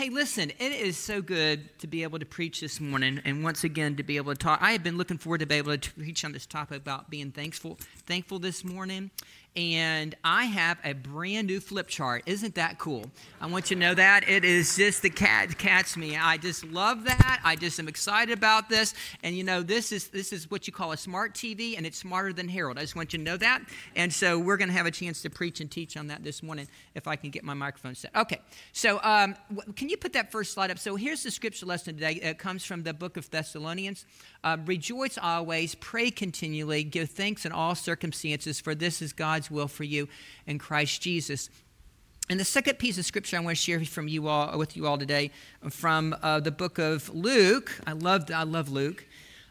Hey, 0.00 0.08
listen, 0.08 0.50
it 0.58 0.72
is 0.72 0.96
so 0.96 1.20
good 1.20 1.78
to 1.80 1.86
be 1.86 2.04
able 2.04 2.18
to 2.20 2.24
preach 2.24 2.62
this 2.62 2.80
morning 2.80 3.20
and 3.26 3.44
once 3.44 3.64
again 3.64 3.96
to 3.96 4.02
be 4.02 4.16
able 4.16 4.32
to 4.32 4.38
talk. 4.38 4.58
I 4.62 4.72
have 4.72 4.82
been 4.82 4.96
looking 4.96 5.18
forward 5.18 5.40
to 5.40 5.46
be 5.46 5.56
able 5.56 5.76
to 5.76 5.92
preach 5.92 6.24
on 6.24 6.32
this 6.32 6.46
topic 6.46 6.78
about 6.78 7.10
being 7.10 7.32
thankful, 7.32 7.76
thankful 8.06 8.38
this 8.38 8.64
morning 8.64 9.10
and 9.56 10.14
I 10.22 10.44
have 10.44 10.78
a 10.84 10.92
brand 10.92 11.48
new 11.48 11.60
flip 11.60 11.88
chart. 11.88 12.22
Isn't 12.26 12.54
that 12.54 12.78
cool? 12.78 13.04
I 13.40 13.46
want 13.46 13.70
you 13.70 13.76
to 13.76 13.80
know 13.80 13.94
that. 13.94 14.28
It 14.28 14.44
is 14.44 14.76
just 14.76 15.02
the 15.02 15.10
cat 15.10 15.58
catch 15.58 15.96
me. 15.96 16.16
I 16.16 16.36
just 16.36 16.64
love 16.64 17.04
that. 17.04 17.40
I 17.44 17.56
just 17.56 17.78
am 17.80 17.88
excited 17.88 18.36
about 18.36 18.68
this. 18.68 18.94
And 19.22 19.36
you 19.36 19.42
know, 19.42 19.62
this 19.62 19.92
is 19.92 20.08
this 20.08 20.32
is 20.32 20.50
what 20.50 20.66
you 20.66 20.72
call 20.72 20.92
a 20.92 20.96
smart 20.96 21.34
TV, 21.34 21.76
and 21.76 21.84
it's 21.84 21.98
smarter 21.98 22.32
than 22.32 22.48
Harold. 22.48 22.78
I 22.78 22.82
just 22.82 22.94
want 22.94 23.12
you 23.12 23.18
to 23.18 23.24
know 23.24 23.36
that. 23.38 23.62
And 23.96 24.12
so 24.12 24.38
we're 24.38 24.56
going 24.56 24.68
to 24.68 24.74
have 24.74 24.86
a 24.86 24.90
chance 24.90 25.22
to 25.22 25.30
preach 25.30 25.60
and 25.60 25.70
teach 25.70 25.96
on 25.96 26.06
that 26.08 26.22
this 26.22 26.42
morning 26.42 26.68
if 26.94 27.08
I 27.08 27.16
can 27.16 27.30
get 27.30 27.42
my 27.42 27.54
microphone 27.54 27.94
set. 27.94 28.14
Okay. 28.14 28.40
So 28.72 29.00
um, 29.02 29.34
can 29.74 29.88
you 29.88 29.96
put 29.96 30.12
that 30.12 30.30
first 30.30 30.52
slide 30.52 30.70
up? 30.70 30.78
So 30.78 30.96
here's 30.96 31.22
the 31.22 31.30
scripture 31.30 31.66
lesson 31.66 31.94
today. 31.94 32.12
It 32.12 32.38
comes 32.38 32.64
from 32.64 32.84
the 32.84 32.94
book 32.94 33.16
of 33.16 33.28
Thessalonians. 33.30 34.06
Uh, 34.44 34.56
Rejoice 34.64 35.18
always, 35.18 35.74
pray 35.74 36.10
continually, 36.10 36.84
give 36.84 37.10
thanks 37.10 37.44
in 37.44 37.52
all 37.52 37.74
circumstances, 37.74 38.60
for 38.60 38.74
this 38.74 39.02
is 39.02 39.12
God's 39.12 39.39
God's 39.40 39.50
will 39.50 39.68
for 39.68 39.84
you 39.84 40.06
in 40.46 40.58
Christ 40.58 41.00
Jesus. 41.00 41.48
And 42.28 42.38
the 42.38 42.44
second 42.44 42.78
piece 42.78 42.98
of 42.98 43.06
scripture 43.06 43.38
I 43.38 43.40
want 43.40 43.56
to 43.56 43.62
share 43.62 43.82
from 43.86 44.06
you 44.06 44.28
all 44.28 44.58
with 44.58 44.76
you 44.76 44.86
all 44.86 44.98
today 44.98 45.30
from 45.70 46.14
uh, 46.22 46.40
the 46.40 46.50
book 46.50 46.76
of 46.76 47.08
Luke. 47.14 47.72
I 47.86 47.92
love 47.92 48.30
I 48.30 48.42
love 48.42 48.70
Luke. 48.70 49.06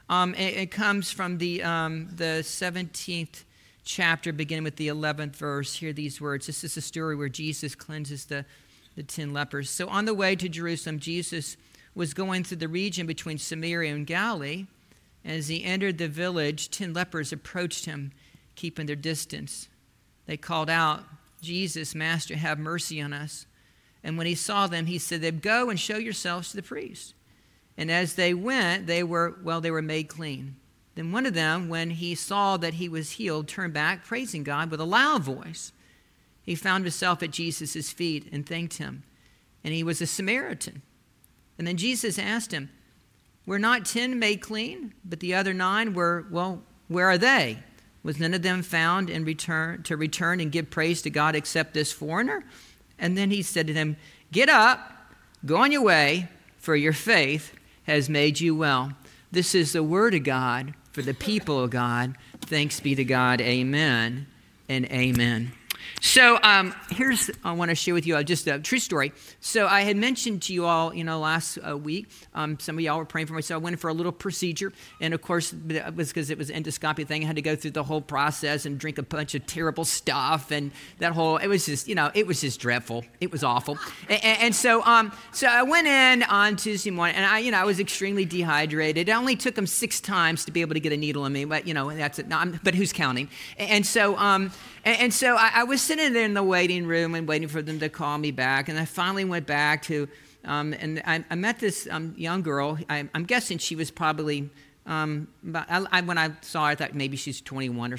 Um, 0.07 0.35
it, 0.35 0.57
it, 0.57 0.71
comes 0.71 1.09
from 1.09 1.39
the 1.39 1.63
um, 1.63 2.07
the 2.15 2.43
17th 2.43 3.45
chapter, 3.83 4.31
beginning 4.31 4.63
with 4.63 4.75
the 4.75 4.89
11th 4.89 5.35
verse. 5.35 5.75
Hear 5.75 5.91
these 5.91 6.21
words. 6.21 6.45
This 6.45 6.63
is 6.63 6.77
a 6.77 6.81
story 6.81 7.15
where 7.15 7.29
Jesus 7.29 7.73
cleanses 7.73 8.25
the 8.25 8.45
the 8.95 9.01
ten 9.01 9.33
lepers. 9.33 9.71
So 9.71 9.87
on 9.87 10.05
the 10.05 10.13
way 10.13 10.35
to 10.35 10.47
Jerusalem, 10.47 10.99
Jesus 10.99 11.57
was 11.95 12.13
going 12.13 12.43
through 12.43 12.57
the 12.57 12.67
region 12.67 13.07
between 13.07 13.39
Samaria 13.39 13.91
and 13.95 14.05
Galilee. 14.05 14.67
As 15.25 15.47
he 15.47 15.63
entered 15.63 15.97
the 15.97 16.07
village, 16.07 16.69
ten 16.69 16.93
lepers 16.93 17.33
approached 17.33 17.85
him, 17.85 18.11
keeping 18.55 18.85
their 18.85 18.95
distance. 18.95 19.69
They 20.29 20.37
called 20.37 20.69
out, 20.69 21.05
Jesus, 21.41 21.95
Master, 21.95 22.35
have 22.35 22.59
mercy 22.59 23.01
on 23.01 23.13
us. 23.13 23.47
And 24.03 24.15
when 24.15 24.27
he 24.27 24.35
saw 24.35 24.67
them, 24.67 24.85
he 24.85 24.99
said, 24.99 25.21
them, 25.21 25.39
Go 25.39 25.71
and 25.71 25.79
show 25.79 25.97
yourselves 25.97 26.51
to 26.51 26.57
the 26.57 26.61
priest. 26.61 27.15
And 27.75 27.89
as 27.89 28.13
they 28.13 28.35
went, 28.35 28.85
they 28.85 29.01
were, 29.01 29.39
well, 29.43 29.59
they 29.59 29.71
were 29.71 29.81
made 29.81 30.07
clean. 30.07 30.55
Then 30.93 31.11
one 31.11 31.25
of 31.25 31.33
them, 31.33 31.67
when 31.67 31.89
he 31.89 32.13
saw 32.13 32.57
that 32.57 32.75
he 32.75 32.87
was 32.87 33.13
healed, 33.13 33.47
turned 33.47 33.73
back, 33.73 34.05
praising 34.05 34.43
God 34.43 34.69
with 34.69 34.79
a 34.79 34.85
loud 34.85 35.23
voice. 35.23 35.71
He 36.43 36.53
found 36.53 36.83
himself 36.83 37.23
at 37.23 37.31
Jesus' 37.31 37.91
feet 37.91 38.29
and 38.31 38.45
thanked 38.45 38.77
him. 38.77 39.01
And 39.63 39.73
he 39.73 39.83
was 39.83 39.99
a 39.99 40.05
Samaritan. 40.05 40.83
And 41.57 41.65
then 41.65 41.75
Jesus 41.75 42.19
asked 42.19 42.51
him, 42.51 42.69
Were 43.47 43.57
not 43.57 43.83
ten 43.83 44.19
made 44.19 44.41
clean? 44.41 44.93
But 45.03 45.21
the 45.21 45.33
other 45.33 45.55
nine 45.55 45.95
were, 45.95 46.27
well, 46.29 46.61
where 46.87 47.09
are 47.09 47.17
they? 47.17 47.63
Was 48.03 48.19
none 48.19 48.33
of 48.33 48.41
them 48.41 48.61
found 48.61 49.09
in 49.09 49.25
return 49.25 49.83
to 49.83 49.97
return 49.97 50.39
and 50.39 50.51
give 50.51 50.69
praise 50.69 51.01
to 51.01 51.09
God 51.09 51.35
except 51.35 51.73
this 51.73 51.91
foreigner? 51.91 52.43
And 52.97 53.17
then 53.17 53.31
he 53.31 53.41
said 53.41 53.67
to 53.67 53.73
them, 53.73 53.97
Get 54.31 54.49
up, 54.49 54.91
go 55.45 55.57
on 55.57 55.71
your 55.71 55.83
way, 55.83 56.29
for 56.57 56.75
your 56.75 56.93
faith 56.93 57.53
has 57.83 58.09
made 58.09 58.39
you 58.39 58.55
well. 58.55 58.93
This 59.31 59.53
is 59.53 59.73
the 59.73 59.83
word 59.83 60.13
of 60.13 60.23
God 60.23 60.73
for 60.91 61.01
the 61.01 61.13
people 61.13 61.63
of 61.63 61.69
God. 61.69 62.15
Thanks 62.41 62.79
be 62.79 62.95
to 62.95 63.03
God. 63.03 63.41
Amen 63.41 64.27
and 64.67 64.85
amen. 64.85 65.51
So 66.01 66.39
um, 66.43 66.73
here's 66.89 67.29
I 67.43 67.51
want 67.51 67.69
to 67.69 67.75
share 67.75 67.93
with 67.93 68.07
you 68.07 68.15
uh, 68.15 68.23
just 68.23 68.47
a 68.47 68.59
true 68.59 68.79
story. 68.79 69.11
So 69.41 69.67
I 69.67 69.81
had 69.81 69.97
mentioned 69.97 70.41
to 70.43 70.53
you 70.53 70.65
all, 70.65 70.93
you 70.93 71.03
know, 71.03 71.19
last 71.19 71.57
uh, 71.57 71.77
week, 71.77 72.09
um, 72.33 72.59
some 72.59 72.77
of 72.77 72.81
y'all 72.81 72.97
were 72.97 73.05
praying 73.05 73.27
for 73.27 73.33
me. 73.33 73.41
So 73.41 73.55
I 73.55 73.57
went 73.57 73.73
in 73.73 73.77
for 73.77 73.89
a 73.89 73.93
little 73.93 74.11
procedure, 74.11 74.71
and 75.01 75.13
of 75.13 75.21
course, 75.21 75.53
it 75.69 75.95
was 75.95 76.09
because 76.09 76.29
it 76.29 76.37
was 76.37 76.49
endoscopy 76.49 77.05
thing. 77.05 77.23
I 77.23 77.27
had 77.27 77.35
to 77.35 77.41
go 77.41 77.55
through 77.55 77.71
the 77.71 77.83
whole 77.83 78.01
process 78.01 78.65
and 78.65 78.79
drink 78.79 78.97
a 78.97 79.03
bunch 79.03 79.35
of 79.35 79.45
terrible 79.45 79.85
stuff, 79.85 80.51
and 80.51 80.71
that 80.99 81.13
whole 81.13 81.37
it 81.37 81.47
was 81.47 81.65
just, 81.65 81.87
you 81.87 81.95
know, 81.95 82.11
it 82.13 82.27
was 82.27 82.41
just 82.41 82.59
dreadful. 82.59 83.05
It 83.19 83.31
was 83.31 83.43
awful. 83.43 83.77
And, 84.09 84.23
and 84.23 84.55
so, 84.55 84.83
um, 84.83 85.11
so 85.31 85.47
I 85.47 85.63
went 85.63 85.87
in 85.87 86.23
on 86.23 86.55
Tuesday 86.55 86.91
morning, 86.91 87.15
and 87.15 87.25
I, 87.25 87.39
you 87.39 87.51
know, 87.51 87.59
I 87.59 87.65
was 87.65 87.79
extremely 87.79 88.25
dehydrated. 88.25 89.09
It 89.09 89.11
only 89.11 89.35
took 89.35 89.55
them 89.55 89.67
six 89.67 89.99
times 89.99 90.45
to 90.45 90.51
be 90.51 90.61
able 90.61 90.73
to 90.73 90.79
get 90.79 90.93
a 90.93 90.97
needle 90.97 91.25
in 91.25 91.33
me, 91.33 91.45
but 91.45 91.67
you 91.67 91.73
know, 91.73 91.93
that's 91.93 92.19
it. 92.19 92.27
No, 92.27 92.53
but 92.63 92.75
who's 92.75 92.93
counting? 92.93 93.29
And 93.57 93.85
so, 93.85 94.17
um, 94.17 94.51
and, 94.85 94.99
and 94.99 95.13
so 95.13 95.35
I, 95.35 95.51
I, 95.55 95.63
was 95.63 95.78
sitting 95.79 96.13
there 96.13 96.25
in 96.25 96.33
the 96.33 96.43
waiting 96.43 96.85
room 96.85 97.15
and 97.15 97.27
waiting 97.27 97.47
for 97.47 97.61
them 97.61 97.79
to 97.79 97.89
call 97.89 98.17
me 98.17 98.31
back. 98.31 98.69
And 98.69 98.77
I 98.77 98.85
finally 98.85 99.25
went 99.25 99.47
back 99.47 99.81
to, 99.83 100.07
um, 100.45 100.73
and 100.73 101.01
I, 101.05 101.23
I, 101.29 101.35
met 101.35 101.59
this 101.59 101.87
um, 101.89 102.13
young 102.17 102.41
girl. 102.41 102.77
I, 102.89 103.09
am 103.13 103.23
guessing 103.23 103.57
she 103.57 103.75
was 103.75 103.91
probably, 103.91 104.49
um, 104.85 105.27
I, 105.53 106.01
when 106.01 106.17
I 106.17 106.31
saw 106.41 106.65
her, 106.65 106.71
I 106.71 106.75
thought 106.75 106.93
maybe 106.93 107.17
she's 107.17 107.41
21 107.41 107.93
or, 107.93 107.97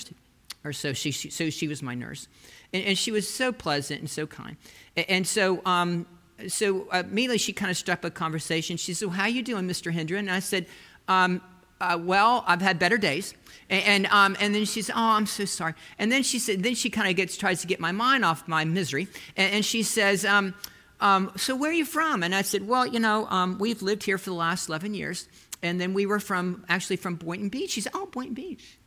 or 0.64 0.72
so. 0.72 0.92
She, 0.92 1.10
she, 1.10 1.30
so 1.30 1.50
she 1.50 1.68
was 1.68 1.82
my 1.82 1.94
nurse. 1.94 2.28
And, 2.72 2.84
and, 2.84 2.98
she 2.98 3.10
was 3.10 3.28
so 3.28 3.52
pleasant 3.52 4.00
and 4.00 4.08
so 4.08 4.26
kind. 4.26 4.56
And, 4.96 5.10
and 5.10 5.26
so, 5.26 5.60
um, 5.64 6.06
so 6.48 6.88
immediately 6.90 7.38
she 7.38 7.52
kind 7.52 7.70
of 7.70 7.76
struck 7.76 8.04
a 8.04 8.10
conversation. 8.10 8.76
She 8.76 8.94
said, 8.94 9.08
well, 9.08 9.16
how 9.16 9.26
you 9.26 9.42
doing, 9.42 9.68
Mr. 9.68 9.92
Hendren? 9.92 10.28
And 10.28 10.30
I 10.30 10.40
said, 10.40 10.66
um, 11.08 11.42
uh, 11.80 11.98
well, 12.00 12.44
I've 12.46 12.60
had 12.60 12.78
better 12.78 12.98
days. 12.98 13.34
And, 13.70 13.84
and, 13.84 14.06
um, 14.08 14.36
and 14.40 14.54
then 14.54 14.66
she 14.66 14.82
said, 14.82 14.94
oh, 14.96 15.12
I'm 15.12 15.26
so 15.26 15.46
sorry. 15.46 15.74
And 15.98 16.12
then 16.12 16.22
she 16.22 16.38
said, 16.38 16.62
then 16.62 16.74
she 16.74 16.90
kind 16.90 17.08
of 17.08 17.16
gets, 17.16 17.36
tries 17.36 17.62
to 17.62 17.66
get 17.66 17.80
my 17.80 17.92
mind 17.92 18.24
off 18.24 18.46
my 18.46 18.64
misery. 18.64 19.08
And, 19.36 19.54
and 19.54 19.64
she 19.64 19.82
says, 19.82 20.24
um, 20.24 20.54
um, 21.00 21.32
so 21.36 21.56
where 21.56 21.70
are 21.70 21.74
you 21.74 21.86
from? 21.86 22.22
And 22.22 22.34
I 22.34 22.42
said, 22.42 22.66
well, 22.66 22.86
you 22.86 23.00
know, 23.00 23.26
um, 23.30 23.58
we've 23.58 23.80
lived 23.80 24.02
here 24.02 24.18
for 24.18 24.30
the 24.30 24.36
last 24.36 24.68
11 24.68 24.92
years. 24.92 25.28
And 25.62 25.80
then 25.80 25.94
we 25.94 26.04
were 26.04 26.20
from, 26.20 26.64
actually 26.68 26.96
from 26.96 27.14
Boynton 27.14 27.48
Beach. 27.48 27.70
She 27.70 27.80
said, 27.80 27.92
oh, 27.94 28.06
Boynton 28.06 28.34
Beach. 28.34 28.78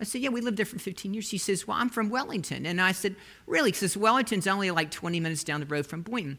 I 0.00 0.04
said, 0.04 0.20
yeah, 0.20 0.30
we 0.30 0.40
lived 0.40 0.56
there 0.56 0.66
for 0.66 0.78
15 0.78 1.14
years. 1.14 1.24
She 1.26 1.38
says, 1.38 1.66
well, 1.66 1.76
I'm 1.76 1.88
from 1.88 2.10
Wellington. 2.10 2.66
And 2.66 2.80
I 2.80 2.92
said, 2.92 3.14
really? 3.46 3.70
Because 3.70 3.96
Wellington's 3.96 4.48
only 4.48 4.70
like 4.72 4.90
20 4.90 5.20
minutes 5.20 5.44
down 5.44 5.60
the 5.60 5.66
road 5.66 5.86
from 5.86 6.02
Boynton. 6.02 6.38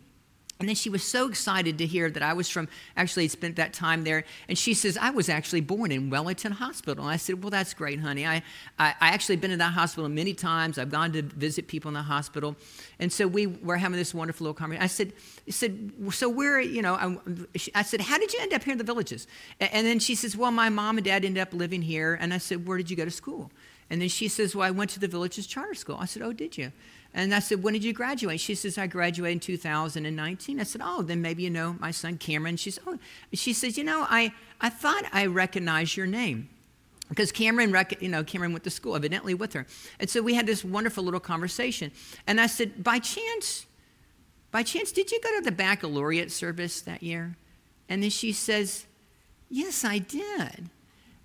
And 0.64 0.70
then 0.70 0.78
she 0.78 0.90
was 0.90 1.04
so 1.04 1.28
excited 1.28 1.78
to 1.80 1.86
hear 1.86 2.10
that 2.10 2.24
I 2.24 2.32
was 2.32 2.48
from, 2.48 2.70
actually 2.96 3.28
spent 3.28 3.58
that 3.58 3.74
time 3.74 4.06
there. 4.06 4.24
And 4.48 4.58
she 4.58 4.74
says, 4.74 4.98
I 4.98 5.10
was 5.10 5.28
actually 5.28 5.60
born 5.60 5.92
in 5.92 6.10
Wellington 6.10 6.54
Hospital. 6.54 7.04
And 7.04 7.14
I 7.14 7.18
said, 7.18 7.44
Well, 7.44 7.50
that's 7.50 7.74
great, 7.74 8.00
honey. 8.00 8.26
I, 8.26 8.36
I, 8.80 8.96
I 9.02 9.10
actually 9.10 9.36
been 9.36 9.52
in 9.52 9.60
that 9.60 9.74
hospital 9.74 10.08
many 10.08 10.34
times. 10.34 10.78
I've 10.78 10.90
gone 10.90 11.12
to 11.12 11.22
visit 11.22 11.68
people 11.68 11.90
in 11.90 11.96
the 11.96 12.02
hospital. 12.02 12.56
And 12.98 13.12
so 13.12 13.28
we 13.28 13.46
were 13.46 13.76
having 13.76 13.98
this 13.98 14.14
wonderful 14.14 14.46
little 14.46 14.54
conversation. 14.54 14.84
I 14.84 14.88
said, 14.88 15.12
said 15.50 15.92
So 16.12 16.30
where, 16.30 16.62
you 16.62 16.82
know, 16.82 16.94
I, 16.94 17.18
I 17.76 17.84
said, 17.84 18.00
How 18.00 18.18
did 18.18 18.32
you 18.32 18.40
end 18.40 18.54
up 18.54 18.64
here 18.64 18.72
in 18.72 18.78
the 18.78 18.86
villages? 18.86 19.28
And 19.60 19.86
then 19.86 20.00
she 20.00 20.16
says, 20.16 20.38
Well, 20.38 20.52
my 20.52 20.70
mom 20.70 20.98
and 20.98 21.04
dad 21.04 21.26
ended 21.26 21.42
up 21.42 21.54
living 21.54 21.82
here. 21.82 22.18
And 22.22 22.34
I 22.34 22.38
said, 22.38 22.66
Where 22.66 22.78
did 22.78 22.90
you 22.90 22.96
go 22.96 23.04
to 23.04 23.12
school? 23.12 23.52
And 23.90 24.02
then 24.02 24.08
she 24.08 24.30
says, 24.30 24.56
Well, 24.56 24.66
I 24.66 24.72
went 24.72 24.92
to 24.92 25.02
the 25.02 25.10
village's 25.10 25.46
charter 25.46 25.74
school. 25.74 25.98
I 26.00 26.06
said, 26.06 26.22
Oh, 26.22 26.32
did 26.32 26.58
you? 26.58 26.72
And 27.14 27.34
I 27.34 27.40
said, 27.40 27.62
When 27.62 27.74
did 27.74 27.84
you 27.84 27.94
graduate? 27.94 28.40
She 28.40 28.56
says, 28.56 28.78
I 28.78 28.88
graduated 28.88 29.34
in 29.34 29.40
2019. 29.40 30.60
I 30.60 30.64
said, 30.64 30.82
Oh, 30.84 31.02
then 31.02 31.22
maybe 31.22 31.44
you 31.44 31.50
know 31.50 31.76
my 31.80 31.92
son 31.92 32.18
Cameron. 32.18 32.58
She 32.58 32.72
said, 32.72 32.84
Oh, 32.88 32.98
she 33.34 33.54
says, 33.54 33.78
You 33.78 33.84
know, 33.84 34.06
I, 34.10 34.34
I 34.60 34.70
thought 34.70 35.04
I 35.12 35.28
recognized 35.28 35.96
your 35.96 36.08
name. 36.08 36.50
Because 37.10 37.32
Cameron, 37.32 37.76
you 38.00 38.10
know, 38.10 38.24
Cameron 38.24 38.54
went 38.54 38.64
to 38.64 38.72
school 38.72 38.96
evidently 38.96 39.36
with 39.36 39.54
her. 39.54 39.68
And 40.00 40.10
so 40.10 40.22
we 40.22 40.34
had 40.34 40.48
this 40.48 40.64
wonderful 40.64 41.04
little 41.04 41.20
conversation. 41.20 41.92
And 42.26 42.42
I 42.42 42.48
said, 42.48 42.84
By 42.84 42.98
chance, 43.00 43.68
by 44.52 44.64
chance, 44.64 44.92
did 44.92 45.12
you 45.12 45.20
go 45.22 45.38
to 45.38 45.44
the 45.44 45.52
baccalaureate 45.52 46.32
service 46.32 46.82
that 46.82 47.04
year? 47.04 47.36
And 47.90 48.02
then 48.02 48.10
she 48.10 48.32
says, 48.32 48.86
Yes, 49.50 49.86
I 49.86 50.00
did. 50.00 50.70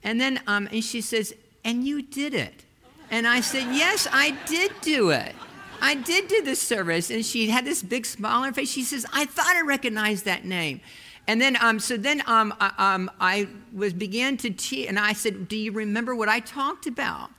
And 0.03 0.21
then 0.21 0.41
um, 0.47 0.69
and 0.71 0.84
she 0.84 1.00
says, 1.00 1.34
And 1.65 1.87
you 1.87 2.03
did 2.03 2.34
it. 2.34 2.65
And 3.10 3.27
I 3.27 3.41
said, 3.41 3.75
Yes, 3.75 4.06
I 4.12 4.32
did 4.47 4.72
do 4.82 5.10
it. 5.10 5.34
I 5.81 5.94
did 5.94 6.28
do 6.28 6.43
this 6.43 6.61
service. 6.61 7.11
And 7.11 7.25
she 7.25 7.49
had 7.49 7.65
this 7.65 7.83
big 7.83 8.06
smile 8.06 8.43
on 8.43 8.49
her 8.49 8.53
face. 8.53 8.71
She 8.71 8.83
says, 8.83 9.06
I 9.12 9.25
thought 9.25 9.56
I 9.56 9.62
recognized 9.62 10.25
that 10.25 10.44
name. 10.44 10.81
And 11.28 11.43
then, 11.43 11.59
um, 11.60 11.78
so 11.78 11.98
then 11.98 12.22
um, 12.27 12.54
I, 12.59 12.95
um, 12.95 13.10
I 13.21 13.48
was 13.75 13.92
began 13.92 14.39
to 14.39 14.48
teach, 14.48 14.89
and 14.89 14.98
I 14.98 15.13
said, 15.13 15.47
"Do 15.47 15.59
you 15.59 15.72
remember 15.72 16.15
what 16.15 16.30
I 16.30 16.41
talked 16.41 16.86
about?" 16.86 17.30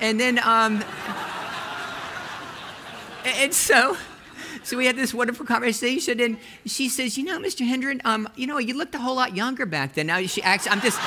And 0.00 0.18
then, 0.18 0.38
um, 0.38 0.82
and 3.26 3.52
so, 3.52 3.98
so 4.62 4.78
we 4.78 4.86
had 4.86 4.96
this 4.96 5.12
wonderful 5.12 5.44
conversation, 5.44 6.20
and 6.20 6.38
she 6.64 6.88
says, 6.88 7.18
"You 7.18 7.24
know, 7.24 7.38
Mr. 7.38 7.66
Hendren, 7.66 8.00
um, 8.06 8.30
you 8.34 8.46
know, 8.46 8.56
you 8.56 8.78
looked 8.78 8.94
a 8.94 8.98
whole 8.98 9.16
lot 9.16 9.36
younger 9.36 9.66
back 9.66 9.92
then." 9.92 10.06
Now 10.06 10.22
she 10.22 10.42
acts. 10.42 10.66
I'm 10.70 10.80
just. 10.80 10.98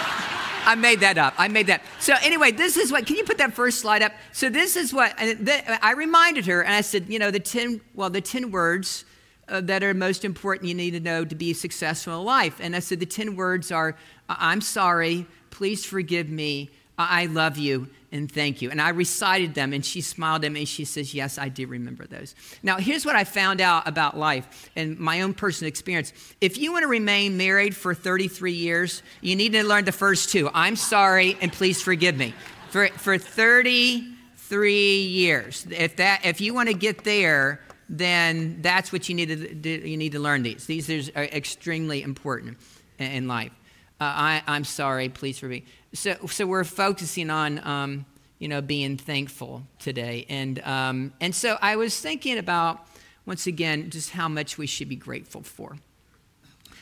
I 0.67 0.75
made 0.75 0.99
that 0.99 1.17
up. 1.17 1.33
I 1.37 1.47
made 1.47 1.67
that. 1.67 1.81
So 1.99 2.13
anyway, 2.21 2.51
this 2.51 2.75
is 2.75 2.91
what. 2.91 3.05
Can 3.05 3.15
you 3.15 3.23
put 3.23 3.37
that 3.37 3.53
first 3.53 3.79
slide 3.79 4.03
up? 4.03 4.11
So 4.33 4.49
this 4.49 4.75
is 4.75 4.93
what 4.93 5.13
I 5.17 5.93
reminded 5.95 6.45
her, 6.47 6.61
and 6.61 6.75
I 6.75 6.81
said, 6.81 7.05
you 7.07 7.19
know, 7.19 7.31
the 7.31 7.39
ten. 7.39 7.79
Well, 7.95 8.09
the 8.09 8.19
ten 8.19 8.51
words 8.51 9.05
uh, 9.47 9.61
that 9.61 9.81
are 9.81 9.93
most 9.93 10.25
important 10.25 10.67
you 10.67 10.75
need 10.75 10.91
to 10.91 10.99
know 10.99 11.23
to 11.23 11.35
be 11.35 11.53
successful 11.53 12.19
in 12.19 12.25
life. 12.25 12.59
And 12.59 12.75
I 12.75 12.79
said 12.79 12.99
the 12.99 13.05
ten 13.05 13.37
words 13.37 13.71
are: 13.71 13.95
I'm 14.27 14.59
sorry. 14.59 15.25
Please 15.51 15.85
forgive 15.85 16.29
me. 16.29 16.69
I 16.97 17.27
love 17.27 17.57
you 17.57 17.89
and 18.11 18.31
thank 18.31 18.61
you. 18.61 18.71
And 18.71 18.81
I 18.81 18.89
recited 18.89 19.53
them, 19.53 19.73
and 19.73 19.85
she 19.85 20.01
smiled 20.01 20.45
at 20.45 20.51
me 20.51 20.61
and 20.61 20.69
she 20.69 20.85
says, 20.85 21.13
Yes, 21.13 21.37
I 21.37 21.49
do 21.49 21.67
remember 21.67 22.07
those. 22.07 22.35
Now, 22.63 22.77
here's 22.77 23.05
what 23.05 23.15
I 23.15 23.23
found 23.23 23.61
out 23.61 23.87
about 23.87 24.17
life 24.17 24.69
and 24.75 24.97
my 24.97 25.21
own 25.21 25.33
personal 25.33 25.67
experience. 25.67 26.13
If 26.41 26.57
you 26.57 26.71
want 26.71 26.83
to 26.83 26.87
remain 26.87 27.37
married 27.37 27.75
for 27.75 27.93
33 27.93 28.53
years, 28.53 29.03
you 29.21 29.35
need 29.35 29.53
to 29.53 29.63
learn 29.63 29.85
the 29.85 29.91
first 29.91 30.29
two 30.29 30.49
I'm 30.53 30.75
sorry 30.75 31.37
and 31.41 31.51
please 31.51 31.81
forgive 31.81 32.17
me. 32.17 32.33
For, 32.69 32.87
for 32.87 33.17
33 33.17 35.01
years, 35.01 35.67
if, 35.69 35.97
that, 35.97 36.25
if 36.25 36.41
you 36.41 36.53
want 36.53 36.69
to 36.69 36.75
get 36.75 37.03
there, 37.03 37.61
then 37.89 38.61
that's 38.61 38.91
what 38.91 39.07
you 39.07 39.15
need 39.15 39.63
to, 39.63 39.87
you 39.87 39.97
need 39.97 40.11
to 40.13 40.19
learn 40.19 40.43
these. 40.43 40.65
These 40.65 41.09
are 41.11 41.23
extremely 41.23 42.01
important 42.01 42.57
in 42.99 43.27
life. 43.27 43.51
Uh, 43.99 44.03
I, 44.03 44.43
I'm 44.47 44.63
sorry, 44.63 45.09
please 45.09 45.39
forgive 45.39 45.63
me 45.63 45.65
so, 45.93 46.15
so 46.27 46.45
we're 46.45 46.63
focusing 46.63 47.29
on, 47.29 47.65
um, 47.65 48.05
you 48.39 48.47
know, 48.47 48.61
being 48.61 48.97
thankful 48.97 49.63
today. 49.79 50.25
And, 50.29 50.59
um, 50.59 51.13
and 51.19 51.33
so 51.33 51.57
I 51.61 51.75
was 51.75 51.99
thinking 51.99 52.37
about, 52.37 52.87
once 53.25 53.47
again, 53.47 53.89
just 53.89 54.11
how 54.11 54.27
much 54.27 54.57
we 54.57 54.67
should 54.67 54.89
be 54.89 54.95
grateful 54.95 55.41
for. 55.41 55.77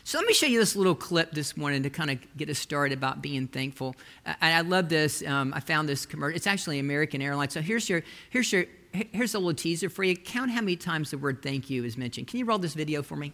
So 0.04 0.20
let 0.20 0.28
me 0.28 0.34
show 0.34 0.46
you 0.46 0.60
this 0.60 0.76
little 0.76 0.94
clip 0.94 1.32
this 1.32 1.58
morning 1.58 1.82
to 1.84 1.90
kind 1.90 2.12
of 2.12 2.20
get 2.38 2.50
us 2.50 2.60
started 2.60 2.96
about 2.96 3.24
being 3.24 3.48
thankful. 3.48 3.96
And 4.26 4.36
I 4.42 4.62
love 4.62 4.88
this. 4.88 5.26
Um, 5.26 5.52
I 5.56 5.60
found 5.60 5.90
this 5.90 6.06
commercial. 6.06 6.36
It's 6.36 6.46
actually 6.46 6.78
American 6.78 7.24
Airlines. 7.24 7.54
So 7.54 7.62
here's 7.62 7.90
your, 7.90 8.04
here's 8.30 8.52
your, 8.52 8.66
here's 8.92 9.34
a 9.34 9.40
little 9.40 9.56
teaser 9.56 9.90
for 9.90 10.04
you. 10.04 10.16
Count 10.16 10.52
how 10.52 10.62
many 10.62 10.76
times 10.76 11.10
the 11.10 11.18
word 11.18 11.42
thank 11.42 11.72
you 11.72 11.84
is 11.86 11.98
mentioned. 11.98 12.28
Can 12.28 12.38
you 12.38 12.46
roll 12.46 12.60
this 12.60 12.76
video 12.76 13.02
for 13.02 13.16
me? 13.16 13.34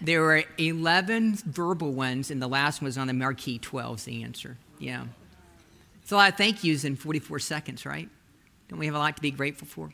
There 0.00 0.22
were 0.22 0.44
11 0.58 1.36
verbal 1.44 1.92
ones, 1.92 2.30
and 2.30 2.40
the 2.40 2.48
last 2.48 2.80
one 2.80 2.86
was 2.86 2.96
on 2.96 3.06
the 3.06 3.12
marquee. 3.12 3.58
12 3.58 3.98
is 3.98 4.04
the 4.04 4.22
answer. 4.22 4.56
Yeah. 4.78 5.04
It's 6.02 6.10
a 6.10 6.16
lot 6.16 6.32
of 6.32 6.38
thank 6.38 6.64
yous 6.64 6.84
in 6.84 6.96
44 6.96 7.38
seconds, 7.38 7.84
right? 7.84 8.08
Don't 8.68 8.78
we 8.78 8.86
have 8.86 8.94
a 8.94 8.98
lot 8.98 9.16
to 9.16 9.22
be 9.22 9.30
grateful 9.30 9.66
for? 9.66 9.90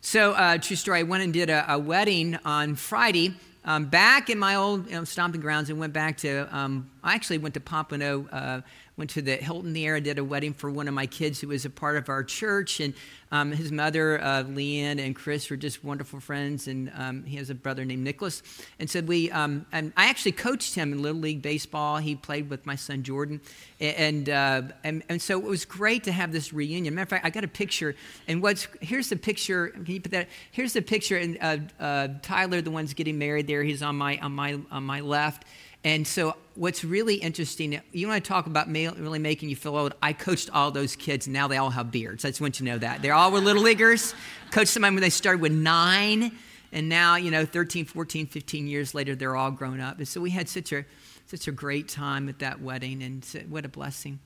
So, 0.00 0.32
uh, 0.32 0.58
true 0.58 0.76
story, 0.76 1.00
I 1.00 1.02
went 1.04 1.22
and 1.22 1.32
did 1.32 1.48
a, 1.50 1.72
a 1.72 1.78
wedding 1.78 2.38
on 2.44 2.74
Friday 2.74 3.34
um, 3.66 3.86
back 3.86 4.30
in 4.30 4.38
my 4.38 4.54
old 4.54 4.86
you 4.86 4.92
know, 4.92 5.04
stomping 5.04 5.40
grounds 5.40 5.68
and 5.68 5.78
went 5.78 5.92
back 5.92 6.18
to, 6.18 6.48
um, 6.56 6.88
I 7.02 7.14
actually 7.14 7.38
went 7.38 7.54
to 7.54 7.60
Pompano, 7.60 8.28
uh, 8.30 8.60
went 8.96 9.10
to 9.10 9.20
the 9.20 9.36
Hilton 9.36 9.74
there, 9.74 10.00
did 10.00 10.18
a 10.18 10.24
wedding 10.24 10.54
for 10.54 10.70
one 10.70 10.88
of 10.88 10.94
my 10.94 11.06
kids 11.06 11.40
who 11.40 11.48
was 11.48 11.66
a 11.66 11.70
part 11.70 11.96
of 11.96 12.08
our 12.08 12.24
church. 12.24 12.80
And 12.80 12.94
um, 13.30 13.52
his 13.52 13.70
mother, 13.70 14.22
uh, 14.22 14.44
Leanne, 14.44 15.04
and 15.04 15.14
Chris 15.14 15.50
were 15.50 15.56
just 15.56 15.84
wonderful 15.84 16.18
friends. 16.18 16.66
And 16.66 16.90
um, 16.96 17.22
he 17.24 17.36
has 17.36 17.50
a 17.50 17.54
brother 17.54 17.84
named 17.84 18.02
Nicholas. 18.02 18.42
And 18.78 18.88
so 18.88 19.00
we, 19.00 19.30
um, 19.30 19.66
and 19.70 19.92
I 19.98 20.06
actually 20.06 20.32
coached 20.32 20.74
him 20.74 20.92
in 20.92 21.02
Little 21.02 21.20
League 21.20 21.42
Baseball. 21.42 21.98
He 21.98 22.14
played 22.14 22.48
with 22.48 22.64
my 22.64 22.74
son 22.74 23.02
Jordan. 23.02 23.42
And, 23.80 24.30
uh, 24.30 24.62
and, 24.82 25.02
and 25.10 25.20
so 25.20 25.38
it 25.38 25.44
was 25.44 25.66
great 25.66 26.04
to 26.04 26.12
have 26.12 26.32
this 26.32 26.54
reunion. 26.54 26.94
Matter 26.94 27.02
of 27.02 27.08
fact, 27.10 27.26
I 27.26 27.30
got 27.30 27.44
a 27.44 27.48
picture. 27.48 27.94
And 28.28 28.42
what's, 28.42 28.66
here's 28.80 29.10
the 29.10 29.16
picture. 29.16 29.68
Can 29.68 29.86
you 29.86 30.00
put 30.00 30.12
that? 30.12 30.28
Here's 30.52 30.72
the 30.72 30.80
picture. 30.80 31.18
And 31.18 31.36
uh, 31.42 31.58
uh, 31.78 32.08
Tyler, 32.22 32.62
the 32.62 32.70
one's 32.70 32.94
getting 32.94 33.18
married 33.18 33.46
there, 33.46 33.62
he's 33.62 33.82
on 33.82 33.96
my, 33.96 34.18
on 34.18 34.32
my, 34.32 34.58
on 34.70 34.84
my 34.84 35.00
left. 35.00 35.44
And 35.84 36.06
so, 36.06 36.36
what's 36.54 36.82
really 36.84 37.14
interesting, 37.14 37.80
you 37.92 38.08
want 38.08 38.24
to 38.24 38.28
talk 38.28 38.46
about 38.46 38.68
really 38.68 39.18
making 39.18 39.48
you 39.48 39.56
feel 39.56 39.76
old. 39.76 39.94
I 40.02 40.12
coached 40.12 40.50
all 40.50 40.70
those 40.70 40.96
kids, 40.96 41.26
and 41.26 41.34
now 41.34 41.46
they 41.46 41.58
all 41.58 41.70
have 41.70 41.90
beards. 41.92 42.24
I 42.24 42.28
just 42.28 42.40
want 42.40 42.58
you 42.58 42.66
to 42.66 42.72
know 42.72 42.78
that. 42.78 43.02
They 43.02 43.10
all 43.10 43.30
were 43.30 43.40
little 43.40 43.62
leaguers. 43.62 44.14
Coached 44.50 44.74
them 44.74 44.82
when 44.82 44.96
they 44.96 45.10
started 45.10 45.40
with 45.40 45.52
nine, 45.52 46.32
and 46.72 46.88
now, 46.88 47.16
you 47.16 47.30
know, 47.30 47.46
13, 47.46 47.84
14, 47.84 48.26
15 48.26 48.66
years 48.66 48.94
later, 48.94 49.14
they're 49.14 49.36
all 49.36 49.52
grown 49.52 49.80
up. 49.80 49.98
And 49.98 50.08
so, 50.08 50.20
we 50.20 50.30
had 50.30 50.48
such 50.48 50.72
a, 50.72 50.84
such 51.26 51.46
a 51.46 51.52
great 51.52 51.88
time 51.88 52.28
at 52.28 52.40
that 52.40 52.60
wedding, 52.60 53.02
and 53.02 53.24
what 53.48 53.64
a 53.64 53.68
blessing. 53.68 54.18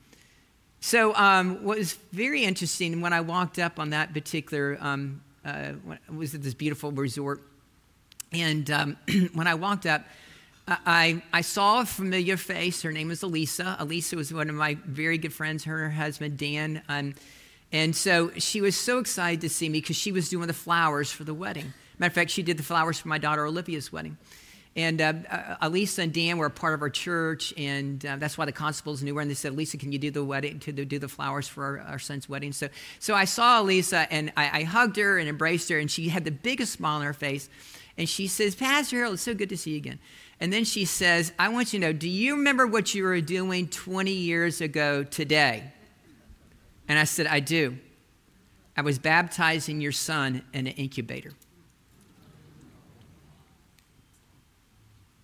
So, 0.79 1.13
um, 1.15 1.63
what 1.63 1.77
was 1.77 1.93
very 2.11 2.43
interesting 2.43 3.01
when 3.01 3.13
I 3.13 3.21
walked 3.21 3.59
up 3.59 3.79
on 3.79 3.91
that 3.91 4.15
particular, 4.15 4.79
um, 4.81 5.21
uh, 5.45 5.73
was 6.11 6.33
at 6.33 6.41
this 6.41 6.55
beautiful 6.55 6.91
resort, 6.91 7.43
and 8.31 8.69
um, 8.71 8.97
when 9.33 9.45
I 9.45 9.53
walked 9.53 9.85
up, 9.85 10.05
I, 10.67 11.21
I 11.33 11.41
saw 11.41 11.81
a 11.81 11.85
familiar 11.85 12.37
face. 12.37 12.81
Her 12.81 12.91
name 12.91 13.09
was 13.09 13.23
Elisa. 13.23 13.75
Elisa 13.79 14.15
was 14.15 14.33
one 14.33 14.49
of 14.49 14.55
my 14.55 14.77
very 14.85 15.17
good 15.17 15.33
friends, 15.33 15.63
her 15.65 15.83
and 15.83 15.93
her 15.93 15.99
husband, 16.01 16.37
Dan. 16.37 16.81
Um, 16.87 17.15
and 17.71 17.95
so 17.95 18.31
she 18.37 18.61
was 18.61 18.75
so 18.75 18.99
excited 18.99 19.41
to 19.41 19.49
see 19.49 19.69
me 19.69 19.79
because 19.79 19.95
she 19.95 20.11
was 20.11 20.29
doing 20.29 20.47
the 20.47 20.53
flowers 20.53 21.11
for 21.11 21.23
the 21.23 21.33
wedding. 21.33 21.73
Matter 21.97 22.09
of 22.09 22.13
fact, 22.13 22.31
she 22.31 22.43
did 22.43 22.57
the 22.57 22.63
flowers 22.63 22.99
for 22.99 23.07
my 23.07 23.17
daughter 23.17 23.45
Olivia's 23.45 23.91
wedding. 23.91 24.17
And 24.75 25.01
uh, 25.01 25.13
uh, 25.29 25.55
Elisa 25.61 26.03
and 26.03 26.13
Dan 26.13 26.37
were 26.37 26.45
a 26.45 26.51
part 26.51 26.73
of 26.73 26.81
our 26.81 26.89
church, 26.89 27.53
and 27.57 28.05
uh, 28.05 28.15
that's 28.15 28.37
why 28.37 28.45
the 28.45 28.53
constables 28.53 29.03
knew 29.03 29.13
her. 29.15 29.21
And 29.21 29.29
they 29.29 29.35
said, 29.35 29.53
"Lisa, 29.53 29.77
can 29.77 29.91
you 29.91 29.99
do 29.99 30.11
the 30.11 30.23
wedding, 30.23 30.59
to 30.61 30.71
do 30.71 30.97
the 30.97 31.09
flowers 31.09 31.45
for 31.45 31.63
our, 31.65 31.79
our 31.79 31.99
son's 31.99 32.29
wedding?" 32.29 32.53
So, 32.53 32.69
so 32.97 33.13
I 33.13 33.25
saw 33.25 33.61
Elisa, 33.61 34.11
and 34.11 34.31
I, 34.37 34.59
I, 34.59 34.63
hugged 34.63 34.95
her 34.95 35.17
and 35.17 35.27
embraced 35.27 35.67
her, 35.69 35.77
and 35.77 35.91
she 35.91 36.07
had 36.07 36.23
the 36.23 36.31
biggest 36.31 36.71
smile 36.71 36.99
on 36.99 37.01
her 37.01 37.13
face. 37.13 37.49
And 37.97 38.07
she 38.07 38.27
says, 38.27 38.55
"Pastor 38.55 38.95
Harold, 38.95 39.15
it's 39.15 39.23
so 39.23 39.33
good 39.33 39.49
to 39.49 39.57
see 39.57 39.71
you 39.71 39.77
again." 39.77 39.99
And 40.41 40.51
then 40.51 40.65
she 40.65 40.85
says, 40.85 41.31
I 41.37 41.49
want 41.49 41.71
you 41.71 41.79
to 41.79 41.85
know, 41.85 41.93
do 41.93 42.09
you 42.09 42.35
remember 42.35 42.65
what 42.65 42.95
you 42.95 43.03
were 43.03 43.21
doing 43.21 43.67
20 43.67 44.11
years 44.11 44.59
ago 44.59 45.03
today? 45.03 45.71
And 46.87 46.97
I 46.97 47.03
said, 47.03 47.27
I 47.27 47.39
do. 47.39 47.77
I 48.75 48.81
was 48.81 48.97
baptizing 48.97 49.79
your 49.79 49.91
son 49.91 50.41
in 50.51 50.65
an 50.65 50.73
incubator. 50.73 51.33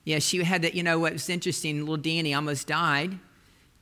Yeah, 0.06 0.20
she 0.20 0.44
had 0.44 0.62
that, 0.62 0.76
you 0.76 0.84
know, 0.84 1.00
what 1.00 1.14
was 1.14 1.30
interesting, 1.30 1.80
little 1.80 1.98
Danny 1.98 2.36
almost 2.36 2.68
died. 2.68 3.18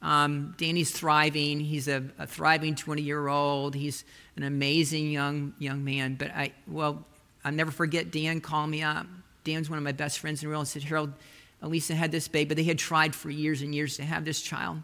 Um, 0.01 0.55
Danny's 0.57 0.91
thriving. 0.91 1.59
He's 1.59 1.89
a, 1.89 2.03
a 2.17 2.25
thriving 2.25 2.75
20 2.75 3.01
year 3.01 3.27
old. 3.27 3.75
He's 3.75 4.05
an 4.37 4.43
amazing 4.43 5.11
young, 5.11 5.53
young 5.59 5.83
man. 5.83 6.15
But 6.15 6.31
I, 6.31 6.53
well, 6.65 7.03
I'll 7.43 7.51
never 7.51 7.71
forget 7.71 8.09
Dan 8.09 8.39
called 8.39 8.69
me 8.69 8.83
up 8.83 9.05
Dan's 9.45 9.69
one 9.69 9.77
of 9.77 9.83
my 9.83 9.93
best 9.93 10.19
friends 10.19 10.43
in 10.43 10.49
world, 10.49 10.61
and 10.61 10.67
said, 10.67 10.83
Harold, 10.83 11.13
Elisa 11.61 11.95
had 11.95 12.11
this 12.11 12.27
baby, 12.27 12.49
but 12.49 12.57
they 12.57 12.63
had 12.63 12.77
tried 12.77 13.15
for 13.15 13.29
years 13.29 13.61
and 13.61 13.73
years 13.73 13.95
to 13.95 14.03
have 14.03 14.25
this 14.25 14.41
child. 14.41 14.79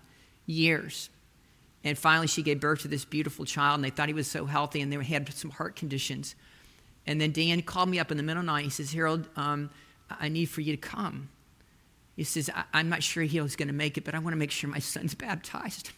Years. 0.46 1.10
And 1.84 1.98
finally, 1.98 2.28
she 2.28 2.44
gave 2.44 2.62
birth 2.62 2.84
to 2.84 2.88
this 2.88 3.04
beautiful 3.04 3.44
child, 3.44 3.76
and 3.76 3.84
they 3.84 3.90
thought 3.90 4.08
he 4.08 4.14
was 4.14 4.30
so 4.30 4.46
healthy, 4.46 4.80
and 4.80 4.94
they 4.94 5.04
had 5.04 5.34
some 5.34 5.52
heart 5.52 5.76
conditions. 5.76 6.36
And 7.06 7.20
then 7.20 7.32
Dan 7.32 7.62
called 7.64 7.90
me 7.90 8.00
up 8.00 8.12
in 8.12 8.18
the 8.18 8.24
middle 8.24 8.40
of 8.40 8.46
the 8.46 8.52
night. 8.52 8.64
He 8.64 8.70
says, 8.70 8.94
Harold, 8.94 9.28
um, 9.36 9.72
I 10.10 10.30
need 10.30 10.46
for 10.46 10.62
you 10.62 10.76
to 10.76 10.82
come. 10.82 11.30
He 12.16 12.24
says, 12.24 12.50
I- 12.54 12.80
am 12.80 12.90
not 12.90 13.02
sure 13.02 13.24
he 13.24 13.40
he's 13.40 13.56
going 13.56 13.68
to 13.68 13.74
make 13.74 13.98
it, 13.98 14.04
but 14.04 14.14
I 14.14 14.20
want 14.20 14.34
to 14.34 14.38
make 14.38 14.52
sure 14.52 14.70
my 14.70 14.80
son's 14.80 15.16
baptized. 15.16 15.92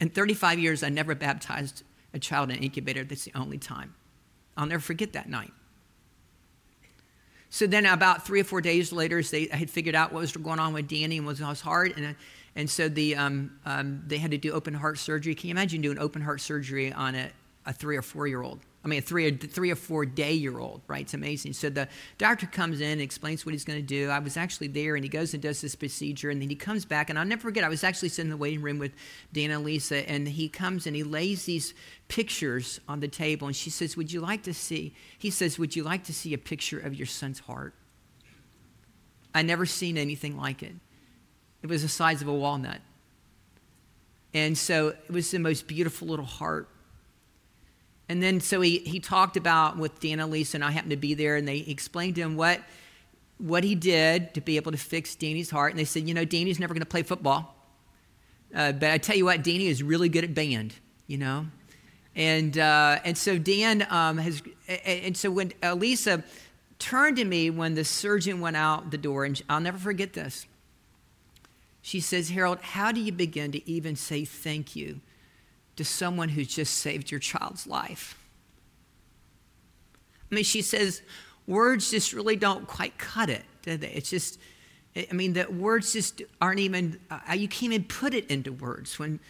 In 0.00 0.08
35 0.08 0.58
years, 0.58 0.82
I 0.82 0.88
never 0.88 1.14
baptized 1.14 1.82
a 2.12 2.18
child 2.18 2.50
in 2.50 2.56
an 2.56 2.62
incubator. 2.62 3.04
That's 3.04 3.24
the 3.24 3.32
only 3.34 3.58
time. 3.58 3.94
I'll 4.56 4.66
never 4.66 4.80
forget 4.80 5.12
that 5.12 5.28
night. 5.28 5.52
So 7.50 7.66
then, 7.68 7.86
about 7.86 8.26
three 8.26 8.40
or 8.40 8.44
four 8.44 8.60
days 8.60 8.92
later, 8.92 9.22
they 9.22 9.46
had 9.46 9.70
figured 9.70 9.94
out 9.94 10.12
what 10.12 10.20
was 10.20 10.32
going 10.32 10.58
on 10.58 10.72
with 10.72 10.88
Danny 10.88 11.18
and 11.18 11.26
was 11.26 11.40
was 11.40 11.60
hard, 11.60 11.94
and 11.96 12.16
and 12.56 12.68
so 12.68 12.88
the 12.88 13.14
um, 13.14 13.58
um, 13.64 14.02
they 14.06 14.18
had 14.18 14.32
to 14.32 14.38
do 14.38 14.50
open 14.52 14.74
heart 14.74 14.98
surgery. 14.98 15.34
Can 15.36 15.48
you 15.48 15.52
imagine 15.52 15.80
doing 15.80 15.98
open 15.98 16.22
heart 16.22 16.40
surgery 16.40 16.92
on 16.92 17.14
a, 17.14 17.30
a 17.66 17.72
three 17.72 17.96
or 17.96 18.02
four 18.02 18.26
year 18.26 18.42
old? 18.42 18.60
I 18.84 18.86
mean, 18.86 18.98
a 18.98 19.02
three, 19.02 19.30
three 19.34 19.70
or 19.70 19.76
four 19.76 20.04
day 20.04 20.34
year 20.34 20.58
old, 20.58 20.82
right? 20.88 21.00
It's 21.00 21.14
amazing. 21.14 21.54
So 21.54 21.70
the 21.70 21.88
doctor 22.18 22.46
comes 22.46 22.82
in 22.82 22.90
and 22.92 23.00
explains 23.00 23.46
what 23.46 23.52
he's 23.52 23.64
going 23.64 23.78
to 23.78 23.86
do. 23.86 24.10
I 24.10 24.18
was 24.18 24.36
actually 24.36 24.68
there, 24.68 24.94
and 24.94 25.02
he 25.02 25.08
goes 25.08 25.32
and 25.32 25.42
does 25.42 25.62
this 25.62 25.74
procedure, 25.74 26.28
and 26.28 26.40
then 26.40 26.50
he 26.50 26.54
comes 26.54 26.84
back, 26.84 27.08
and 27.08 27.18
I'll 27.18 27.24
never 27.24 27.40
forget. 27.40 27.64
I 27.64 27.68
was 27.68 27.82
actually 27.82 28.10
sitting 28.10 28.26
in 28.26 28.30
the 28.30 28.36
waiting 28.36 28.60
room 28.60 28.78
with 28.78 28.92
Dan 29.32 29.50
and 29.50 29.62
Elisa, 29.62 30.08
and 30.08 30.28
he 30.28 30.50
comes 30.50 30.86
and 30.86 30.94
he 30.94 31.02
lays 31.02 31.46
these 31.46 31.72
pictures 32.08 32.78
on 32.86 33.00
the 33.00 33.08
table, 33.08 33.46
and 33.46 33.56
she 33.56 33.70
says, 33.70 33.96
"Would 33.96 34.12
you 34.12 34.20
like 34.20 34.42
to 34.42 34.52
see?" 34.52 34.94
He 35.18 35.30
says, 35.30 35.58
"Would 35.58 35.74
you 35.74 35.82
like 35.82 36.04
to 36.04 36.12
see 36.12 36.34
a 36.34 36.38
picture 36.38 36.78
of 36.78 36.94
your 36.94 37.06
son's 37.06 37.38
heart?" 37.40 37.74
I 39.34 39.40
never 39.42 39.64
seen 39.64 39.96
anything 39.96 40.36
like 40.36 40.62
it. 40.62 40.74
It 41.62 41.68
was 41.68 41.80
the 41.80 41.88
size 41.88 42.20
of 42.20 42.28
a 42.28 42.34
walnut. 42.34 42.82
And 44.34 44.58
so 44.58 44.88
it 44.88 45.10
was 45.10 45.30
the 45.30 45.38
most 45.38 45.66
beautiful 45.66 46.06
little 46.08 46.26
heart. 46.26 46.68
And 48.08 48.22
then 48.22 48.40
so 48.40 48.60
he, 48.60 48.78
he 48.78 49.00
talked 49.00 49.36
about 49.36 49.78
with 49.78 49.98
Dana 50.00 50.26
Lisa, 50.26 50.56
and 50.56 50.64
I 50.64 50.70
happened 50.70 50.90
to 50.90 50.96
be 50.96 51.14
there, 51.14 51.36
and 51.36 51.48
they 51.48 51.58
explained 51.58 52.16
to 52.16 52.20
him 52.20 52.36
what, 52.36 52.60
what 53.38 53.64
he 53.64 53.74
did 53.74 54.34
to 54.34 54.40
be 54.40 54.56
able 54.56 54.72
to 54.72 54.78
fix 54.78 55.14
Danny's 55.14 55.50
heart. 55.50 55.72
And 55.72 55.78
they 55.78 55.84
said, 55.84 56.06
you 56.06 56.14
know, 56.14 56.24
Danny's 56.24 56.60
never 56.60 56.74
going 56.74 56.82
to 56.82 56.86
play 56.86 57.02
football. 57.02 57.54
Uh, 58.54 58.72
but 58.72 58.90
I 58.90 58.98
tell 58.98 59.16
you 59.16 59.24
what, 59.24 59.42
Danny 59.42 59.66
is 59.66 59.82
really 59.82 60.08
good 60.08 60.22
at 60.22 60.34
band, 60.34 60.74
you 61.06 61.18
know? 61.18 61.46
And, 62.14 62.56
uh, 62.58 63.00
and 63.04 63.18
so 63.18 63.38
Dan 63.38 63.86
um, 63.90 64.18
has, 64.18 64.42
and 64.84 65.16
so 65.16 65.30
when 65.30 65.52
Elisa 65.62 66.22
turned 66.78 67.16
to 67.16 67.24
me 67.24 67.50
when 67.50 67.74
the 67.74 67.84
surgeon 67.84 68.40
went 68.40 68.56
out 68.56 68.90
the 68.90 68.98
door, 68.98 69.24
and 69.24 69.40
I'll 69.48 69.60
never 69.60 69.78
forget 69.78 70.12
this. 70.12 70.46
She 71.82 72.00
says, 72.00 72.30
Harold, 72.30 72.60
how 72.60 72.92
do 72.92 73.00
you 73.00 73.12
begin 73.12 73.50
to 73.52 73.68
even 73.68 73.96
say 73.96 74.24
thank 74.24 74.76
you 74.76 75.00
to 75.76 75.84
someone 75.84 76.28
who's 76.28 76.48
just 76.48 76.74
saved 76.74 77.10
your 77.10 77.20
child's 77.20 77.66
life. 77.66 78.18
I 80.30 80.34
mean, 80.34 80.44
she 80.44 80.62
says, 80.62 81.02
words 81.46 81.90
just 81.90 82.12
really 82.12 82.36
don't 82.36 82.66
quite 82.66 82.98
cut 82.98 83.28
it, 83.30 83.44
do 83.62 83.76
they? 83.76 83.90
It's 83.90 84.10
just, 84.10 84.38
I 84.96 85.12
mean, 85.12 85.32
the 85.32 85.44
words 85.50 85.92
just 85.92 86.22
aren't 86.40 86.60
even, 86.60 87.00
uh, 87.10 87.34
you 87.34 87.48
can't 87.48 87.72
even 87.72 87.84
put 87.84 88.14
it 88.14 88.30
into 88.30 88.52
words. 88.52 88.98
When, 88.98 89.20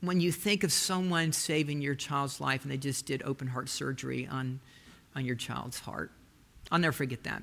when 0.00 0.20
you 0.20 0.32
think 0.32 0.64
of 0.64 0.72
someone 0.72 1.32
saving 1.32 1.80
your 1.80 1.94
child's 1.94 2.40
life 2.40 2.62
and 2.62 2.70
they 2.70 2.76
just 2.76 3.06
did 3.06 3.22
open 3.24 3.48
heart 3.48 3.68
surgery 3.68 4.26
on, 4.26 4.60
on 5.14 5.24
your 5.24 5.36
child's 5.36 5.80
heart, 5.80 6.12
I'll 6.70 6.78
never 6.78 6.92
forget 6.92 7.24
that. 7.24 7.42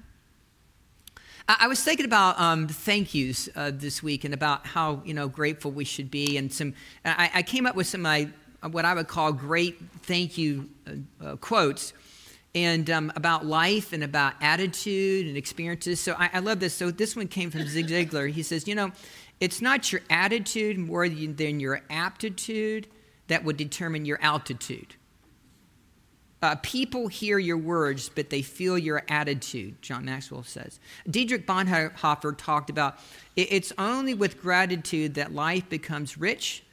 I, 1.48 1.68
was 1.68 1.84
thinking 1.84 2.06
about 2.06 2.40
um, 2.40 2.68
thank 2.68 3.14
yous 3.14 3.50
uh, 3.56 3.72
this 3.74 4.02
week 4.02 4.24
and 4.24 4.34
about 4.34 4.66
how, 4.66 5.02
you 5.04 5.14
know, 5.14 5.28
grateful 5.28 5.72
we 5.72 5.84
should 5.84 6.10
be. 6.10 6.38
And 6.38 6.52
some, 6.52 6.74
I, 7.04 7.30
I 7.36 7.44
came 7.44 7.66
up 7.66 7.76
with 7.76 7.88
some, 7.88 8.06
uh, 8.06 8.26
what 8.72 8.86
I 8.86 8.94
would 8.94 9.08
call 9.08 9.34
great 9.34 9.78
thank 10.04 10.38
you 10.38 10.70
uh, 10.88 11.26
uh 11.26 11.36
quotes 11.38 11.94
and 12.56 12.90
um, 12.90 13.12
about 13.16 13.46
life 13.46 13.94
and 13.94 14.04
about 14.04 14.36
attitude 14.42 15.28
and 15.28 15.36
experiences. 15.36 16.00
So 16.00 16.16
I, 16.18 16.30
I, 16.34 16.40
love 16.40 16.60
this. 16.60 16.74
So 16.74 16.92
this 16.92 17.16
one 17.16 17.28
came 17.28 17.50
from 17.52 17.68
Zig 17.68 17.88
Ziglar. 17.88 18.30
He 18.30 18.44
says, 18.44 18.68
you 18.68 18.76
know, 18.76 18.92
it's 19.40 19.62
not 19.62 19.92
your 19.92 20.02
attitude 20.10 20.78
more 20.78 21.10
than 21.10 21.60
your 21.60 21.82
aptitude 21.90 22.88
that 23.28 23.44
would 23.44 23.58
determine 23.58 24.06
your 24.06 24.20
altitude. 24.22 24.96
Uh, 26.44 26.56
people 26.62 27.08
hear 27.08 27.40
your 27.40 27.58
words, 27.58 28.10
but 28.10 28.30
they 28.30 28.42
feel 28.42 28.78
your 28.78 29.04
attitude, 29.08 29.82
John 29.82 30.04
Maxwell 30.04 30.44
says. 30.44 30.78
Dietrich 31.10 31.48
Bonhoeffer 31.48 32.38
talked 32.38 32.70
about 32.70 33.00
it's 33.38 33.72
only 33.78 34.14
with 34.14 34.42
gratitude 34.42 35.14
that 35.14 35.34
life 35.34 35.70
becomes 35.70 36.18
rich. 36.18 36.64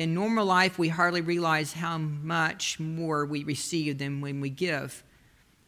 In 0.00 0.14
normal 0.14 0.44
life, 0.44 0.80
we 0.80 0.88
hardly 0.88 1.20
realize 1.20 1.74
how 1.74 1.96
much 1.96 2.80
more 2.80 3.24
we 3.24 3.44
receive 3.44 3.98
than 3.98 4.20
when 4.20 4.40
we 4.40 4.50
give 4.50 5.04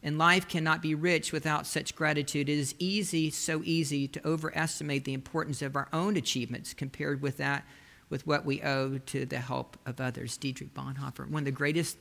and 0.03 0.17
life 0.17 0.47
cannot 0.47 0.81
be 0.81 0.93
rich 0.93 1.31
without 1.31 1.65
such 1.65 1.95
gratitude. 1.95 2.49
It 2.49 2.57
is 2.57 2.75
easy, 2.79 3.29
so 3.29 3.61
easy, 3.63 4.07
to 4.09 4.27
overestimate 4.27 5.05
the 5.05 5.13
importance 5.13 5.61
of 5.61 5.75
our 5.75 5.87
own 5.91 6.17
achievements 6.17 6.73
compared 6.73 7.21
with 7.21 7.37
that, 7.37 7.65
with 8.09 8.27
what 8.27 8.45
we 8.45 8.61
owe 8.61 8.99
to 8.99 9.25
the 9.25 9.39
help 9.39 9.77
of 9.85 9.99
others. 9.99 10.37
Dietrich 10.37 10.73
Bonhoeffer, 10.73 11.29
one 11.29 11.41
of 11.41 11.45
the 11.45 11.51
greatest 11.51 11.97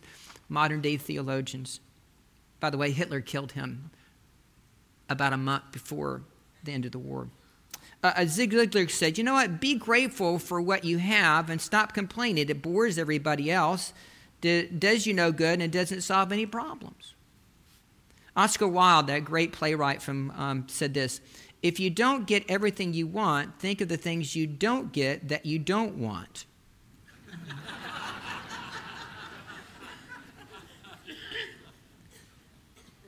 modern 0.48 0.80
day 0.80 0.96
theologians. 0.96 1.80
By 2.60 2.70
the 2.70 2.78
way, 2.78 2.90
Hitler 2.90 3.20
killed 3.20 3.52
him 3.52 3.90
about 5.08 5.32
a 5.32 5.36
month 5.36 5.64
before 5.72 6.22
the 6.64 6.72
end 6.72 6.84
of 6.84 6.92
the 6.92 6.98
war. 6.98 7.28
Uh, 8.02 8.24
Zig 8.26 8.52
Ziglar 8.52 8.90
said, 8.90 9.18
You 9.18 9.24
know 9.24 9.34
what? 9.34 9.60
Be 9.60 9.74
grateful 9.74 10.38
for 10.38 10.60
what 10.60 10.84
you 10.84 10.98
have 10.98 11.50
and 11.50 11.60
stop 11.60 11.92
complaining. 11.92 12.48
It 12.48 12.62
bores 12.62 12.98
everybody 12.98 13.50
else, 13.50 13.92
does 14.40 15.06
you 15.06 15.14
no 15.14 15.32
good, 15.32 15.54
and 15.54 15.62
it 15.62 15.72
doesn't 15.72 16.02
solve 16.02 16.32
any 16.32 16.46
problems. 16.46 17.14
Oscar 18.36 18.68
Wilde, 18.68 19.06
that 19.06 19.24
great 19.24 19.52
playwright 19.52 20.02
from, 20.02 20.30
um, 20.32 20.66
said 20.68 20.92
this 20.94 21.20
If 21.62 21.80
you 21.80 21.90
don't 21.90 22.26
get 22.26 22.44
everything 22.48 22.92
you 22.92 23.06
want, 23.06 23.58
think 23.58 23.80
of 23.80 23.88
the 23.88 23.96
things 23.96 24.36
you 24.36 24.46
don't 24.46 24.92
get 24.92 25.28
that 25.28 25.46
you 25.46 25.58
don't 25.58 25.96
want. 25.96 26.44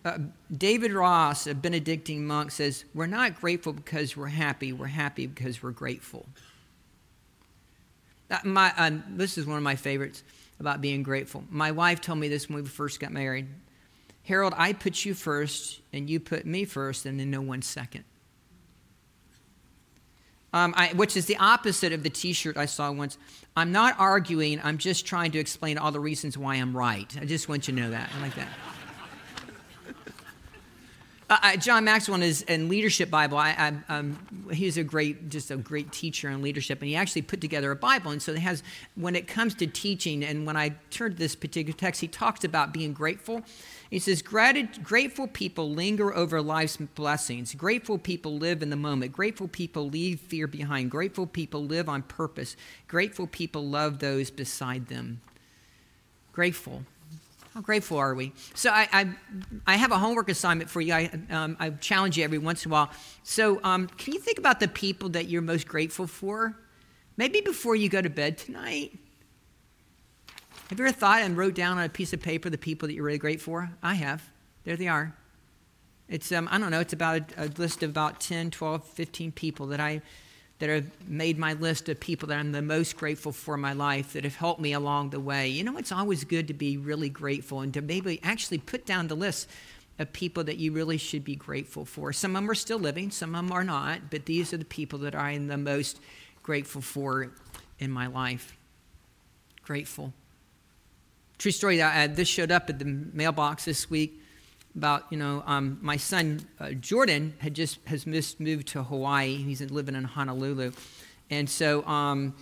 Uh, 0.09 0.19
David 0.57 0.93
Ross, 0.93 1.47
a 1.47 1.55
Benedictine 1.55 2.27
monk, 2.27 2.51
says, 2.51 2.85
We're 2.95 3.07
not 3.07 3.39
grateful 3.39 3.75
because 3.75 4.17
we're 4.17 4.29
happy, 4.29 4.73
we're 4.73 4.87
happy 4.87 5.27
because 5.27 5.63
we're 5.63 5.71
grateful. 5.71 6.25
Uh, 8.31 8.39
my, 8.45 8.73
uh, 8.79 8.91
this 9.11 9.37
is 9.37 9.45
one 9.45 9.59
of 9.59 9.63
my 9.63 9.77
favorites 9.77 10.23
about 10.61 10.81
being 10.81 11.03
grateful. 11.03 11.45
My 11.51 11.73
wife 11.73 12.01
told 12.01 12.19
me 12.19 12.29
this 12.29 12.49
when 12.49 12.63
we 12.63 12.69
first 12.69 13.01
got 13.01 13.13
married. 13.13 13.49
Harold, 14.23 14.55
I 14.57 14.73
put 14.73 15.05
you 15.05 15.13
first, 15.13 15.81
and 15.93 16.09
you 16.09 16.21
put 16.21 16.47
me 16.47 16.65
first, 16.65 17.05
and 17.05 17.21
then 17.21 17.31
no 17.31 17.43
one 17.43 17.61
second. 17.61 18.05
Um, 20.55 20.73
I, 20.75 20.89
which 20.95 21.19
is 21.19 21.27
the 21.27 21.37
opposite 21.37 21.93
of 21.93 22.03
the 22.03 22.11
t 22.11 22.33
shirt 22.33 22.57
I 22.57 22.65
saw 22.65 22.91
once. 22.91 23.19
I'm 23.57 23.73
not 23.73 23.95
arguing, 23.99 24.59
I'm 24.65 24.79
just 24.79 25.05
trying 25.05 25.33
to 25.33 25.39
explain 25.39 25.77
all 25.77 25.93
the 25.93 26.01
reasons 26.01 26.39
why 26.39 26.55
I'm 26.55 26.75
right. 26.75 27.15
I 27.21 27.27
just 27.27 27.51
want 27.51 27.69
you 27.69 27.75
to 27.75 27.81
know 27.83 27.91
that. 27.91 28.11
I 28.17 28.23
like 28.23 28.35
that. 28.37 28.49
Uh, 31.31 31.57
John 31.57 31.85
Maxwell 31.85 32.23
is 32.23 32.41
in 32.43 32.71
Leadership 32.71 33.11
Bible. 33.11 33.37
I, 33.37 33.51
I, 33.89 33.95
um, 33.99 34.19
he's 34.51 34.79
a 34.79 34.83
great, 34.85 35.29
just 35.29 35.51
a 35.51 35.59
great 35.59 35.93
teacher 35.93 36.31
in 36.31 36.41
leadership, 36.41 36.81
and 36.81 36.89
he 36.89 36.97
actually 36.97 37.21
put 37.21 37.43
together 37.43 37.71
a 37.71 37.77
Bible. 37.77 38.13
And 38.13 38.23
so 38.23 38.33
it 38.33 38.39
has, 38.39 38.63
when 38.95 39.15
it 39.15 39.29
comes 39.29 39.55
to 39.57 39.67
teaching, 39.67 40.25
and 40.25 40.47
when 40.47 40.57
I 40.57 40.71
turned 40.89 41.17
to 41.17 41.19
this 41.19 41.37
particular 41.37 41.77
text, 41.77 42.01
he 42.01 42.09
talks 42.09 42.45
about 42.45 42.73
being 42.73 42.95
grateful. 42.95 43.43
He 43.91 43.99
says, 43.99 44.23
Grateful 44.23 45.27
people 45.27 45.71
linger 45.71 46.15
over 46.15 46.41
life's 46.41 46.79
blessings. 46.79 47.55
Grateful 47.55 47.99
people 47.99 48.39
live 48.39 48.63
in 48.63 48.71
the 48.71 48.77
moment. 48.77 49.13
Grateful 49.13 49.49
people 49.49 49.87
leave 49.87 50.21
fear 50.21 50.47
behind. 50.47 50.91
Grateful 50.91 51.27
people 51.27 51.63
live 51.63 51.91
on 51.91 52.03
purpose. 52.03 52.57
Grateful 52.87 53.27
people 53.27 53.67
love 53.67 53.99
those 53.99 54.31
beside 54.31 54.87
them. 54.89 55.21
Grateful. 56.33 56.85
How 57.59 57.63
grateful 57.63 57.99
are 57.99 58.15
we? 58.15 58.33
So 58.55 58.71
I, 58.71 58.89
I, 58.93 59.09
I 59.67 59.75
have 59.75 59.91
a 59.91 59.99
homework 59.99 60.29
assignment 60.29 60.71
for 60.71 60.81
you. 60.81 60.95
I, 60.95 61.11
um, 61.29 61.57
I 61.59 61.71
challenge 61.71 62.17
you 62.17 62.23
every 62.23 62.39
once 62.39 62.65
in 62.65 62.71
a 62.71 62.73
while. 62.73 62.91
So 63.25 63.59
um, 63.65 63.89
can 63.89 64.15
you 64.15 64.21
think 64.21 64.39
about 64.39 64.61
the 64.61 64.69
people 64.69 65.09
that 65.09 65.27
you're 65.27 65.43
most 65.43 65.67
grateful 65.67 66.07
for? 66.07 66.57
Maybe 67.17 67.41
before 67.41 67.75
you 67.75 67.89
go 67.89 68.01
to 68.01 68.09
bed 68.09 68.39
tonight. 68.39 68.97
Have 70.71 70.79
you 70.79 70.87
ever 70.87 70.95
thought 70.95 71.23
and 71.23 71.37
wrote 71.37 71.57
down 71.57 71.79
on 71.79 71.85
a 71.85 71.89
piece 71.89 72.13
of 72.13 72.23
paper 72.23 72.49
the 72.49 72.59
people 72.59 72.87
that 72.87 72.95
you're 72.95 73.03
really 73.03 73.19
grateful 73.19 73.55
for? 73.55 73.71
I 73.83 73.95
have. 73.95 74.31
There 74.63 74.77
they 74.77 74.87
are. 74.87 75.17
It's, 76.09 76.31
um, 76.31 76.47
I 76.53 76.59
don't 76.59 76.71
know, 76.71 76.79
it's 76.79 76.93
about 76.93 77.33
a, 77.37 77.47
a, 77.47 77.49
list 77.59 77.83
of 77.83 77.91
about 77.91 78.21
10, 78.21 78.53
12, 78.53 78.85
15 78.85 79.33
people 79.33 79.67
that 79.67 79.81
I 79.81 80.01
that 80.59 80.69
have 80.69 81.09
made 81.09 81.39
my 81.39 81.53
list 81.53 81.89
of 81.89 82.01
people 82.01 82.29
that 82.29 82.39
I'm 82.39 82.53
the 82.53 82.63
most 82.63 82.97
grateful 82.97 83.33
for 83.33 83.55
in 83.55 83.61
my 83.61 83.73
life 83.73 84.13
that 84.15 84.25
have 84.25 84.37
helped 84.37 84.61
me 84.61 84.73
along 84.73 85.11
the 85.11 85.21
way. 85.21 85.49
You 85.49 85.63
know, 85.63 85.77
it's 85.79 85.93
always 85.93 86.25
good 86.25 86.49
to 86.49 86.55
be 86.55 86.77
really 86.77 87.09
grateful 87.09 87.61
and 87.61 87.73
to 87.75 87.81
maybe 87.81 88.19
actually 88.23 88.59
put 88.59 88.85
down 88.85 89.07
the 89.07 89.15
list 89.15 89.49
of 89.99 90.13
people 90.13 90.45
that 90.45 90.59
you 90.59 90.73
really 90.73 90.97
should 90.97 91.25
be 91.25 91.37
grateful 91.37 91.85
for. 91.85 92.13
Some 92.13 92.33
of 92.33 92.43
them 92.43 92.51
are 92.51 92.55
still 92.55 92.79
living, 92.79 93.11
some 93.11 93.35
of 93.35 93.45
them 93.45 93.53
are 93.53 93.65
not, 93.65 94.11
but 94.11 94.27
these 94.27 94.53
are 94.53 94.57
the 94.57 94.65
people 94.65 94.99
that 95.01 95.15
I'm 95.15 95.47
the 95.47 95.57
most 95.57 96.01
grateful 96.43 96.81
for 96.81 97.33
in 97.79 97.91
my 97.91 98.07
life. 98.07 98.57
Grateful. 99.63 100.13
True 101.39 101.53
story. 101.53 101.81
Uh, 101.81 102.09
this 102.11 102.27
showed 102.27 102.51
up 102.51 102.69
at 102.69 102.81
the 102.81 102.85
mailbox 102.85 103.65
this 103.65 103.89
week 103.89 104.21
about 104.79 105.05
you 105.11 105.19
know 105.19 105.43
um, 105.47 105.79
my 105.83 105.97
son 105.97 106.41
uh, 106.61 106.71
Jordan 106.71 107.35
had 107.39 107.55
just 107.55 107.79
has 107.87 108.07
moved 108.07 108.69
to 108.69 108.83
Hawaii. 108.85 109.37
He's 109.37 109.61
living 109.61 109.95
in 109.95 110.05
Honolulu, 110.05 110.73
and 111.31 111.51
so 111.51 111.85
um, 111.87 112.35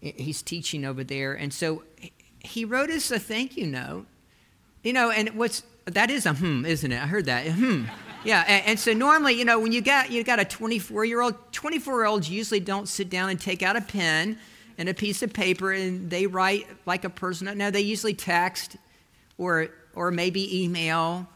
he's 0.00 0.40
teaching 0.40 0.84
over 0.84 1.04
there. 1.04 1.34
And 1.34 1.52
so 1.52 1.82
he 2.38 2.64
wrote 2.64 2.90
us 2.90 3.10
a 3.10 3.18
thank 3.18 3.56
you 3.56 3.66
note. 3.66 4.06
You 4.82 4.94
know, 4.94 5.10
and 5.10 5.30
what's 5.30 5.62
that 5.84 6.10
is 6.10 6.24
a 6.24 6.32
hmm, 6.32 6.64
isn't 6.64 6.90
it? 6.90 7.02
I 7.02 7.06
heard 7.06 7.26
that 7.26 7.46
hmm. 7.48 7.84
Yeah, 8.22 8.44
and, 8.66 8.78
so 8.78 8.92
normally, 8.92 9.32
you 9.32 9.46
know, 9.46 9.58
when 9.58 9.72
you 9.72 9.80
got 9.80 10.10
you 10.10 10.22
got 10.22 10.38
a 10.38 10.44
24 10.44 11.06
year 11.06 11.22
old, 11.22 11.34
24 11.52 11.94
year 11.94 12.06
olds 12.06 12.28
usually 12.28 12.60
don't 12.60 12.86
sit 12.86 13.08
down 13.08 13.30
and 13.30 13.40
take 13.40 13.62
out 13.62 13.76
a 13.76 13.80
pen 13.80 14.38
and 14.76 14.88
a 14.88 14.94
piece 14.94 15.22
of 15.22 15.32
paper 15.32 15.72
and 15.72 16.10
they 16.10 16.26
write 16.26 16.66
like 16.84 17.04
a 17.04 17.10
person. 17.10 17.56
No, 17.56 17.70
they 17.70 17.80
usually 17.80 18.14
text 18.14 18.76
or, 19.38 19.68
or 19.94 20.10
maybe 20.10 20.62
email. 20.64 21.26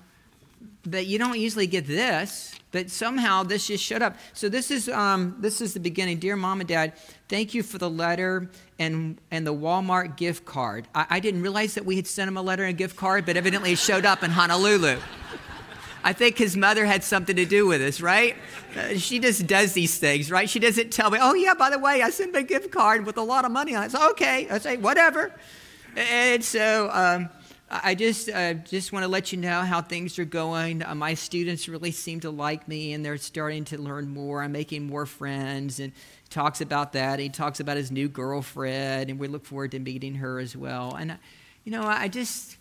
But 0.86 1.06
you 1.06 1.18
don't 1.18 1.38
usually 1.38 1.66
get 1.66 1.86
this. 1.86 2.54
But 2.72 2.90
somehow 2.90 3.44
this 3.44 3.68
just 3.68 3.84
showed 3.84 4.02
up. 4.02 4.16
So 4.32 4.48
this 4.48 4.72
is 4.72 4.88
um, 4.88 5.36
this 5.38 5.60
is 5.60 5.74
the 5.74 5.80
beginning. 5.80 6.18
Dear 6.18 6.34
mom 6.34 6.60
and 6.60 6.68
dad, 6.68 6.94
thank 7.28 7.54
you 7.54 7.62
for 7.62 7.78
the 7.78 7.88
letter 7.88 8.50
and 8.80 9.20
and 9.30 9.46
the 9.46 9.54
Walmart 9.54 10.16
gift 10.16 10.44
card. 10.44 10.88
I, 10.92 11.06
I 11.08 11.20
didn't 11.20 11.42
realize 11.42 11.74
that 11.74 11.84
we 11.84 11.94
had 11.94 12.08
sent 12.08 12.26
him 12.26 12.36
a 12.36 12.42
letter 12.42 12.64
and 12.64 12.70
a 12.70 12.76
gift 12.76 12.96
card, 12.96 13.26
but 13.26 13.36
evidently 13.36 13.72
it 13.72 13.78
showed 13.78 14.04
up 14.04 14.24
in 14.24 14.30
Honolulu. 14.32 14.98
I 16.06 16.12
think 16.12 16.36
his 16.36 16.54
mother 16.54 16.84
had 16.84 17.02
something 17.02 17.34
to 17.36 17.46
do 17.46 17.66
with 17.66 17.80
this, 17.80 18.02
right? 18.02 18.36
Uh, 18.76 18.98
she 18.98 19.20
just 19.20 19.46
does 19.46 19.72
these 19.72 19.96
things, 19.98 20.30
right? 20.30 20.50
She 20.50 20.58
doesn't 20.58 20.92
tell 20.92 21.10
me, 21.10 21.18
oh, 21.20 21.32
yeah, 21.32 21.54
by 21.54 21.70
the 21.70 21.78
way, 21.78 22.02
I 22.02 22.10
sent 22.10 22.34
him 22.34 22.42
a 22.42 22.42
gift 22.42 22.70
card 22.70 23.06
with 23.06 23.16
a 23.16 23.22
lot 23.22 23.46
of 23.46 23.52
money 23.52 23.74
on 23.74 23.84
it. 23.84 23.90
So, 23.90 24.10
okay. 24.10 24.46
I 24.50 24.58
say, 24.58 24.76
whatever. 24.76 25.32
And 25.96 26.44
so 26.44 26.90
um, 26.92 27.30
I 27.70 27.94
just, 27.94 28.28
uh, 28.28 28.54
just 28.54 28.92
want 28.92 29.04
to 29.04 29.08
let 29.08 29.32
you 29.32 29.38
know 29.38 29.62
how 29.62 29.80
things 29.80 30.18
are 30.18 30.24
going. 30.24 30.82
Uh, 30.82 30.94
my 30.94 31.14
students 31.14 31.68
really 31.68 31.90
seem 31.90 32.20
to 32.20 32.30
like 32.30 32.68
me, 32.68 32.92
and 32.92 33.04
they're 33.04 33.16
starting 33.16 33.64
to 33.66 33.80
learn 33.80 34.08
more. 34.08 34.42
I'm 34.42 34.52
making 34.52 34.86
more 34.86 35.06
friends, 35.06 35.80
and 35.80 35.92
talks 36.30 36.60
about 36.60 36.92
that. 36.92 37.18
He 37.18 37.28
talks 37.28 37.60
about 37.60 37.76
his 37.76 37.90
new 37.90 38.08
girlfriend, 38.08 39.08
and 39.10 39.18
we 39.18 39.28
look 39.28 39.46
forward 39.46 39.70
to 39.70 39.78
meeting 39.78 40.16
her 40.16 40.38
as 40.38 40.56
well. 40.56 40.94
And, 40.94 41.16
you 41.64 41.72
know, 41.72 41.84
I 41.84 42.08
just, 42.08 42.56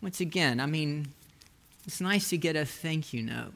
once 0.00 0.20
again, 0.20 0.60
I 0.60 0.66
mean, 0.66 1.08
it's 1.86 2.00
nice 2.00 2.30
to 2.30 2.38
get 2.38 2.54
a 2.54 2.64
thank 2.64 3.12
you 3.12 3.22
note 3.22 3.52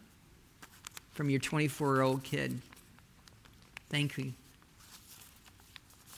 from 1.12 1.30
your 1.30 1.40
24 1.40 1.94
year 1.94 2.02
old 2.02 2.22
kid. 2.22 2.60
Thank 3.88 4.18
you. 4.18 4.32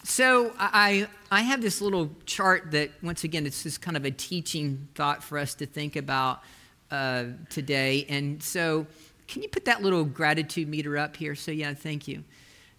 So 0.02 0.54
I, 0.58 1.08
I 1.30 1.42
have 1.42 1.60
this 1.60 1.80
little 1.80 2.10
chart 2.24 2.70
that, 2.70 2.90
once 3.02 3.24
again, 3.24 3.46
it's 3.46 3.62
just 3.62 3.82
kind 3.82 3.96
of 3.96 4.04
a 4.04 4.10
teaching 4.10 4.88
thought 4.94 5.22
for 5.22 5.38
us 5.38 5.54
to 5.56 5.66
think 5.66 5.96
about 5.96 6.42
uh, 6.90 7.24
today. 7.50 8.06
And 8.08 8.42
so 8.42 8.86
can 9.28 9.42
you 9.42 9.48
put 9.48 9.66
that 9.66 9.82
little 9.82 10.04
gratitude 10.04 10.68
meter 10.68 10.96
up 10.96 11.16
here? 11.16 11.34
So, 11.34 11.50
yeah, 11.52 11.74
thank 11.74 12.08
you. 12.08 12.24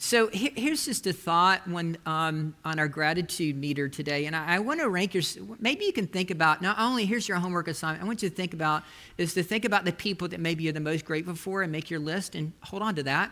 So 0.03 0.29
here, 0.29 0.49
here's 0.55 0.85
just 0.85 1.05
a 1.05 1.13
thought 1.13 1.67
when, 1.67 1.95
um, 2.07 2.55
on 2.65 2.79
our 2.79 2.87
gratitude 2.87 3.55
meter 3.55 3.87
today, 3.87 4.25
and 4.25 4.35
I, 4.35 4.55
I 4.55 4.59
want 4.59 4.79
to 4.79 4.89
rank 4.89 5.13
your. 5.13 5.21
Maybe 5.59 5.85
you 5.85 5.93
can 5.93 6.07
think 6.07 6.31
about 6.31 6.59
not 6.59 6.79
only 6.79 7.05
here's 7.05 7.29
your 7.29 7.37
homework 7.37 7.67
assignment. 7.67 8.03
I 8.03 8.07
want 8.07 8.23
you 8.23 8.29
to 8.29 8.35
think 8.35 8.55
about 8.55 8.81
is 9.19 9.35
to 9.35 9.43
think 9.43 9.63
about 9.63 9.85
the 9.85 9.91
people 9.91 10.27
that 10.29 10.39
maybe 10.39 10.63
you're 10.63 10.73
the 10.73 10.79
most 10.79 11.05
grateful 11.05 11.35
for 11.35 11.61
and 11.61 11.71
make 11.71 11.91
your 11.91 11.99
list 11.99 12.33
and 12.33 12.51
hold 12.61 12.81
on 12.81 12.95
to 12.95 13.03
that. 13.03 13.31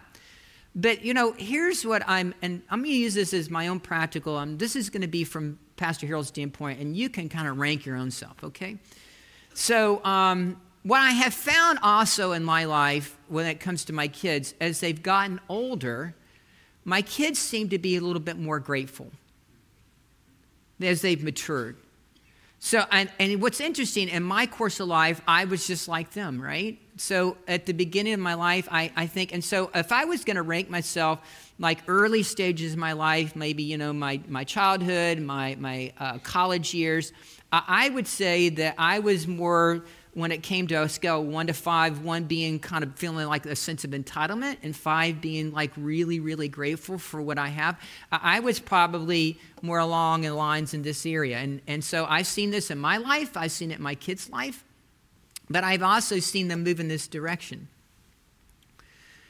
But 0.75 1.03
you 1.03 1.13
know, 1.13 1.33
here's 1.33 1.85
what 1.85 2.03
I'm, 2.07 2.33
and 2.41 2.61
I'm 2.69 2.79
going 2.79 2.91
to 2.91 2.97
use 2.97 3.13
this 3.13 3.33
as 3.33 3.49
my 3.49 3.67
own 3.67 3.79
practical. 3.79 4.37
Um, 4.37 4.57
this 4.57 4.75
is 4.75 4.89
going 4.89 5.01
to 5.01 5.07
be 5.07 5.23
from 5.23 5.59
Pastor 5.77 6.05
Harold's 6.07 6.29
standpoint, 6.29 6.79
and 6.79 6.95
you 6.95 7.09
can 7.09 7.29
kind 7.29 7.47
of 7.47 7.57
rank 7.57 7.85
your 7.85 7.95
own 7.95 8.11
self. 8.11 8.43
Okay. 8.43 8.77
So 9.53 10.03
um, 10.05 10.61
what 10.83 10.99
I 10.99 11.11
have 11.11 11.33
found 11.33 11.79
also 11.81 12.33
in 12.33 12.43
my 12.43 12.65
life 12.65 13.17
when 13.27 13.45
it 13.45 13.59
comes 13.59 13.85
to 13.85 13.93
my 13.93 14.07
kids, 14.07 14.53
as 14.61 14.79
they've 14.79 15.01
gotten 15.01 15.39
older 15.49 16.15
my 16.89 17.01
kids 17.03 17.39
seem 17.39 17.69
to 17.69 17.77
be 17.77 17.97
a 17.97 18.01
little 18.01 18.21
bit 18.21 18.37
more 18.37 18.59
grateful 18.59 19.11
as 20.81 21.01
they've 21.01 21.23
matured. 21.23 21.77
So, 22.57 22.83
and, 22.91 23.11
and 23.19 23.41
what's 23.41 23.61
interesting, 23.61 24.09
in 24.09 24.23
my 24.23 24.47
course 24.47 24.79
of 24.79 24.87
life, 24.87 25.21
I 25.27 25.45
was 25.45 25.67
just 25.67 25.87
like 25.87 26.11
them, 26.11 26.41
right? 26.41 26.79
So, 26.99 27.37
at 27.47 27.65
the 27.65 27.71
beginning 27.71 28.13
of 28.13 28.19
my 28.19 28.33
life, 28.33 28.67
I, 28.69 28.91
I 28.95 29.07
think, 29.07 29.33
and 29.33 29.41
so 29.41 29.71
if 29.73 29.93
I 29.93 30.03
was 30.03 30.25
going 30.25 30.35
to 30.35 30.41
rank 30.41 30.69
myself 30.69 31.19
like 31.57 31.79
early 31.87 32.23
stages 32.23 32.73
of 32.73 32.79
my 32.79 32.91
life, 32.91 33.37
maybe, 33.37 33.63
you 33.63 33.77
know, 33.77 33.93
my, 33.93 34.19
my 34.27 34.43
childhood, 34.43 35.19
my, 35.19 35.55
my 35.59 35.93
uh, 35.97 36.17
college 36.19 36.73
years, 36.73 37.13
I 37.53 37.87
would 37.89 38.05
say 38.05 38.49
that 38.49 38.75
I 38.77 38.99
was 38.99 39.27
more 39.27 39.85
when 40.13 40.33
it 40.33 40.43
came 40.43 40.67
to 40.67 40.81
a 40.83 40.89
scale 40.89 41.23
one 41.23 41.47
to 41.47 41.53
five, 41.53 42.01
one 42.01 42.25
being 42.25 42.59
kind 42.59 42.83
of 42.83 42.93
feeling 42.95 43.27
like 43.27 43.45
a 43.45 43.55
sense 43.55 43.85
of 43.85 43.91
entitlement, 43.91 44.57
and 44.61 44.75
five 44.75 45.21
being 45.21 45.53
like 45.53 45.71
really, 45.77 46.19
really 46.19 46.49
grateful 46.49 46.97
for 46.97 47.21
what 47.21 47.37
I 47.37 47.47
have, 47.47 47.79
I 48.11 48.41
was 48.41 48.59
probably 48.59 49.39
more 49.61 49.79
along 49.79 50.21
the 50.21 50.31
lines 50.31 50.73
in 50.73 50.81
this 50.81 51.05
area. 51.05 51.37
And, 51.37 51.61
and 51.65 51.81
so 51.81 52.05
I've 52.09 52.27
seen 52.27 52.51
this 52.51 52.71
in 52.71 52.77
my 52.77 52.97
life, 52.97 53.37
I've 53.37 53.51
seen 53.51 53.71
it 53.71 53.77
in 53.77 53.83
my 53.83 53.95
kids' 53.95 54.29
life, 54.29 54.65
but 55.49 55.63
I've 55.63 55.83
also 55.83 56.19
seen 56.19 56.47
them 56.47 56.63
move 56.63 56.79
in 56.79 56.87
this 56.87 57.07
direction. 57.07 57.67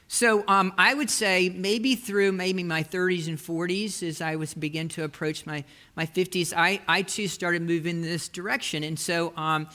So 0.08 0.42
um, 0.48 0.72
I 0.76 0.92
would 0.92 1.08
say 1.08 1.50
maybe 1.50 1.94
through 1.94 2.32
maybe 2.32 2.64
my 2.64 2.82
30s 2.82 3.28
and 3.28 3.38
40s, 3.38 4.02
as 4.02 4.20
I 4.20 4.34
was 4.34 4.54
begin 4.54 4.88
to 4.90 5.04
approach 5.04 5.46
my, 5.46 5.62
my 5.94 6.04
50s, 6.04 6.52
I, 6.56 6.80
I 6.88 7.02
too 7.02 7.28
started 7.28 7.62
moving 7.62 7.96
in 7.96 8.02
this 8.02 8.26
direction. 8.26 8.82
And 8.82 8.98
so 8.98 9.32
um, 9.36 9.68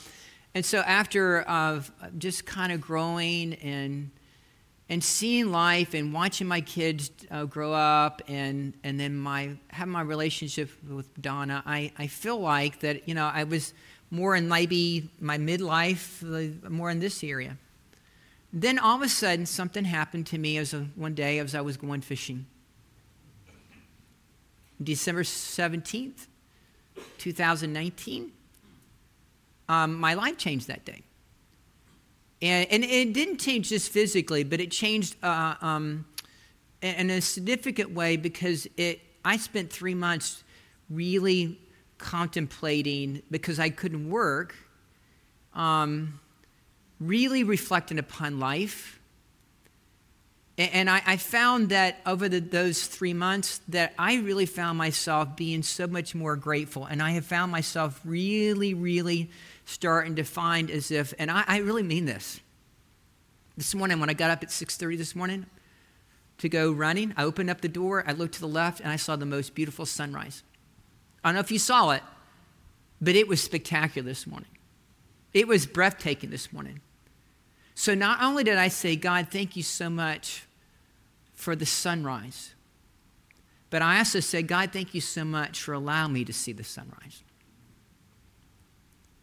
and 0.56 0.64
so 0.64 0.78
after 0.78 1.44
uh, 1.46 1.82
just 2.16 2.46
kind 2.46 2.72
of 2.72 2.80
growing 2.80 3.52
and 3.56 4.10
and 4.88 5.04
seeing 5.04 5.52
life 5.52 5.92
and 5.92 6.14
watching 6.14 6.46
my 6.46 6.62
kids 6.62 7.10
uh, 7.30 7.44
grow 7.44 7.74
up 7.74 8.22
and 8.26 8.72
and 8.82 8.98
then 8.98 9.18
my 9.18 9.50
have 9.68 9.86
my 9.86 10.00
relationship 10.00 10.70
with 10.88 11.20
Donna, 11.20 11.62
I, 11.66 11.92
I 11.98 12.06
feel 12.06 12.40
like 12.40 12.80
that 12.80 13.06
you 13.06 13.12
know 13.12 13.26
I 13.26 13.44
was 13.44 13.74
more 14.10 14.36
in 14.36 14.48
maybe 14.48 15.10
my 15.20 15.38
midlife, 15.38 16.22
more 16.68 16.90
in 16.90 17.00
this 17.00 17.24
area. 17.24 17.56
Then 18.52 18.78
all 18.78 18.96
of 18.96 19.02
a 19.02 19.08
sudden 19.08 19.46
something 19.46 19.84
happened 19.84 20.26
to 20.28 20.38
me 20.38 20.56
as 20.56 20.72
a, 20.72 20.80
one 20.94 21.14
day 21.14 21.38
as 21.38 21.54
I 21.54 21.60
was 21.60 21.76
going 21.76 22.00
fishing. 22.00 22.46
December 24.82 25.22
17th, 25.22 26.26
2019 27.18 28.32
um, 29.68 29.94
my 29.94 30.14
life 30.14 30.36
changed 30.36 30.68
that 30.68 30.84
day. 30.84 31.02
And, 32.42 32.70
and, 32.70 32.84
it 32.84 33.12
didn't 33.14 33.38
change 33.38 33.70
just 33.70 33.90
physically, 33.90 34.44
but 34.44 34.60
it 34.60 34.70
changed 34.70 35.16
uh, 35.22 35.54
um, 35.60 36.04
in 36.82 37.10
a 37.10 37.20
significant 37.20 37.92
way 37.92 38.16
because 38.16 38.68
it, 38.76 39.00
I 39.24 39.38
spent 39.38 39.72
three 39.72 39.94
months 39.94 40.44
really 40.90 41.58
contemplating, 41.98 43.22
because 43.30 43.58
I 43.58 43.70
couldn't 43.70 44.08
work, 44.08 44.54
um, 45.54 46.20
really 47.00 47.44
reflecting 47.44 47.98
upon 47.98 48.38
life. 48.38 49.00
And 50.58 50.88
I, 50.88 51.02
I 51.04 51.16
found 51.18 51.68
that 51.68 52.00
over 52.06 52.30
the, 52.30 52.40
those 52.40 52.86
three 52.86 53.12
months 53.12 53.60
that 53.68 53.92
I 53.98 54.16
really 54.16 54.46
found 54.46 54.78
myself 54.78 55.36
being 55.36 55.62
so 55.62 55.86
much 55.86 56.14
more 56.14 56.34
grateful. 56.34 56.86
And 56.86 57.02
I 57.02 57.10
have 57.10 57.26
found 57.26 57.52
myself 57.52 58.00
really, 58.04 58.72
really 58.72 59.30
starting 59.66 60.16
to 60.16 60.24
find 60.24 60.70
as 60.70 60.90
if, 60.90 61.12
and 61.18 61.30
I, 61.30 61.44
I 61.46 61.58
really 61.58 61.82
mean 61.82 62.06
this. 62.06 62.40
This 63.58 63.74
morning, 63.74 64.00
when 64.00 64.08
I 64.08 64.14
got 64.14 64.30
up 64.30 64.42
at 64.42 64.50
6:30 64.50 64.96
this 64.96 65.14
morning 65.14 65.46
to 66.38 66.48
go 66.48 66.70
running, 66.70 67.12
I 67.16 67.24
opened 67.24 67.50
up 67.50 67.62
the 67.62 67.68
door, 67.68 68.04
I 68.06 68.12
looked 68.12 68.34
to 68.34 68.40
the 68.40 68.48
left, 68.48 68.80
and 68.80 68.90
I 68.90 68.96
saw 68.96 69.16
the 69.16 69.26
most 69.26 69.54
beautiful 69.54 69.86
sunrise. 69.86 70.42
I 71.26 71.30
don't 71.30 71.34
know 71.34 71.40
if 71.40 71.50
you 71.50 71.58
saw 71.58 71.90
it, 71.90 72.04
but 73.00 73.16
it 73.16 73.26
was 73.26 73.42
spectacular 73.42 74.06
this 74.06 74.28
morning. 74.28 74.48
It 75.34 75.48
was 75.48 75.66
breathtaking 75.66 76.30
this 76.30 76.52
morning. 76.52 76.80
So 77.74 77.96
not 77.96 78.22
only 78.22 78.44
did 78.44 78.58
I 78.58 78.68
say, 78.68 78.94
God, 78.94 79.26
thank 79.28 79.56
you 79.56 79.64
so 79.64 79.90
much 79.90 80.44
for 81.34 81.56
the 81.56 81.66
sunrise, 81.66 82.54
but 83.70 83.82
I 83.82 83.98
also 83.98 84.20
said, 84.20 84.46
God, 84.46 84.72
thank 84.72 84.94
you 84.94 85.00
so 85.00 85.24
much 85.24 85.60
for 85.60 85.72
allowing 85.72 86.12
me 86.12 86.24
to 86.24 86.32
see 86.32 86.52
the 86.52 86.62
sunrise. 86.62 87.24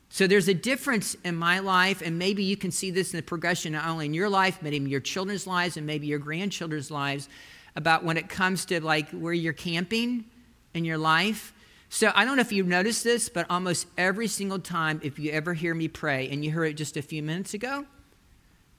So 0.09 0.27
there's 0.27 0.49
a 0.49 0.53
difference 0.53 1.15
in 1.23 1.37
my 1.37 1.59
life, 1.59 2.01
and 2.01 2.19
maybe 2.19 2.43
you 2.43 2.57
can 2.57 2.71
see 2.71 2.91
this 2.91 3.13
in 3.13 3.17
the 3.17 3.23
progression 3.23 3.71
not 3.71 3.87
only 3.87 4.07
in 4.07 4.13
your 4.13 4.29
life, 4.29 4.59
but 4.61 4.73
in 4.73 4.87
your 4.87 4.99
children's 4.99 5.47
lives 5.47 5.77
and 5.77 5.87
maybe 5.87 6.07
your 6.07 6.19
grandchildren's 6.19 6.91
lives 6.91 7.29
about 7.77 8.03
when 8.03 8.17
it 8.17 8.27
comes 8.27 8.65
to 8.65 8.83
like 8.83 9.09
where 9.11 9.31
you're 9.31 9.53
camping 9.53 10.25
in 10.73 10.83
your 10.83 10.97
life. 10.97 11.53
So 11.93 12.11
I 12.15 12.25
don't 12.25 12.37
know 12.37 12.41
if 12.41 12.51
you've 12.51 12.65
noticed 12.65 13.03
this, 13.03 13.29
but 13.29 13.45
almost 13.51 13.85
every 13.99 14.27
single 14.27 14.57
time, 14.57 14.99
if 15.03 15.19
you 15.19 15.31
ever 15.31 15.53
hear 15.53 15.75
me 15.75 15.87
pray, 15.87 16.27
and 16.27 16.43
you 16.43 16.49
heard 16.49 16.69
it 16.69 16.73
just 16.73 16.97
a 16.97 17.03
few 17.03 17.21
minutes 17.21 17.53
ago, 17.53 17.85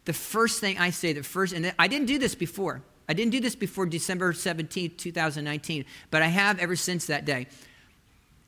the 0.05 0.12
first 0.12 0.59
thing 0.59 0.79
I 0.79 0.90
say, 0.90 1.12
the 1.12 1.22
first, 1.22 1.53
and 1.53 1.72
I 1.79 1.87
didn't 1.87 2.09
do 2.09 2.18
this 2.18 2.35
before. 2.35 2.83
I 3.09 3.12
didn't 3.12 3.31
do 3.31 3.38
this 3.38 3.55
before 3.55 3.87
December 3.87 4.33
17, 4.33 4.96
2019, 4.96 5.85
but 6.11 6.22
I 6.22 6.27
have 6.27 6.59
ever 6.59 6.74
since 6.74 7.07
that 7.07 7.24
day. 7.24 7.46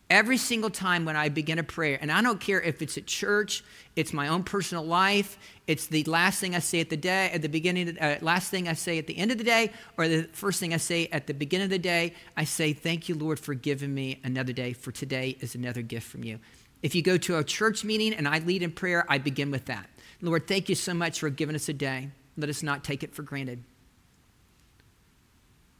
Every 0.08 0.36
single 0.36 0.70
time 0.70 1.04
when 1.04 1.16
I 1.16 1.28
begin 1.28 1.58
a 1.58 1.64
prayer, 1.64 1.98
and 2.00 2.12
I 2.12 2.22
don't 2.22 2.38
care 2.38 2.60
if 2.60 2.80
it's 2.80 2.96
at 2.96 3.06
church, 3.06 3.64
it's 3.96 4.12
my 4.12 4.28
own 4.28 4.44
personal 4.44 4.84
life, 4.84 5.36
it's 5.66 5.88
the 5.88 6.04
last 6.04 6.38
thing 6.38 6.54
I 6.54 6.60
say 6.60 6.78
at 6.78 6.90
the 6.90 6.96
day, 6.96 7.30
at 7.32 7.42
the 7.42 7.48
beginning, 7.48 7.88
of, 7.88 7.98
uh, 8.00 8.16
last 8.20 8.48
thing 8.48 8.68
I 8.68 8.74
say 8.74 8.98
at 8.98 9.08
the 9.08 9.18
end 9.18 9.32
of 9.32 9.38
the 9.38 9.42
day, 9.44 9.72
or 9.98 10.06
the 10.06 10.22
first 10.32 10.60
thing 10.60 10.72
I 10.72 10.76
say 10.76 11.08
at 11.10 11.26
the 11.26 11.34
beginning 11.34 11.64
of 11.64 11.70
the 11.70 11.78
day, 11.80 12.14
I 12.36 12.44
say, 12.44 12.72
Thank 12.72 13.08
you, 13.08 13.16
Lord, 13.16 13.40
for 13.40 13.54
giving 13.54 13.92
me 13.92 14.20
another 14.22 14.52
day, 14.52 14.74
for 14.74 14.92
today 14.92 15.36
is 15.40 15.56
another 15.56 15.82
gift 15.82 16.06
from 16.06 16.22
you. 16.22 16.38
If 16.82 16.94
you 16.94 17.02
go 17.02 17.16
to 17.16 17.38
a 17.38 17.44
church 17.44 17.82
meeting 17.82 18.14
and 18.14 18.28
I 18.28 18.38
lead 18.38 18.62
in 18.62 18.70
prayer, 18.70 19.04
I 19.08 19.18
begin 19.18 19.50
with 19.50 19.64
that. 19.64 19.88
Lord, 20.22 20.46
thank 20.46 20.68
you 20.68 20.76
so 20.76 20.94
much 20.94 21.18
for 21.18 21.30
giving 21.30 21.56
us 21.56 21.68
a 21.68 21.72
day. 21.72 22.10
Let 22.36 22.48
us 22.48 22.62
not 22.62 22.84
take 22.84 23.02
it 23.02 23.12
for 23.12 23.22
granted. 23.22 23.64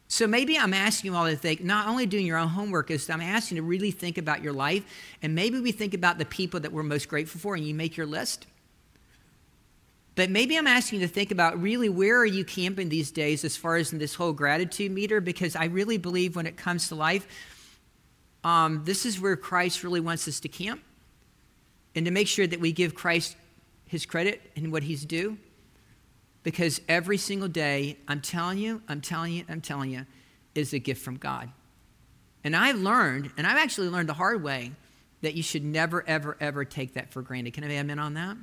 So 0.09 0.27
maybe 0.27 0.57
I'm 0.57 0.73
asking 0.73 1.11
you 1.11 1.17
all 1.17 1.27
to 1.27 1.37
think, 1.37 1.65
not 1.65 1.89
only 1.89 2.07
doing 2.07 2.27
your 2.27 2.39
own 2.39 2.49
homework, 2.49 2.91
is 2.91 3.11
I'm 3.11 3.21
asking 3.21 3.57
you 3.57 3.63
to 3.63 3.67
really 3.67 3.91
think 3.91 4.19
about 4.19 4.43
your 4.43 4.53
life. 4.53 4.85
And 5.21 5.35
maybe 5.35 5.59
we 5.59 5.73
think 5.73 5.95
about 5.95 6.19
the 6.19 6.25
people 6.25 6.61
that 6.61 6.73
we're 6.73 6.85
most 6.85 7.09
grateful 7.09 7.41
for 7.41 7.57
and 7.57 7.67
you 7.67 7.75
make 7.75 7.97
your 7.97 8.07
list. 8.07 8.47
But 10.15 10.31
maybe 10.31 10.57
I'm 10.57 10.67
asking 10.67 11.01
you 11.01 11.07
to 11.07 11.13
think 11.13 11.31
about 11.31 11.61
really 11.61 11.89
where 11.89 12.19
are 12.19 12.27
you 12.27 12.45
camping 12.45 12.89
these 12.89 13.11
days 13.11 13.45
as 13.45 13.57
far 13.57 13.77
as 13.77 13.93
in 13.93 13.99
this 13.99 14.15
whole 14.15 14.33
gratitude 14.33 14.93
meter? 14.93 15.21
Because 15.21 15.57
I 15.57 15.67
really 15.67 15.99
believe 15.99 16.37
when 16.37 16.47
it 16.47 16.57
comes 16.57 16.89
to 16.89 16.95
life, 16.95 17.27
um, 18.43 18.83
this 18.85 19.05
is 19.05 19.21
where 19.21 19.37
Christ 19.37 19.83
really 19.83 20.01
wants 20.01 20.27
us 20.29 20.41
to 20.41 20.49
camp 20.49 20.81
and 21.95 22.07
to 22.07 22.13
make 22.13 22.29
sure 22.29 22.47
that 22.47 22.61
we 22.61 22.73
give 22.73 22.95
Christ 22.95 23.37
his 23.87 24.07
credit 24.07 24.41
and 24.57 24.73
what 24.73 24.85
he's 24.85 25.05
due. 25.05 25.37
Because 26.47 26.81
every 26.89 27.17
single 27.17 27.49
day, 27.49 27.97
I'm 28.07 28.21
telling 28.21 28.59
you, 28.59 28.81
I'm 28.87 29.01
telling 29.01 29.33
you, 29.33 29.45
I'm 29.49 29.61
telling 29.61 29.91
you, 29.91 30.07
is 30.55 30.73
a 30.73 30.79
gift 30.79 31.03
from 31.03 31.17
God. 31.17 31.51
And 32.45 32.55
I've 32.55 32.79
learned, 32.79 33.33
and 33.37 33.49
I've 33.49 33.57
actually 33.57 33.89
learned 33.89 34.09
the 34.09 34.15
hard 34.15 34.45
way, 34.45 34.71
that 35.23 35.35
you 35.35 35.43
should 35.43 35.65
never, 35.65 36.09
ever, 36.09 36.37
ever 36.39 36.65
take 36.65 36.95
that 36.95 37.11
for 37.11 37.21
granted. 37.21 37.53
Can 37.55 37.65
I 37.65 37.73
have 37.73 37.87
amen 37.87 37.99
on 37.99 38.15
that? 38.15 38.37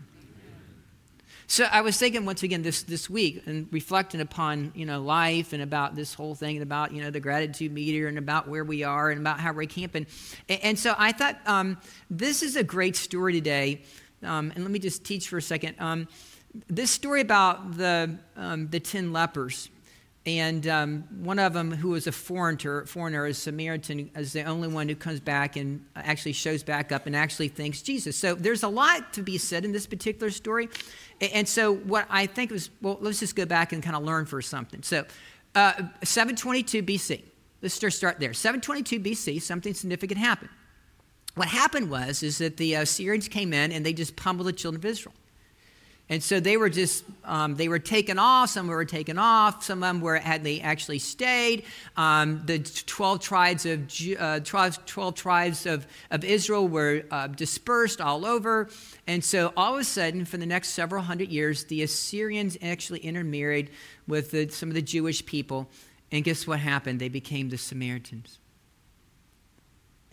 So 1.48 1.64
I 1.72 1.80
was 1.80 1.98
thinking 1.98 2.26
once 2.26 2.44
again 2.44 2.62
this, 2.62 2.84
this 2.84 3.10
week 3.10 3.44
and 3.46 3.70
reflecting 3.72 4.20
upon, 4.20 4.74
you 4.76 4.86
know, 4.86 5.02
life 5.02 5.54
and 5.54 5.64
about 5.64 5.96
this 5.96 6.14
whole 6.14 6.36
thing 6.36 6.58
and 6.58 6.64
about, 6.64 6.92
you 6.92 7.02
know, 7.02 7.10
the 7.10 7.22
gratitude 7.22 7.72
meter 7.72 8.10
and 8.10 8.18
about 8.18 8.50
where 8.50 8.66
we 8.66 8.84
are 8.84 9.12
and 9.12 9.22
about 9.22 9.40
how 9.40 9.54
we're 9.54 9.66
camping. 9.66 10.08
And, 10.50 10.60
and 10.62 10.78
so 10.78 10.94
I 10.98 11.14
thought 11.14 11.40
um, 11.46 11.78
this 12.10 12.44
is 12.44 12.58
a 12.58 12.66
great 12.66 12.98
story 12.98 13.32
today. 13.32 13.84
Um, 14.24 14.52
and 14.56 14.66
let 14.66 14.72
me 14.72 14.80
just 14.80 15.06
teach 15.06 15.30
for 15.30 15.38
a 15.38 15.42
second. 15.42 15.76
Um, 15.80 16.10
this 16.68 16.92
story 16.92 17.22
about 17.22 17.78
the, 17.78 18.18
um, 18.36 18.70
the 18.70 18.80
10 18.80 19.12
lepers, 19.12 19.70
and 20.26 20.66
um, 20.68 21.04
one 21.24 21.38
of 21.38 21.54
them, 21.54 21.72
who 21.72 21.90
was 21.90 22.08
a 22.08 22.12
foreigner, 22.12 22.86
foreigner, 22.86 23.26
a 23.26 23.34
Samaritan, 23.34 24.10
is 24.16 24.32
the 24.32 24.44
only 24.44 24.70
one 24.70 24.88
who 24.88 24.96
comes 24.96 25.20
back 25.20 25.58
and 25.58 25.86
actually 25.96 26.32
shows 26.32 26.64
back 26.64 26.94
up 26.94 27.08
and 27.08 27.16
actually 27.16 27.50
thanks 27.50 27.82
Jesus. 27.82 28.16
So 28.16 28.34
there's 28.34 28.64
a 28.64 28.70
lot 28.70 29.12
to 29.14 29.22
be 29.22 29.38
said 29.38 29.66
in 29.66 29.74
this 29.74 29.86
particular 29.86 30.32
story. 30.32 30.70
And 31.20 31.48
so 31.48 31.76
what 31.76 32.08
I 32.10 32.26
think 32.26 32.52
was, 32.52 32.70
well, 32.82 32.98
let's 33.02 33.20
just 33.20 33.36
go 33.36 33.46
back 33.46 33.74
and 33.74 33.84
kind 33.84 33.98
of 33.98 34.04
learn 34.04 34.26
for 34.26 34.42
something. 34.42 34.82
So 34.82 35.04
uh, 35.56 35.74
722 36.04 36.84
BC. 36.84 37.22
Let's 37.62 37.78
just 37.78 37.98
start 37.98 38.20
there. 38.20 38.34
722 38.34 39.00
BC, 39.00 39.42
something 39.42 39.74
significant 39.74 40.20
happened. 40.20 40.50
What 41.36 41.50
happened 41.50 41.90
was 41.90 42.24
is 42.24 42.38
that 42.38 42.58
the 42.58 42.76
Assyrians 42.76 43.28
came 43.28 43.54
in 43.54 43.74
and 43.74 43.86
they 43.86 43.94
just 43.94 44.16
pummeled 44.16 44.48
the 44.48 44.54
children 44.54 44.80
of 44.80 44.86
Israel. 44.86 45.16
And 46.10 46.22
so 46.22 46.40
they 46.40 46.58
were 46.58 46.70
just, 46.70 47.06
um, 47.24 47.56
they 47.56 47.70
were 47.70 47.80
taken 47.80 48.20
off. 48.20 48.50
Some 48.50 48.68
were 48.68 48.84
taken 48.84 49.18
off. 49.18 49.64
Some 49.64 49.82
of 49.82 49.88
them 49.88 50.02
were, 50.02 50.18
had 50.18 50.44
they 50.44 50.60
actually 50.60 51.00
stayed. 51.00 51.64
Um, 51.96 52.42
the 52.46 52.60
12 52.60 53.22
tribes 53.22 53.66
of, 53.66 53.90
uh, 54.20 54.42
12, 54.42 54.86
12, 54.86 55.16
tribes 55.16 55.66
of, 55.66 55.88
of 56.12 56.26
Israel 56.26 56.68
were 56.68 57.04
uh, 57.10 57.28
dispersed 57.28 58.02
all 58.02 58.26
over. 58.26 58.70
And 59.08 59.24
so 59.24 59.54
all 59.56 59.76
of 59.76 59.82
a 59.82 59.84
sudden, 59.86 60.26
for 60.26 60.38
the 60.38 60.46
next 60.46 60.70
several 60.70 61.04
hundred 61.04 61.30
years, 61.30 61.64
the 61.64 61.84
Assyrians 61.84 62.58
actually 62.62 63.00
intermarried 63.00 63.70
with 64.06 64.32
the, 64.32 64.50
some 64.50 64.70
of 64.70 64.76
the 64.76 64.82
Jewish 64.82 65.26
people. 65.26 65.70
And 66.12 66.24
guess 66.24 66.46
what 66.46 66.60
happened? 66.60 67.00
They 67.00 67.10
became 67.10 67.50
the 67.50 67.58
Samaritans. 67.58 68.40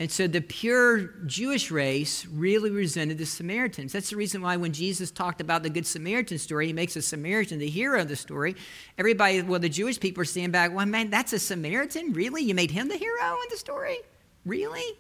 And 0.01 0.11
so 0.11 0.27
the 0.27 0.41
pure 0.41 1.09
Jewish 1.27 1.71
race 1.71 2.25
really 2.25 2.71
resented 2.71 3.19
the 3.19 3.27
Samaritans. 3.27 3.93
That's 3.93 4.09
the 4.09 4.17
reason 4.17 4.41
why 4.41 4.57
when 4.57 4.73
Jesus 4.73 5.11
talked 5.11 5.43
about 5.43 5.63
the 5.63 5.69
Good 5.69 5.87
Samaritan 5.87 6.39
story, 6.39 6.69
he 6.69 6.73
makes 6.73 6.97
a 6.97 7.03
Samaritan 7.03 7.59
the 7.59 7.69
hero 7.69 8.01
of 8.01 8.09
the 8.09 8.17
story. 8.17 8.57
Everybody, 8.97 9.43
well, 9.43 9.61
the 9.61 9.69
Jewish 9.69 10.01
people 10.01 10.23
are 10.23 10.25
standing 10.25 10.53
back, 10.53 10.73
well, 10.73 10.87
man, 10.87 11.11
that's 11.11 11.35
a 11.35 11.39
Samaritan? 11.39 12.15
Really? 12.15 12.43
You 12.43 12.55
made 12.55 12.71
him 12.71 12.89
the 12.89 12.97
hero 12.97 13.35
in 13.35 13.49
the 13.51 13.59
story? 13.59 13.99
Really? 14.47 14.97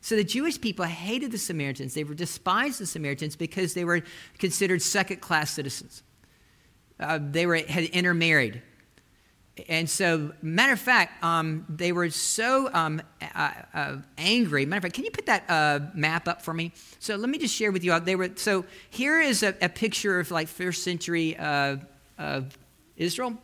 So 0.00 0.14
the 0.14 0.22
Jewish 0.22 0.60
people 0.60 0.84
hated 0.84 1.32
the 1.32 1.38
Samaritans. 1.38 1.94
They 1.94 2.04
were 2.04 2.14
despised 2.14 2.78
the 2.78 2.86
Samaritans 2.86 3.34
because 3.34 3.74
they 3.74 3.84
were 3.84 4.02
considered 4.38 4.80
second 4.80 5.22
class 5.22 5.50
citizens. 5.50 6.04
Uh, 7.00 7.18
they 7.20 7.46
were, 7.46 7.56
had 7.56 7.82
intermarried 7.86 8.62
and 9.68 9.88
so, 9.88 10.32
matter 10.42 10.74
of 10.74 10.80
fact, 10.80 11.24
um, 11.24 11.64
they 11.68 11.90
were 11.90 12.10
so 12.10 12.68
um, 12.74 13.00
uh, 13.34 13.52
uh, 13.72 13.96
angry. 14.18 14.66
Matter 14.66 14.78
of 14.78 14.82
fact, 14.82 14.94
can 14.94 15.04
you 15.04 15.10
put 15.10 15.26
that 15.26 15.44
uh, 15.48 15.80
map 15.94 16.28
up 16.28 16.42
for 16.42 16.52
me? 16.52 16.72
So 16.98 17.16
let 17.16 17.30
me 17.30 17.38
just 17.38 17.54
share 17.54 17.72
with 17.72 17.82
you. 17.82 17.98
They 18.00 18.16
were 18.16 18.30
so 18.36 18.66
here 18.90 19.18
is 19.20 19.42
a, 19.42 19.54
a 19.62 19.70
picture 19.70 20.20
of 20.20 20.30
like 20.30 20.48
first 20.48 20.82
century 20.84 21.38
uh, 21.38 21.76
of 22.18 22.56
Israel. 22.98 23.38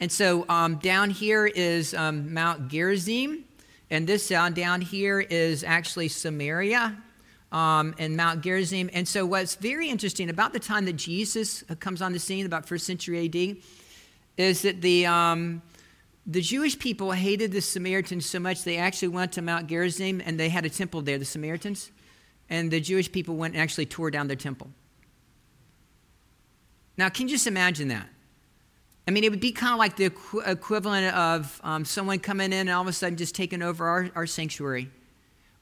And 0.00 0.10
so 0.10 0.44
um, 0.48 0.76
down 0.76 1.10
here 1.10 1.46
is 1.46 1.94
um, 1.94 2.34
Mount 2.34 2.68
Gerizim, 2.68 3.44
and 3.88 4.04
this 4.04 4.26
down 4.26 4.52
down 4.52 4.80
here 4.80 5.20
is 5.20 5.62
actually 5.62 6.08
Samaria. 6.08 6.96
Um, 7.52 7.94
and 7.98 8.16
Mount 8.16 8.40
Gerizim. 8.40 8.88
And 8.94 9.06
so, 9.06 9.26
what's 9.26 9.56
very 9.56 9.90
interesting 9.90 10.30
about 10.30 10.54
the 10.54 10.58
time 10.58 10.86
that 10.86 10.94
Jesus 10.94 11.62
comes 11.80 12.00
on 12.00 12.14
the 12.14 12.18
scene, 12.18 12.46
about 12.46 12.66
first 12.66 12.86
century 12.86 13.26
AD, 13.26 13.58
is 14.36 14.62
that 14.62 14.80
the, 14.80 15.06
um, 15.06 15.62
the 16.26 16.40
Jewish 16.40 16.78
people 16.78 17.12
hated 17.12 17.52
the 17.52 17.60
Samaritans 17.60 18.26
so 18.26 18.38
much 18.38 18.64
they 18.64 18.76
actually 18.76 19.08
went 19.08 19.32
to 19.32 19.42
Mount 19.42 19.66
Gerizim 19.66 20.22
and 20.24 20.38
they 20.38 20.48
had 20.48 20.64
a 20.64 20.70
temple 20.70 21.02
there, 21.02 21.18
the 21.18 21.24
Samaritans. 21.24 21.90
And 22.48 22.70
the 22.70 22.80
Jewish 22.80 23.10
people 23.10 23.36
went 23.36 23.54
and 23.54 23.62
actually 23.62 23.86
tore 23.86 24.10
down 24.10 24.26
their 24.28 24.36
temple. 24.36 24.70
Now, 26.96 27.08
can 27.08 27.28
you 27.28 27.34
just 27.34 27.46
imagine 27.46 27.88
that? 27.88 28.08
I 29.08 29.10
mean, 29.10 29.24
it 29.24 29.30
would 29.30 29.40
be 29.40 29.52
kind 29.52 29.72
of 29.72 29.78
like 29.78 29.96
the 29.96 30.10
equ- 30.10 30.46
equivalent 30.46 31.14
of 31.16 31.60
um, 31.64 31.84
someone 31.84 32.18
coming 32.20 32.52
in 32.52 32.60
and 32.60 32.70
all 32.70 32.82
of 32.82 32.88
a 32.88 32.92
sudden 32.92 33.16
just 33.16 33.34
taking 33.34 33.62
over 33.62 33.86
our, 33.86 34.10
our 34.14 34.26
sanctuary. 34.26 34.90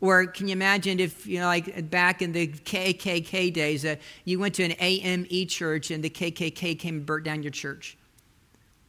Or 0.00 0.26
can 0.26 0.48
you 0.48 0.52
imagine 0.52 0.98
if, 0.98 1.26
you 1.26 1.38
know, 1.38 1.46
like 1.46 1.90
back 1.90 2.22
in 2.22 2.32
the 2.32 2.48
KKK 2.48 3.52
days, 3.52 3.84
uh, 3.84 3.96
you 4.24 4.38
went 4.38 4.54
to 4.56 4.64
an 4.64 4.72
AME 4.78 5.46
church 5.46 5.90
and 5.90 6.02
the 6.02 6.10
KKK 6.10 6.78
came 6.78 6.96
and 6.96 7.06
burnt 7.06 7.24
down 7.24 7.42
your 7.42 7.52
church? 7.52 7.96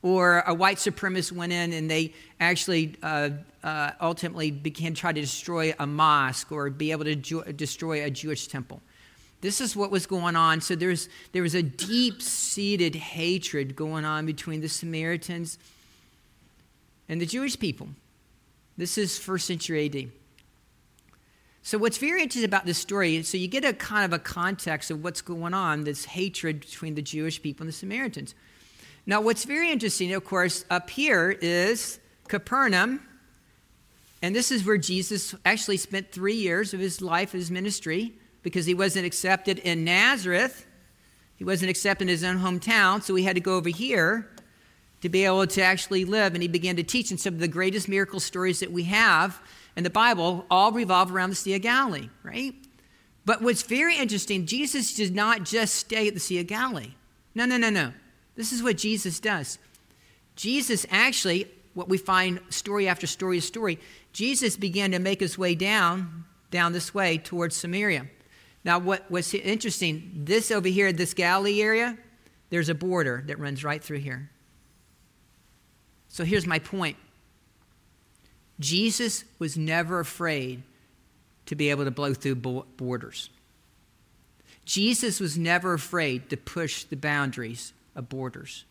Or 0.04 0.44
a 0.48 0.54
white 0.54 0.78
supremacist 0.78 1.32
went 1.32 1.54
in 1.54 1.74
and 1.74 1.90
they 1.90 2.14
actually 2.40 2.96
uh, 3.04 3.30
uh, 3.64 3.92
ultimately 4.02 4.50
began 4.50 4.96
try 4.96 5.14
to 5.14 5.22
destroy 5.22 5.74
a 5.78 5.86
mosque 5.86 6.52
or 6.52 6.70
be 6.70 6.92
able 6.92 7.06
to 7.06 7.16
ju- 7.16 7.44
destroy 7.54 8.04
a 8.04 8.10
Jewish 8.10 8.48
temple. 8.48 8.82
This 9.42 9.60
is 9.60 9.76
what 9.76 9.92
was 9.92 10.06
going 10.06 10.36
on. 10.36 10.62
So 10.62 10.76
there's, 10.76 11.10
there 11.34 11.44
was 11.44 11.56
a 11.56 11.64
deep 11.64 12.22
seated 12.22 12.96
hatred 12.96 13.76
going 13.76 14.06
on 14.06 14.26
between 14.26 14.62
the 14.62 14.70
Samaritans 14.70 15.58
and 17.10 17.20
the 17.20 17.26
Jewish 17.26 17.60
people. 17.60 17.90
This 18.78 18.98
is 18.98 19.20
first 19.20 19.48
century 19.48 19.86
AD. 19.86 20.12
So 21.64 21.78
what's 21.78 21.98
very 21.98 22.24
interesting 22.24 22.46
about 22.46 22.66
this 22.66 22.80
story, 22.80 23.22
so 23.22 23.38
you 23.38 23.48
get 23.48 23.64
a 23.64 23.74
kind 23.74 24.06
of 24.06 24.14
a 24.14 24.20
context 24.20 24.90
of 24.90 25.04
what's 25.04 25.22
going 25.22 25.54
on, 25.54 25.84
this 25.84 26.06
hatred 26.06 26.62
between 26.62 26.96
the 26.96 27.04
Jewish 27.04 27.42
people 27.42 27.64
and 27.64 27.70
the 27.70 27.78
Samaritans. 27.78 28.34
Now, 29.06 29.22
what's 29.22 29.46
very 29.46 29.72
interesting, 29.72 30.14
of 30.14 30.24
course, 30.24 30.64
up 30.70 30.90
here 30.90 31.32
is 31.42 32.00
Capernaum. 32.28 33.02
And 34.22 34.36
this 34.36 34.52
is 34.52 34.64
where 34.64 34.78
Jesus 34.78 35.34
actually 35.44 35.78
spent 35.78 36.12
three 36.12 36.36
years 36.36 36.74
of 36.74 36.80
his 36.80 37.02
life, 37.02 37.32
his 37.32 37.50
ministry, 37.50 38.14
because 38.44 38.66
he 38.66 38.74
wasn't 38.74 39.06
accepted 39.06 39.58
in 39.60 39.84
Nazareth. 39.84 40.68
He 41.36 41.44
wasn't 41.44 41.72
accepted 41.72 42.04
in 42.04 42.10
his 42.10 42.24
own 42.24 42.38
hometown, 42.38 43.02
so 43.02 43.16
he 43.16 43.24
had 43.24 43.36
to 43.36 43.42
go 43.42 43.56
over 43.56 43.70
here 43.70 44.30
to 45.02 45.10
be 45.10 45.26
able 45.26 45.48
to 45.48 45.64
actually 45.64 46.06
live. 46.06 46.36
And 46.36 46.44
he 46.44 46.48
began 46.48 46.76
to 46.76 46.84
teach. 46.84 47.10
And 47.10 47.20
some 47.20 47.34
of 47.34 47.40
the 47.40 47.48
greatest 47.48 47.90
miracle 47.90 48.20
stories 48.20 48.60
that 48.60 48.72
we 48.72 48.84
have 48.84 49.42
in 49.76 49.84
the 49.84 49.90
Bible 49.90 50.46
all 50.52 50.72
revolve 50.72 51.12
around 51.12 51.32
the 51.32 51.36
Sea 51.36 51.56
of 51.56 51.64
Galilee, 51.64 52.10
right? 52.22 52.54
But 53.26 53.42
what's 53.42 53.64
very 53.64 53.98
interesting, 53.98 54.46
Jesus 54.46 54.94
did 54.94 55.16
not 55.16 55.44
just 55.44 55.76
stay 55.76 56.08
at 56.08 56.14
the 56.14 56.20
Sea 56.20 56.40
of 56.42 56.48
Galilee. 56.48 56.94
No, 57.34 57.46
no, 57.46 57.58
no, 57.58 57.72
no. 57.72 57.94
This 58.36 58.52
is 58.52 58.64
what 58.64 58.78
Jesus 58.78 59.20
does. 59.20 59.60
Jesus 60.36 60.86
actually, 60.90 61.48
what 61.74 61.90
we 61.90 61.98
find 61.98 62.40
story 62.50 62.88
after 62.88 63.08
story 63.08 63.38
of 63.38 63.44
story, 63.44 63.80
Jesus 64.14 64.58
began 64.58 64.92
to 64.92 65.00
make 65.00 65.20
his 65.20 65.38
way 65.38 65.56
down, 65.56 66.26
down 66.50 66.74
this 66.74 66.94
way 66.94 67.18
towards 67.18 67.56
Samaria. 67.56 68.08
Now, 68.64 68.80
what 68.80 69.10
was 69.10 69.34
interesting, 69.34 70.12
this 70.14 70.52
over 70.52 70.68
here, 70.68 70.94
this 70.94 71.14
Galilee 71.14 71.62
area, 71.62 71.98
there's 72.50 72.70
a 72.70 72.76
border 72.76 73.24
that 73.28 73.40
runs 73.40 73.64
right 73.64 73.84
through 73.84 74.00
here. 74.00 74.30
So 76.08 76.24
here's 76.24 76.46
my 76.46 76.60
point 76.60 76.98
Jesus 78.60 79.24
was 79.40 79.58
never 79.58 80.00
afraid 80.00 80.62
to 81.48 81.56
be 81.56 81.70
able 81.70 81.86
to 81.86 81.92
blow 81.92 82.14
through 82.14 82.36
borders. 82.36 83.30
Jesus 84.64 85.20
was 85.20 85.38
never 85.38 85.74
afraid 85.74 86.30
to 86.30 86.38
push 86.38 86.84
the 86.84 86.96
boundaries 86.96 87.74
of 87.96 88.10
borders. 88.10 88.66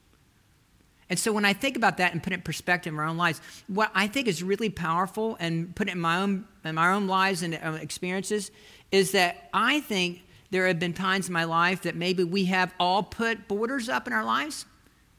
And 1.11 1.19
so 1.19 1.33
when 1.33 1.45
I 1.45 1.53
think 1.53 1.77
about 1.77 1.97
that 1.97 2.13
and 2.13 2.23
put 2.23 2.33
it 2.33 2.37
in 2.37 2.43
perspective 2.43 2.95
in 2.95 3.01
our 3.01 3.07
own 3.07 3.17
lives, 3.17 3.41
what 3.67 3.91
I 3.95 4.07
think 4.07 4.29
is 4.29 4.45
really 4.45 4.71
powerful 4.71 5.37
and 5.41 5.75
put 5.75 5.89
it 5.89 5.93
in 5.93 6.01
my 6.01 6.19
own, 6.19 6.45
in 6.65 6.77
my 6.77 6.93
own 6.93 7.09
lives 7.09 7.43
and 7.43 7.55
uh, 7.55 7.79
experiences 7.81 8.53
is 8.93 9.11
that 9.13 9.49
I 9.53 9.81
think 9.81 10.23
there 10.51 10.69
have 10.69 10.79
been 10.79 10.93
times 10.93 11.27
in 11.27 11.33
my 11.33 11.45
life 11.45 11.83
that 11.83 11.97
maybe 11.97 12.23
we 12.23 12.45
have 12.47 12.73
all 12.79 13.03
put 13.03 13.49
borders 13.49 13.89
up 13.89 14.07
in 14.07 14.13
our 14.13 14.25
lives 14.25 14.67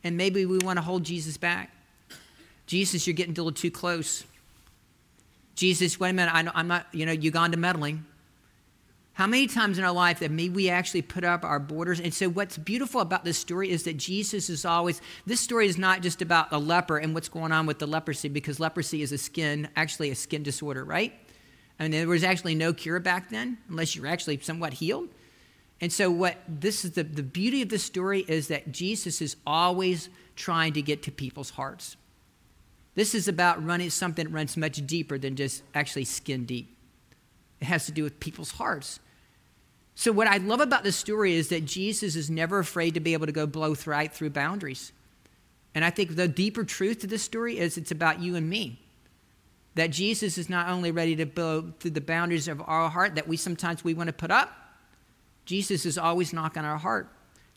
and 0.03 0.15
maybe 0.15 0.45
we 0.45 0.59
want 0.59 0.77
to 0.77 0.81
hold 0.81 1.03
Jesus 1.03 1.37
back. 1.37 1.71
Jesus, 2.67 3.05
you're 3.05 3.13
getting 3.13 3.33
a 3.33 3.35
little 3.35 3.51
too 3.51 3.71
close. 3.71 4.23
Jesus, 5.55 5.99
wait 5.99 6.11
a 6.11 6.13
minute, 6.13 6.33
I, 6.33 6.59
am 6.59 6.67
not, 6.67 6.87
you 6.93 7.05
know, 7.05 7.11
Uganda 7.11 7.57
meddling. 7.57 8.05
How 9.13 9.27
many 9.27 9.47
times 9.47 9.77
in 9.77 9.83
our 9.83 9.91
life 9.91 10.19
that 10.19 10.31
maybe 10.31 10.53
we 10.53 10.69
actually 10.69 11.01
put 11.01 11.23
up 11.23 11.43
our 11.43 11.59
borders? 11.59 11.99
And 11.99 12.13
so, 12.13 12.29
what's 12.29 12.57
beautiful 12.57 13.01
about 13.01 13.25
this 13.25 13.37
story 13.37 13.69
is 13.69 13.83
that 13.83 13.97
Jesus 13.97 14.49
is 14.49 14.63
always, 14.63 15.01
this 15.25 15.41
story 15.41 15.67
is 15.67 15.77
not 15.77 16.01
just 16.01 16.21
about 16.21 16.49
the 16.49 16.59
leper 16.59 16.97
and 16.97 17.13
what's 17.13 17.27
going 17.27 17.51
on 17.51 17.65
with 17.65 17.79
the 17.79 17.87
leprosy, 17.87 18.29
because 18.29 18.59
leprosy 18.59 19.01
is 19.01 19.11
a 19.11 19.17
skin, 19.17 19.67
actually 19.75 20.11
a 20.11 20.15
skin 20.15 20.43
disorder, 20.43 20.85
right? 20.85 21.13
I 21.79 21.83
mean, 21.83 21.91
there 21.91 22.07
was 22.07 22.23
actually 22.23 22.55
no 22.55 22.73
cure 22.73 22.99
back 22.99 23.29
then, 23.29 23.57
unless 23.67 23.95
you're 23.95 24.07
actually 24.07 24.39
somewhat 24.39 24.73
healed. 24.73 25.09
And 25.81 25.91
so, 25.91 26.09
what 26.09 26.37
this 26.47 26.85
is 26.85 26.91
the, 26.91 27.03
the 27.03 27.23
beauty 27.23 27.61
of 27.61 27.69
this 27.69 27.83
story 27.83 28.23
is 28.27 28.47
that 28.47 28.71
Jesus 28.71 29.21
is 29.21 29.35
always 29.45 30.09
trying 30.35 30.73
to 30.73 30.81
get 30.81 31.03
to 31.03 31.11
people's 31.11 31.49
hearts. 31.49 31.97
This 32.95 33.13
is 33.13 33.27
about 33.27 33.63
running 33.63 33.89
something 33.89 34.25
that 34.25 34.33
runs 34.33 34.55
much 34.55 34.85
deeper 34.85 35.17
than 35.17 35.35
just 35.35 35.63
actually 35.73 36.05
skin 36.05 36.45
deep. 36.45 36.70
It 37.61 37.65
has 37.65 37.85
to 37.85 37.91
do 37.91 38.03
with 38.03 38.19
people's 38.19 38.51
hearts. 38.51 38.99
So, 39.95 40.11
what 40.11 40.27
I 40.27 40.37
love 40.37 40.61
about 40.61 40.83
this 40.83 40.95
story 40.95 41.35
is 41.35 41.49
that 41.49 41.65
Jesus 41.65 42.15
is 42.15 42.29
never 42.29 42.59
afraid 42.59 42.95
to 42.95 42.99
be 42.99 43.13
able 43.13 43.27
to 43.27 43.31
go 43.31 43.45
blow 43.45 43.75
right 43.85 44.11
through 44.11 44.31
boundaries. 44.31 44.91
And 45.75 45.85
I 45.85 45.89
think 45.89 46.15
the 46.15 46.27
deeper 46.27 46.63
truth 46.63 46.99
to 46.99 47.07
this 47.07 47.23
story 47.23 47.57
is 47.57 47.77
it's 47.77 47.91
about 47.91 48.19
you 48.19 48.35
and 48.35 48.49
me. 48.49 48.79
That 49.75 49.91
Jesus 49.91 50.37
is 50.37 50.49
not 50.49 50.67
only 50.67 50.91
ready 50.91 51.15
to 51.15 51.25
blow 51.25 51.71
through 51.79 51.91
the 51.91 52.01
boundaries 52.01 52.47
of 52.47 52.61
our 52.65 52.89
heart 52.89 53.15
that 53.15 53.27
we 53.27 53.37
sometimes 53.37 53.83
we 53.83 53.93
want 53.93 54.07
to 54.07 54.13
put 54.13 54.31
up, 54.31 54.51
Jesus 55.45 55.85
is 55.85 55.97
always 55.97 56.33
knocking 56.33 56.65
our 56.65 56.77
heart. 56.77 57.09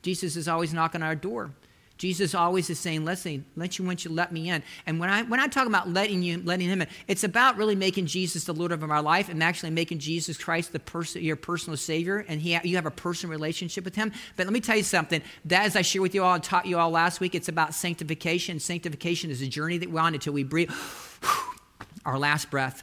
Jesus 0.03 0.37
is 0.37 0.47
always 0.47 0.73
knocking 0.73 1.03
our 1.03 1.17
door. 1.17 1.51
Jesus 1.97 2.35
always 2.35 2.69
is 2.71 2.79
saying, 2.79 3.05
"Listen, 3.05 3.45
let 3.55 3.79
you 3.79 3.85
want 3.85 4.05
you 4.05 4.11
let 4.11 4.33
me 4.33 4.51
in." 4.51 4.65
And 4.85 4.99
when 4.99 5.09
I 5.09 5.23
when 5.23 5.39
I 5.39 5.47
talk 5.47 5.69
about 5.69 5.89
letting 5.89 6.23
you 6.23 6.43
letting 6.45 6.69
him 6.69 6.83
in, 6.83 6.89
it's 7.07 7.23
about 7.23 7.57
really 7.57 7.77
making 7.77 8.07
Jesus 8.07 8.45
the 8.45 8.53
Lord 8.53 8.73
of 8.73 8.83
our 8.83 9.01
life 9.01 9.29
and 9.29 9.43
actually 9.43 9.71
making 9.71 10.01
Jesus 10.01 10.37
Christ 10.37 10.73
the 10.73 10.81
person 10.81 11.23
your 11.23 11.37
personal 11.37 11.77
Savior, 11.77 12.25
and 12.27 12.41
he 12.41 12.59
you 12.65 12.75
have 12.75 12.87
a 12.87 12.91
personal 12.91 13.31
relationship 13.31 13.85
with 13.85 13.95
Him. 13.95 14.13
But 14.37 14.47
let 14.47 14.53
me 14.53 14.61
tell 14.61 14.77
you 14.77 14.83
something. 14.83 15.23
That, 15.45 15.67
as 15.67 15.77
I 15.77 15.83
shared 15.83 16.03
with 16.03 16.15
you 16.17 16.25
all 16.25 16.35
and 16.35 16.43
taught 16.43 16.67
you 16.67 16.79
all 16.79 16.91
last 16.91 17.21
week, 17.21 17.35
it's 17.35 17.49
about 17.49 17.75
sanctification. 17.75 18.59
Sanctification 18.59 19.31
is 19.31 19.41
a 19.41 19.47
journey 19.47 19.79
that 19.79 19.91
we're 19.91 20.01
on 20.01 20.15
until 20.15 20.33
we 20.33 20.43
breathe 20.43 20.73
our 22.05 22.19
last 22.19 22.51
breath, 22.51 22.83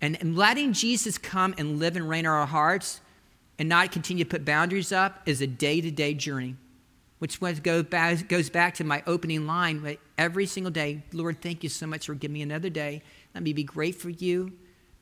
and, 0.00 0.18
and 0.22 0.36
letting 0.36 0.72
Jesus 0.72 1.18
come 1.18 1.54
and 1.58 1.78
live 1.78 1.96
and 1.96 2.08
reign 2.08 2.20
in 2.20 2.30
our 2.30 2.46
hearts, 2.46 3.02
and 3.58 3.68
not 3.68 3.92
continue 3.92 4.24
to 4.24 4.30
put 4.30 4.46
boundaries 4.46 4.90
up, 4.90 5.20
is 5.26 5.42
a 5.42 5.46
day 5.46 5.82
to 5.82 5.90
day 5.90 6.14
journey 6.14 6.56
which 7.20 7.38
goes 7.38 7.84
back, 7.84 8.28
goes 8.28 8.50
back 8.50 8.74
to 8.74 8.84
my 8.84 9.02
opening 9.06 9.46
line 9.46 9.96
every 10.18 10.46
single 10.46 10.70
day 10.70 11.02
Lord, 11.12 11.40
thank 11.40 11.62
you 11.62 11.68
so 11.68 11.86
much 11.86 12.06
for 12.06 12.14
giving 12.14 12.34
me 12.34 12.42
another 12.42 12.70
day. 12.70 13.02
Let 13.34 13.44
me 13.44 13.52
be 13.52 13.62
grateful 13.62 14.10
for 14.10 14.10
you. 14.10 14.52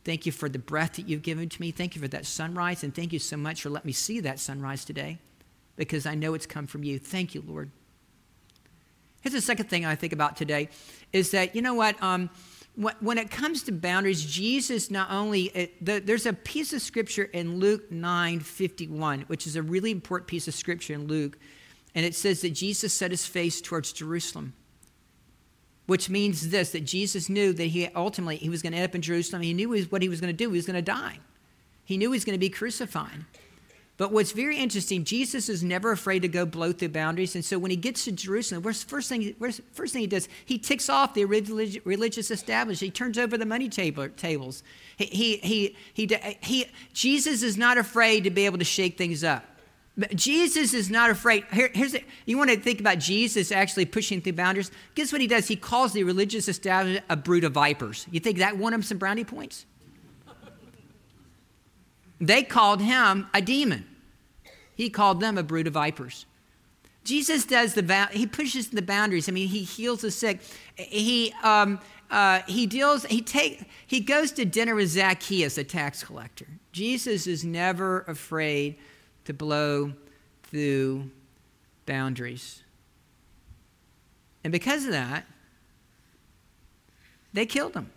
Thank 0.04 0.26
you 0.26 0.32
for 0.32 0.48
the 0.48 0.58
breath 0.58 0.94
that 0.94 1.08
you've 1.08 1.22
given 1.22 1.48
to 1.48 1.60
me. 1.60 1.70
Thank 1.70 1.94
you 1.94 2.02
for 2.02 2.08
that 2.08 2.26
sunrise. 2.26 2.82
And 2.82 2.94
thank 2.94 3.12
you 3.12 3.18
so 3.18 3.36
much 3.36 3.62
for 3.62 3.70
letting 3.70 3.86
me 3.86 3.92
see 3.92 4.20
that 4.20 4.38
sunrise 4.40 4.84
today 4.84 5.18
because 5.76 6.06
I 6.06 6.14
know 6.14 6.34
it's 6.34 6.46
come 6.46 6.66
from 6.66 6.82
you. 6.82 6.98
Thank 6.98 7.34
you, 7.34 7.42
Lord. 7.46 7.70
Here's 9.20 9.34
the 9.34 9.40
second 9.40 9.68
thing 9.68 9.84
I 9.84 9.94
think 9.94 10.12
about 10.12 10.36
today 10.36 10.70
is 11.12 11.30
that, 11.32 11.54
you 11.54 11.62
know 11.62 11.74
what? 11.74 12.02
Um, 12.02 12.30
when 13.00 13.18
it 13.18 13.30
comes 13.30 13.64
to 13.64 13.72
boundaries, 13.72 14.24
Jesus 14.24 14.90
not 14.90 15.10
only, 15.10 15.72
there's 15.80 16.26
a 16.26 16.32
piece 16.32 16.72
of 16.72 16.80
scripture 16.80 17.24
in 17.24 17.58
Luke 17.58 17.90
9 17.90 18.40
51, 18.40 19.22
which 19.22 19.46
is 19.46 19.56
a 19.56 19.62
really 19.62 19.90
important 19.90 20.28
piece 20.28 20.48
of 20.48 20.54
scripture 20.54 20.94
in 20.94 21.06
Luke 21.06 21.38
and 21.94 22.04
it 22.04 22.14
says 22.14 22.42
that 22.42 22.50
Jesus 22.50 22.92
set 22.92 23.10
his 23.10 23.26
face 23.26 23.60
towards 23.60 23.92
Jerusalem, 23.92 24.54
which 25.86 26.10
means 26.10 26.50
this 26.50 26.72
that 26.72 26.84
Jesus 26.84 27.28
knew 27.28 27.52
that 27.52 27.64
he 27.64 27.88
ultimately 27.88 28.36
he 28.36 28.50
was 28.50 28.62
going 28.62 28.72
to 28.72 28.78
end 28.78 28.88
up 28.88 28.94
in 28.94 29.02
Jerusalem. 29.02 29.42
He 29.42 29.54
knew 29.54 29.68
what 29.86 30.02
he 30.02 30.08
was 30.08 30.20
going 30.20 30.32
to 30.32 30.36
do. 30.36 30.50
He 30.50 30.56
was 30.56 30.66
going 30.66 30.76
to 30.76 30.82
die. 30.82 31.18
He 31.84 31.96
knew 31.96 32.10
he 32.10 32.16
was 32.16 32.24
going 32.24 32.34
to 32.34 32.40
be 32.40 32.50
crucified. 32.50 33.24
But 33.98 34.12
what's 34.12 34.30
very 34.30 34.56
interesting, 34.56 35.02
Jesus 35.02 35.48
is 35.48 35.64
never 35.64 35.90
afraid 35.90 36.22
to 36.22 36.28
go 36.28 36.46
blow 36.46 36.70
through 36.70 36.90
boundaries. 36.90 37.34
And 37.34 37.44
so 37.44 37.58
when 37.58 37.72
he 37.72 37.76
gets 37.76 38.04
to 38.04 38.12
Jerusalem, 38.12 38.62
first 38.62 39.08
thing, 39.08 39.34
first 39.72 39.92
thing 39.92 40.02
he 40.02 40.06
does? 40.06 40.28
He 40.44 40.56
ticks 40.56 40.88
off 40.88 41.14
the 41.14 41.24
religious 41.24 42.30
establishment. 42.30 42.80
He 42.80 42.90
turns 42.92 43.18
over 43.18 43.36
the 43.36 43.44
money 43.44 43.68
tables. 43.68 44.62
He, 44.96 45.38
he, 45.42 45.74
he, 45.92 46.16
he, 46.40 46.66
Jesus 46.92 47.42
is 47.42 47.56
not 47.56 47.76
afraid 47.76 48.22
to 48.22 48.30
be 48.30 48.46
able 48.46 48.58
to 48.58 48.64
shake 48.64 48.96
things 48.96 49.24
up. 49.24 49.44
Jesus 50.14 50.74
is 50.74 50.90
not 50.90 51.10
afraid. 51.10 51.44
Here, 51.52 51.70
here's 51.74 51.92
the, 51.92 52.02
you 52.24 52.38
want 52.38 52.50
to 52.50 52.56
think 52.56 52.78
about 52.78 52.98
Jesus 52.98 53.50
actually 53.50 53.84
pushing 53.84 54.20
through 54.20 54.34
boundaries. 54.34 54.70
Guess 54.94 55.10
what 55.10 55.20
he 55.20 55.26
does? 55.26 55.48
He 55.48 55.56
calls 55.56 55.92
the 55.92 56.04
religious 56.04 56.48
establishment 56.48 57.04
a 57.08 57.16
brood 57.16 57.42
of 57.42 57.52
vipers. 57.52 58.06
You 58.10 58.20
think 58.20 58.38
that 58.38 58.56
won 58.56 58.72
him 58.72 58.82
some 58.82 58.98
brownie 58.98 59.24
points? 59.24 59.66
They 62.20 62.42
called 62.42 62.80
him 62.80 63.28
a 63.34 63.40
demon. 63.40 63.86
He 64.74 64.90
called 64.90 65.20
them 65.20 65.36
a 65.36 65.42
brood 65.42 65.66
of 65.66 65.72
vipers. 65.72 66.26
Jesus 67.04 67.44
does 67.44 67.74
the 67.74 68.08
he 68.12 68.26
pushes 68.26 68.68
the 68.68 68.82
boundaries. 68.82 69.28
I 69.28 69.32
mean, 69.32 69.48
he 69.48 69.62
heals 69.62 70.02
the 70.02 70.10
sick. 70.10 70.40
He 70.76 71.32
um, 71.42 71.80
uh, 72.10 72.42
he 72.46 72.66
deals. 72.66 73.04
He 73.06 73.22
take 73.22 73.64
he 73.86 74.00
goes 74.00 74.30
to 74.32 74.44
dinner 74.44 74.74
with 74.74 74.88
Zacchaeus, 74.90 75.58
a 75.58 75.64
tax 75.64 76.04
collector. 76.04 76.46
Jesus 76.72 77.26
is 77.26 77.44
never 77.44 78.02
afraid 78.02 78.76
to 79.28 79.34
blow 79.34 79.92
through 80.44 81.10
boundaries. 81.84 82.62
And 84.42 84.50
because 84.50 84.86
of 84.86 84.92
that, 84.92 85.26
they 87.34 87.44
killed 87.44 87.74
him. 87.74 87.90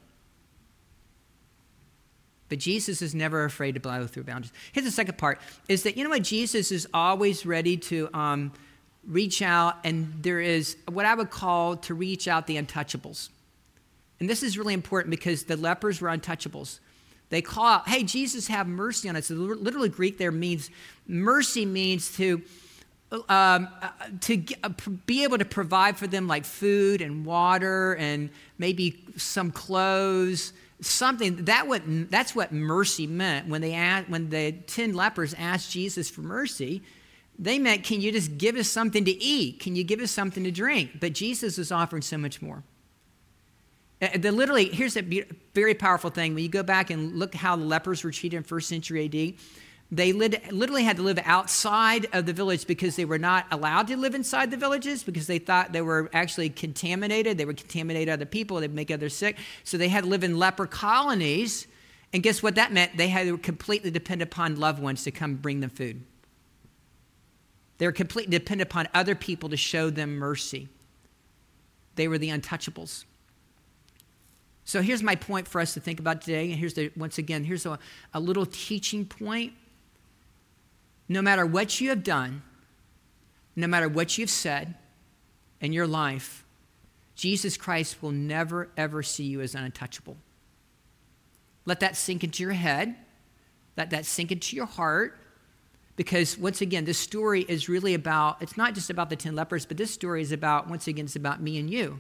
But 2.50 2.60
Jesus 2.60 3.02
is 3.02 3.16
never 3.16 3.46
afraid 3.46 3.76
to 3.76 3.80
blow 3.80 4.08
through 4.08 4.26
boundaries. 4.26 4.52
Here's 4.74 4.86
the 4.86 4.92
second 4.92 5.18
part 5.18 5.40
is 5.70 5.84
that, 5.84 5.96
you 5.96 6.04
know 6.04 6.10
what? 6.10 6.24
Jesus 6.24 6.70
is 6.70 6.86
always 6.94 7.46
ready 7.46 7.78
to 7.78 8.10
um, 8.14 8.52
reach 9.08 9.42
out, 9.42 9.78
and 9.86 10.14
there 10.22 10.42
is 10.42 10.76
what 10.90 11.06
I 11.06 11.16
would 11.16 11.30
call 11.30 11.78
to 11.78 11.94
reach 11.94 12.28
out 12.28 12.46
the 12.46 12.58
untouchables. 12.58 13.30
And 14.20 14.30
this 14.30 14.44
is 14.44 14.58
really 14.58 14.74
important 14.74 15.12
because 15.12 15.46
the 15.46 15.56
lepers 15.56 16.02
were 16.02 16.10
untouchables. 16.10 16.82
They 17.32 17.42
call 17.42 17.66
out, 17.66 17.88
hey, 17.88 18.04
Jesus, 18.04 18.48
have 18.48 18.68
mercy 18.68 19.10
on 19.10 19.16
us. 19.16 19.32
Literally, 19.32 19.90
Greek 19.90 20.18
there 20.18 20.32
means 20.32 20.70
mercy 21.08 21.66
means 21.66 22.16
to. 22.18 22.44
Um, 23.28 23.68
uh, 23.82 23.90
to 24.22 24.42
uh, 24.64 24.70
be 25.06 25.26
able 25.26 25.38
to 25.38 25.44
provide 25.44 25.98
for 25.98 26.08
them 26.08 26.30
like 26.30 26.46
food 26.46 27.02
and 27.02 27.26
water 27.26 27.98
and 27.98 28.30
maybe 28.58 29.04
some 29.18 29.52
clothes 29.52 30.54
something 30.80 31.44
that 31.44 31.68
what 31.68 31.82
that's 32.10 32.34
what 32.34 32.54
mercy 32.54 33.06
meant 33.06 33.50
when 33.50 33.60
they 33.60 33.74
asked, 33.74 34.08
when 34.08 34.30
the 34.30 34.54
10 34.54 34.94
lepers 34.94 35.34
asked 35.34 35.70
jesus 35.72 36.10
for 36.10 36.22
mercy 36.22 36.82
they 37.38 37.60
meant 37.60 37.84
can 37.84 38.00
you 38.00 38.14
just 38.14 38.38
give 38.38 38.56
us 38.56 38.70
something 38.70 39.04
to 39.04 39.12
eat 39.12 39.60
can 39.60 39.76
you 39.76 39.84
give 39.84 40.00
us 40.00 40.10
something 40.10 40.46
to 40.46 40.52
drink 40.52 40.92
but 41.02 41.12
jesus 41.12 41.58
is 41.58 41.70
offering 41.70 42.02
so 42.02 42.18
much 42.18 42.42
more 42.42 42.64
Uh, 44.02 44.18
the 44.18 44.32
literally, 44.32 44.66
here's 44.70 44.98
a 44.98 45.26
very 45.54 45.76
powerful 45.76 46.10
thing. 46.10 46.34
When 46.34 46.44
you 46.44 46.50
go 46.50 46.64
back 46.64 46.90
and 46.90 47.18
look 47.18 47.36
how 47.36 47.56
the 47.56 47.64
lepers 47.64 48.04
were 48.04 48.12
treated 48.12 48.38
in 48.38 48.44
first 48.44 48.68
century 48.68 49.06
AD, 49.06 49.34
they 49.94 50.14
literally 50.14 50.84
had 50.84 50.96
to 50.98 51.04
live 51.04 51.20
outside 51.26 52.08
of 52.14 52.26
the 52.26 52.32
village 52.32 52.66
because 52.66 52.96
they 52.96 53.04
were 53.04 53.20
not 53.20 53.46
allowed 53.52 53.88
to 53.88 53.98
live 53.98 54.16
inside 54.16 54.50
the 54.50 54.56
villages 54.56 55.04
because 55.04 55.28
they 55.28 55.38
thought 55.38 55.74
they 55.74 55.82
were 55.82 56.10
actually 56.14 56.50
contaminated. 56.50 57.38
They 57.38 57.44
would 57.44 57.58
contaminate 57.58 58.08
other 58.08 58.26
people, 58.26 58.62
they'd 58.62 58.74
make 58.74 58.90
others 58.90 59.14
sick. 59.14 59.38
So 59.66 59.78
they 59.78 59.90
had 59.90 60.06
to 60.06 60.10
live 60.10 60.24
in 60.24 60.40
leper 60.40 60.66
colonies. 60.66 61.68
And 62.14 62.24
guess 62.24 62.42
what 62.42 62.56
that 62.56 62.72
meant? 62.72 62.96
They 62.96 63.10
had 63.10 63.28
to 63.28 63.38
completely 63.38 63.92
depend 63.92 64.22
upon 64.22 64.60
loved 64.60 64.82
ones 64.82 65.04
to 65.04 65.12
come 65.12 65.36
bring 65.36 65.60
them 65.60 65.70
food. 65.70 66.04
They 67.78 67.86
were 67.86 67.92
completely 67.92 68.38
dependent 68.38 68.70
upon 68.70 68.88
other 68.94 69.16
people 69.16 69.50
to 69.50 69.58
show 69.58 69.90
them 69.90 70.16
mercy. 70.16 70.70
They 71.96 72.08
were 72.08 72.18
the 72.18 72.30
untouchables. 72.30 73.04
So 74.66 74.82
here's 74.82 75.04
my 75.04 75.16
point 75.16 75.48
for 75.48 75.60
us 75.60 75.74
to 75.74 75.80
think 75.80 76.00
about 76.00 76.22
today. 76.22 76.52
And 76.52 76.60
here's 76.60 76.76
the, 76.76 76.92
once 76.96 77.18
again, 77.18 77.44
here's 77.44 77.66
a, 77.66 77.80
a 78.14 78.20
little 78.20 78.46
teaching 78.46 79.06
point. 79.06 79.54
No 81.10 81.22
matter 81.22 81.46
what 81.46 81.82
you 81.82 81.90
have 81.90 82.04
done, 82.04 82.44
no 83.56 83.68
matter 83.68 83.90
what 83.90 84.18
you've 84.18 84.30
said 84.30 84.76
in 85.60 85.74
your 85.74 85.88
life, 85.88 86.46
Jesus 87.16 87.58
Christ 87.58 88.02
will 88.02 88.12
never, 88.12 88.70
ever 88.78 89.04
see 89.04 89.26
you 89.26 89.42
as 89.42 89.54
untouchable. 89.54 90.18
Let 91.66 91.82
that 91.82 91.96
sink 91.96 92.24
into 92.24 92.42
your 92.44 92.54
head. 92.54 92.96
Let 93.78 93.90
that 93.92 94.06
sink 94.06 94.32
into 94.32 94.56
your 94.56 94.66
heart. 94.66 95.18
Because 95.96 96.38
once 96.38 96.62
again, 96.62 96.86
this 96.86 96.98
story 96.98 97.42
is 97.42 97.70
really 97.70 97.94
about, 97.94 98.42
it's 98.42 98.58
not 98.58 98.74
just 98.74 98.90
about 98.90 99.10
the 99.10 99.16
10 99.16 99.36
lepers, 99.36 99.66
but 99.66 99.78
this 99.78 99.92
story 99.92 100.22
is 100.22 100.32
about, 100.32 100.70
once 100.70 100.88
again, 100.88 101.06
it's 101.06 101.16
about 101.16 101.42
me 101.42 101.60
and 101.60 101.70
you. 101.70 102.00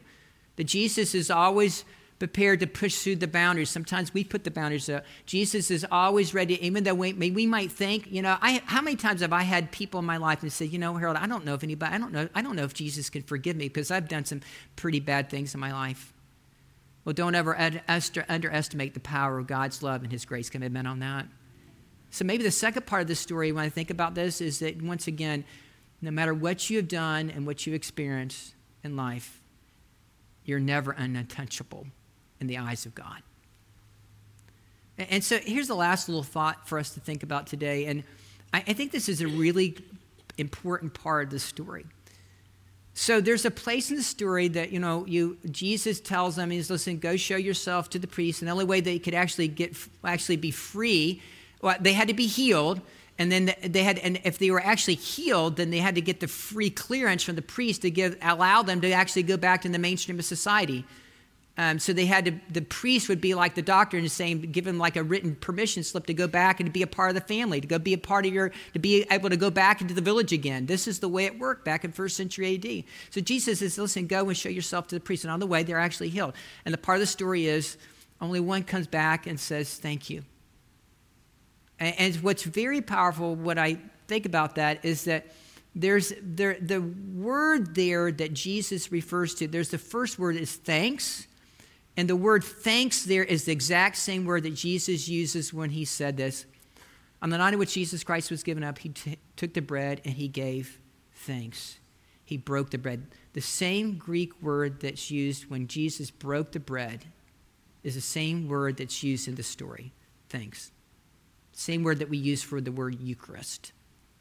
That 0.56 0.63
Jesus 0.63 1.13
is 1.13 1.30
always 1.30 1.84
prepared 2.21 2.60
to 2.60 2.67
push 2.67 2.97
through 2.97 3.15
the 3.15 3.27
boundaries. 3.27 3.71
Sometimes 3.71 4.13
we 4.13 4.23
put 4.23 4.43
the 4.43 4.51
boundaries 4.51 4.88
up. 4.88 5.03
Jesus 5.25 5.71
is 5.71 5.84
always 5.91 6.36
ready, 6.36 6.63
even 6.63 6.84
though 6.84 6.93
we, 6.93 7.13
we 7.13 7.47
might 7.47 7.71
think, 7.71 8.12
you 8.12 8.21
know, 8.21 8.38
I, 8.39 8.62
how 8.65 8.79
many 8.79 8.95
times 8.95 9.21
have 9.21 9.34
I 9.34 9.41
had 9.41 9.71
people 9.71 9.99
in 10.01 10.05
my 10.05 10.17
life 10.17 10.43
and 10.43 10.53
said, 10.53 10.71
you 10.71 10.77
know, 10.77 10.93
Harold, 10.93 11.17
I 11.17 11.25
don't 11.25 11.45
know 11.45 11.55
if 11.55 11.63
anybody, 11.63 11.95
I 11.95 11.97
don't 11.97 12.13
know, 12.13 12.29
I 12.36 12.43
don't 12.43 12.55
know 12.55 12.63
if 12.63 12.75
Jesus 12.75 13.10
can 13.10 13.23
forgive 13.23 13.55
me 13.55 13.69
because 13.69 13.89
I've 13.89 14.07
done 14.07 14.25
some 14.25 14.41
pretty 14.75 14.99
bad 14.99 15.31
things 15.31 15.55
in 15.55 15.60
my 15.60 15.73
life. 15.73 16.13
Well, 17.05 17.13
don't 17.13 17.34
ever 17.34 17.57
underestimate 17.57 18.93
the 18.93 18.99
power 18.99 19.39
of 19.39 19.47
God's 19.47 19.81
love 19.81 20.03
and 20.03 20.12
His 20.12 20.23
grace 20.23 20.51
commitment 20.51 20.88
on 20.88 20.99
that. 20.99 21.25
So 22.12 22.23
maybe 22.23 22.43
the 22.43 22.51
second 22.51 22.86
part 22.86 23.01
of 23.01 23.07
the 23.07 23.15
story, 23.15 23.51
when 23.51 23.65
I 23.65 23.69
think 23.69 23.89
about 23.89 24.13
this, 24.13 24.41
is 24.41 24.60
that 24.60 24.79
once 24.79 25.07
again, 25.07 25.43
no 26.03 26.12
matter 26.12 26.36
what 26.36 26.69
you 26.69 26.77
have 26.77 26.88
done 26.88 27.31
and 27.31 27.47
what 27.47 27.65
you 27.65 27.73
experience 27.73 28.53
in 28.84 28.95
life, 28.95 29.41
you're 30.45 30.60
never 30.60 30.91
untouchable 30.91 31.88
in 32.41 32.47
the 32.47 32.58
eyes 32.58 32.86
of 32.86 32.93
God. 32.93 33.21
And 34.97 35.23
so 35.23 35.38
here's 35.38 35.67
the 35.67 35.75
last 35.75 36.10
little 36.10 36.23
thought 36.23 36.67
for 36.67 36.77
us 36.77 36.89
to 36.95 36.99
think 36.99 37.23
about 37.23 37.47
today. 37.47 37.86
And 37.86 38.04
I, 38.54 38.60
think 38.60 38.91
this 38.91 39.08
is 39.08 39.21
a 39.21 39.27
really 39.27 39.77
important 40.38 40.93
part 40.93 41.25
of 41.25 41.30
the 41.30 41.39
story. 41.39 41.86
So 42.93 43.21
there's 43.21 43.45
a 43.45 43.51
place 43.51 43.89
in 43.89 43.95
the 43.95 44.04
story 44.04 44.49
that, 44.49 44.71
you 44.71 44.80
know, 44.80 45.06
you 45.06 45.38
Jesus 45.49 46.01
tells 46.01 46.36
them, 46.36 46.51
he's 46.51 46.69
listen, 46.69 46.99
go 46.99 47.15
show 47.15 47.38
yourself 47.38 47.89
to 47.91 47.99
the 47.99 48.08
priest. 48.08 48.41
And 48.41 48.49
the 48.49 48.51
only 48.51 48.65
way 48.65 48.82
they 48.82 48.99
could 48.99 49.13
actually 49.13 49.47
get 49.47 49.77
actually 50.04 50.36
be 50.36 50.51
free, 50.51 51.21
well, 51.62 51.77
they 51.80 51.93
had 51.93 52.10
to 52.10 52.13
be 52.13 52.27
healed. 52.27 52.82
And 53.17 53.32
then 53.32 53.54
they 53.63 53.84
had, 53.84 53.99
and 53.99 54.19
if 54.23 54.39
they 54.39 54.51
were 54.51 54.62
actually 54.62 54.95
healed, 54.95 55.56
then 55.56 55.69
they 55.69 55.77
had 55.77 55.95
to 55.95 56.01
get 56.01 56.19
the 56.19 56.27
free 56.27 56.69
clearance 56.69 57.23
from 57.23 57.36
the 57.36 57.41
priest 57.41 57.84
to 57.84 57.91
give 57.91 58.17
allow 58.21 58.62
them 58.62 58.82
to 58.82 58.91
actually 58.91 59.23
go 59.23 59.38
back 59.38 59.62
to 59.62 59.69
the 59.69 59.80
mainstream 59.80 60.19
of 60.19 60.25
society 60.25 60.86
Um, 61.58 61.80
so 61.80 61.92
they 61.92 62.06
had 62.06 62.26
to, 62.26 62.40
the 62.50 62.62
priest 62.62 63.10
would 63.10 63.20
be 63.20 63.34
like 63.34 63.56
the 63.56 63.62
doctor 63.62 63.98
and 63.98 64.10
saying, 64.10 64.42
give 64.52 64.66
him 64.66 64.78
like 64.78 64.96
a 64.96 65.04
written 65.04 65.36
permission 65.36 65.84
slip 65.84 66.06
to 66.06 66.14
go 66.14 66.26
back 66.26 66.60
and 66.60 66.68
to 66.68 66.72
be 66.72 66.82
a 66.82 66.88
part 66.88 67.10
of 67.10 67.16
the 67.16 67.22
family, 67.22 67.60
to 67.60 67.68
go 67.68 67.78
be 67.78 67.94
a 67.94 67.98
part 67.98 68.26
of 68.26 68.34
your, 68.34 68.52
to 68.74 68.80
be 68.80 69.06
able 69.12 69.30
to 69.30 69.36
go 69.36 69.50
back 69.50 69.82
into 69.82 69.94
the 69.94 70.02
village 70.02 70.32
again. 70.32 70.66
This 70.66 70.88
is 70.88 71.00
the 71.00 71.10
way 71.10 71.26
it 71.26 71.38
worked 71.38 71.66
back 71.66 71.84
in 71.84 71.92
first 71.92 72.16
century 72.16 72.56
AD. 72.56 72.86
So 73.14 73.20
Jesus 73.20 73.60
says, 73.60 73.78
listen, 73.78 74.08
go 74.08 74.28
and 74.30 74.38
show 74.38 74.50
yourself 74.50 74.88
to 74.88 74.96
the 74.96 75.02
priest. 75.02 75.26
And 75.26 75.32
on 75.32 75.42
the 75.42 75.46
way, 75.48 75.64
they're 75.64 75.78
actually 75.78 76.10
healed. 76.10 76.34
And 76.64 76.74
the 76.74 76.78
part 76.78 76.96
of 76.96 77.02
the 77.02 77.08
story 77.08 77.48
is 77.48 77.78
only 78.22 78.40
one 78.40 78.64
comes 78.64 78.88
back 78.88 79.28
and 79.28 79.38
says, 79.38 79.76
thank 79.76 80.10
you. 80.10 80.24
And, 81.80 81.96
and 82.00 82.16
what's 82.24 82.44
very 82.44 82.82
powerful, 82.82 83.36
what 83.36 83.58
I 83.58 83.78
think 84.08 84.26
about 84.26 84.56
that 84.56 84.86
is 84.86 85.04
that 85.04 85.28
there's 85.76 86.14
there, 86.22 86.58
the 86.62 86.80
word 86.80 87.76
there 87.76 88.12
that 88.12 88.34
Jesus 88.34 88.92
refers 88.92 89.36
to, 89.36 89.48
there's 89.48 89.70
the 89.70 89.78
first 89.78 90.18
word 90.18 90.38
is 90.38 90.56
thanks 90.56 91.28
and 91.97 92.10
the 92.10 92.15
word 92.15 92.43
thanks 92.43 93.04
there 93.04 93.23
is 93.23 93.45
the 93.45 93.51
exact 93.51 93.97
same 93.97 94.25
word 94.25 94.43
that 94.43 94.56
Jesus 94.56 95.08
uses 95.08 95.54
when 95.54 95.71
he 95.71 95.86
said 95.86 96.17
this. 96.17 96.45
On 97.21 97.30
the 97.30 97.38
night 97.38 97.54
in 97.54 97.60
which 97.60 97.73
Jesus 97.73 98.04
Christ 98.04 98.32
was 98.32 98.43
given 98.43 98.63
up, 98.63 98.80
he 98.80 98.89
t- 98.89 99.19
took 99.36 99.54
the 99.54 99.62
bread 99.62 100.01
and 100.06 100.15
he 100.15 100.27
gave 100.27 100.80
thanks. 101.13 101.80
He 102.23 102.38
broke 102.38 102.71
the 102.71 102.77
bread. 102.77 103.08
The 103.34 103.41
same 103.41 103.97
Greek 103.97 104.41
word 104.41 104.80
that's 104.80 105.12
used 105.12 105.49
when 105.49 105.67
Jesus 105.67 106.10
broke 106.10 106.54
the 106.54 106.60
bread 106.60 107.06
is 107.84 107.95
the 107.95 108.01
same 108.01 108.47
word 108.47 108.77
that's 108.77 109.04
used 109.04 109.27
in 109.27 109.36
the 109.36 109.43
story 109.43 109.93
thanks. 110.32 110.71
Same 111.51 111.84
word 111.84 111.99
that 111.99 112.10
we 112.10 112.17
use 112.17 112.41
for 112.41 112.62
the 112.62 112.71
word 112.71 113.01
Eucharist, 113.01 113.73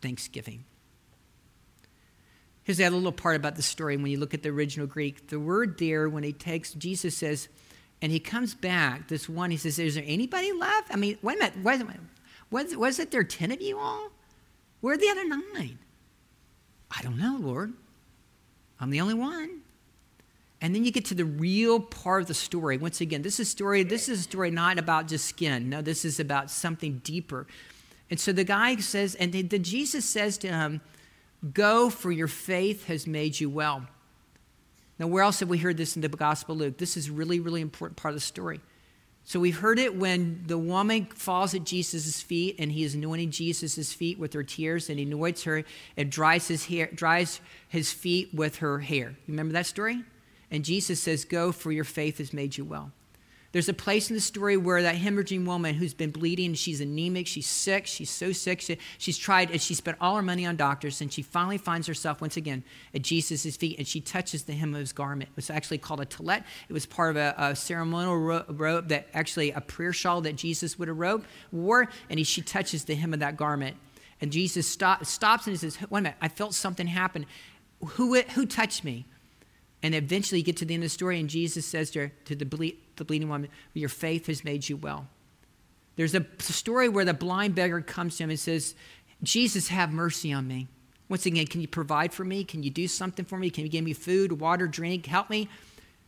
thanksgiving. 0.02 0.64
Here's 2.64 2.80
other 2.80 2.96
little 2.96 3.12
part 3.12 3.36
about 3.36 3.56
the 3.56 3.62
story 3.62 3.96
when 3.96 4.06
you 4.06 4.18
look 4.18 4.34
at 4.34 4.42
the 4.42 4.50
original 4.50 4.86
Greek. 4.86 5.28
The 5.28 5.40
word 5.40 5.78
there, 5.78 6.08
when 6.08 6.22
he 6.22 6.32
takes, 6.32 6.72
Jesus 6.74 7.16
says, 7.16 7.48
and 8.02 8.12
he 8.12 8.20
comes 8.20 8.54
back, 8.54 9.08
this 9.08 9.28
one, 9.28 9.50
he 9.50 9.56
says, 9.56 9.78
Is 9.78 9.94
there 9.94 10.04
anybody 10.06 10.52
left? 10.52 10.92
I 10.92 10.96
mean, 10.96 11.18
wait 11.22 11.36
a 11.36 11.38
minute, 11.38 11.62
wait 11.62 11.80
a 11.80 11.84
minute. 11.84 12.00
Was, 12.50 12.76
was 12.76 12.98
it 12.98 13.10
there 13.10 13.24
10 13.24 13.52
of 13.52 13.60
you 13.60 13.78
all? 13.78 14.10
Where 14.80 14.94
are 14.94 14.98
the 14.98 15.08
other 15.08 15.26
nine? 15.26 15.78
I 16.90 17.02
don't 17.02 17.18
know, 17.18 17.38
Lord. 17.40 17.72
I'm 18.80 18.90
the 18.90 19.00
only 19.00 19.14
one. 19.14 19.60
And 20.62 20.74
then 20.74 20.84
you 20.84 20.90
get 20.90 21.06
to 21.06 21.14
the 21.14 21.24
real 21.24 21.80
part 21.80 22.22
of 22.22 22.28
the 22.28 22.34
story. 22.34 22.76
Once 22.76 23.00
again, 23.00 23.22
this 23.22 23.40
is 23.40 23.48
story, 23.48 23.82
this 23.82 24.08
is 24.08 24.20
a 24.20 24.22
story 24.22 24.50
not 24.50 24.78
about 24.78 25.06
just 25.06 25.26
skin. 25.26 25.70
No, 25.70 25.80
this 25.80 26.04
is 26.04 26.20
about 26.20 26.50
something 26.50 27.00
deeper. 27.04 27.46
And 28.10 28.18
so 28.18 28.32
the 28.32 28.44
guy 28.44 28.76
says, 28.76 29.14
and 29.14 29.32
the 29.32 29.58
Jesus 29.58 30.04
says 30.04 30.36
to 30.38 30.48
him, 30.48 30.80
Go, 31.52 31.90
for 31.90 32.12
your 32.12 32.28
faith 32.28 32.86
has 32.86 33.06
made 33.06 33.40
you 33.40 33.48
well. 33.48 33.86
Now, 34.98 35.06
where 35.06 35.22
else 35.22 35.40
have 35.40 35.48
we 35.48 35.58
heard 35.58 35.78
this 35.78 35.96
in 35.96 36.02
the 36.02 36.08
Gospel 36.08 36.54
of 36.54 36.60
Luke? 36.60 36.78
This 36.78 36.96
is 36.96 37.08
really, 37.08 37.40
really 37.40 37.62
important 37.62 37.96
part 37.96 38.12
of 38.12 38.16
the 38.16 38.26
story. 38.26 38.60
So 39.24 39.40
we've 39.40 39.58
heard 39.58 39.78
it 39.78 39.96
when 39.96 40.42
the 40.46 40.58
woman 40.58 41.06
falls 41.06 41.54
at 41.54 41.64
Jesus' 41.64 42.20
feet 42.20 42.56
and 42.58 42.72
he 42.72 42.84
is 42.84 42.94
anointing 42.94 43.30
Jesus' 43.30 43.92
feet 43.92 44.18
with 44.18 44.32
her 44.32 44.42
tears 44.42 44.90
and 44.90 44.98
he 44.98 45.04
anoints 45.04 45.44
her 45.44 45.64
and 45.96 46.10
dries 46.10 46.48
his 46.48 46.66
hair, 46.66 46.90
dries 46.92 47.40
his 47.68 47.92
feet 47.92 48.34
with 48.34 48.56
her 48.56 48.80
hair. 48.80 49.16
Remember 49.28 49.52
that 49.52 49.66
story? 49.66 50.02
And 50.50 50.64
Jesus 50.64 51.00
says, 51.00 51.24
Go, 51.24 51.52
for 51.52 51.70
your 51.70 51.84
faith 51.84 52.18
has 52.18 52.32
made 52.32 52.56
you 52.58 52.64
well. 52.64 52.92
There's 53.52 53.68
a 53.68 53.74
place 53.74 54.10
in 54.10 54.14
the 54.14 54.20
story 54.20 54.56
where 54.56 54.80
that 54.82 54.94
hemorrhaging 54.94 55.44
woman 55.44 55.74
who's 55.74 55.92
been 55.92 56.12
bleeding, 56.12 56.54
she's 56.54 56.80
anemic, 56.80 57.26
she's 57.26 57.48
sick, 57.48 57.86
she's 57.86 58.10
so 58.10 58.30
sick, 58.30 58.60
she, 58.60 58.78
she's 58.96 59.18
tried, 59.18 59.50
and 59.50 59.60
she 59.60 59.74
spent 59.74 59.96
all 60.00 60.14
her 60.14 60.22
money 60.22 60.46
on 60.46 60.54
doctors, 60.54 61.00
and 61.00 61.12
she 61.12 61.22
finally 61.22 61.58
finds 61.58 61.88
herself 61.88 62.20
once 62.20 62.36
again 62.36 62.62
at 62.94 63.02
Jesus' 63.02 63.56
feet, 63.56 63.76
and 63.76 63.88
she 63.88 64.00
touches 64.00 64.44
the 64.44 64.52
hem 64.52 64.72
of 64.74 64.80
his 64.80 64.92
garment. 64.92 65.30
It 65.30 65.36
was 65.36 65.50
actually 65.50 65.78
called 65.78 66.00
a 66.00 66.06
tallit. 66.06 66.44
It 66.68 66.72
was 66.72 66.86
part 66.86 67.10
of 67.10 67.16
a, 67.16 67.34
a 67.38 67.56
ceremonial 67.56 68.16
ro- 68.16 68.44
robe 68.48 68.88
that 68.88 69.08
actually 69.14 69.50
a 69.50 69.60
prayer 69.60 69.92
shawl 69.92 70.20
that 70.20 70.36
Jesus 70.36 70.78
would 70.78 70.86
have 70.86 70.98
robe, 70.98 71.24
wore, 71.50 71.88
and 72.08 72.20
he, 72.20 72.24
she 72.24 72.42
touches 72.42 72.84
the 72.84 72.94
hem 72.94 73.12
of 73.12 73.18
that 73.18 73.36
garment. 73.36 73.76
And 74.20 74.30
Jesus 74.30 74.68
stop, 74.68 75.04
stops 75.06 75.46
and 75.46 75.54
he 75.54 75.58
says, 75.58 75.80
Wait 75.80 75.98
a 75.98 76.02
minute, 76.02 76.18
I 76.20 76.28
felt 76.28 76.54
something 76.54 76.86
happen. 76.86 77.26
Who, 77.84 78.20
who 78.20 78.46
touched 78.46 78.84
me? 78.84 79.06
And 79.82 79.94
eventually 79.94 80.40
you 80.40 80.44
get 80.44 80.58
to 80.58 80.64
the 80.64 80.74
end 80.74 80.82
of 80.82 80.90
the 80.90 80.94
story, 80.94 81.18
and 81.18 81.28
Jesus 81.28 81.64
says 81.64 81.90
to, 81.92 82.00
her, 82.00 82.12
to 82.26 82.34
the, 82.36 82.44
ble- 82.44 82.76
the 83.00 83.04
bleeding 83.04 83.28
woman, 83.28 83.50
Your 83.74 83.88
faith 83.88 84.26
has 84.28 84.44
made 84.44 84.68
you 84.68 84.76
well. 84.76 85.08
There's 85.96 86.14
a 86.14 86.24
story 86.38 86.88
where 86.88 87.04
the 87.04 87.12
blind 87.12 87.54
beggar 87.54 87.80
comes 87.80 88.16
to 88.16 88.24
him 88.24 88.30
and 88.30 88.38
says, 88.38 88.74
Jesus, 89.22 89.68
have 89.68 89.92
mercy 89.92 90.32
on 90.32 90.46
me. 90.46 90.68
Once 91.08 91.26
again, 91.26 91.46
can 91.46 91.60
you 91.60 91.68
provide 91.68 92.14
for 92.14 92.24
me? 92.24 92.44
Can 92.44 92.62
you 92.62 92.70
do 92.70 92.86
something 92.86 93.24
for 93.24 93.36
me? 93.36 93.50
Can 93.50 93.64
you 93.64 93.70
give 93.70 93.84
me 93.84 93.92
food, 93.92 94.40
water, 94.40 94.66
drink? 94.66 95.06
Help 95.06 95.28
me. 95.28 95.48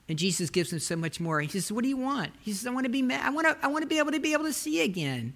And 0.09 0.18
Jesus 0.18 0.48
gives 0.48 0.72
him 0.72 0.78
so 0.78 0.96
much 0.96 1.20
more. 1.20 1.40
He 1.40 1.48
says, 1.48 1.72
What 1.72 1.83
do 1.83 1.88
you 1.88 1.96
want? 1.96 2.33
He 2.40 2.52
says, 2.52 2.66
I 2.66 2.70
want 2.70 2.85
to 2.85 2.90
be 2.90 3.02
I 3.12 3.31
want 3.31 3.48
to, 3.48 3.57
I 3.62 3.68
want 3.68 3.83
to 3.83 3.88
be 3.88 3.98
able 3.98 4.12
to 4.12 4.20
be 4.20 4.33
able 4.33 4.44
to 4.44 4.52
see 4.52 4.81
again. 4.83 5.35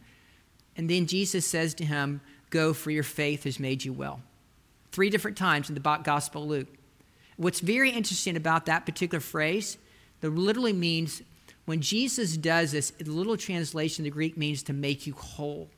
And 0.77 0.89
then 0.89 1.07
Jesus 1.07 1.47
says 1.47 1.75
to 1.75 1.85
him, 1.85 2.21
Go, 2.51 2.73
for 2.73 2.91
your 2.91 3.03
faith 3.03 3.45
has 3.45 3.59
made 3.59 3.85
you 3.85 3.93
well. 3.93 4.21
Three 4.93 5.11
different 5.11 5.37
times 5.37 5.69
in 5.69 5.75
the 5.75 5.81
Gospel 5.81 6.45
of 6.45 6.49
Luke. 6.49 6.69
What's 7.37 7.61
very 7.61 7.91
interesting 7.91 8.37
about 8.37 8.67
that 8.67 8.87
particular 8.87 9.21
phrase, 9.21 9.77
that 10.21 10.31
literally 10.31 10.73
means 10.73 11.23
when 11.67 11.81
Jesus 11.81 12.37
does 12.37 12.73
this, 12.73 12.91
the 12.93 13.11
little 13.11 13.37
translation, 13.37 14.05
the 14.05 14.11
Greek 14.11 14.37
means 14.37 14.63
to 14.65 14.73
make 14.73 15.07
you 15.07 15.13
whole. 15.13 15.69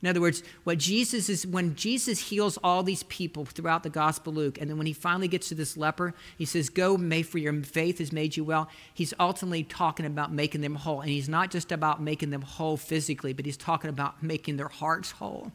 In 0.00 0.08
other 0.08 0.20
words, 0.20 0.42
what 0.64 0.78
Jesus 0.78 1.28
is, 1.28 1.46
when 1.46 1.76
Jesus 1.76 2.18
heals 2.18 2.58
all 2.64 2.82
these 2.82 3.04
people 3.04 3.44
throughout 3.44 3.84
the 3.84 3.90
Gospel 3.90 4.32
Luke, 4.32 4.60
and 4.60 4.68
then 4.68 4.76
when 4.76 4.86
he 4.86 4.92
finally 4.92 5.28
gets 5.28 5.48
to 5.50 5.54
this 5.54 5.76
leper, 5.76 6.12
he 6.36 6.44
says, 6.44 6.68
Go, 6.68 6.96
may 6.96 7.22
for 7.22 7.38
your 7.38 7.52
faith 7.62 7.98
has 7.98 8.12
made 8.12 8.36
you 8.36 8.42
well. 8.42 8.68
He's 8.92 9.14
ultimately 9.20 9.62
talking 9.62 10.04
about 10.04 10.32
making 10.32 10.60
them 10.60 10.74
whole. 10.74 11.00
And 11.00 11.10
he's 11.10 11.28
not 11.28 11.52
just 11.52 11.70
about 11.70 12.02
making 12.02 12.30
them 12.30 12.42
whole 12.42 12.76
physically, 12.76 13.32
but 13.32 13.44
he's 13.44 13.56
talking 13.56 13.90
about 13.90 14.22
making 14.22 14.56
their 14.56 14.68
hearts 14.68 15.12
whole. 15.12 15.52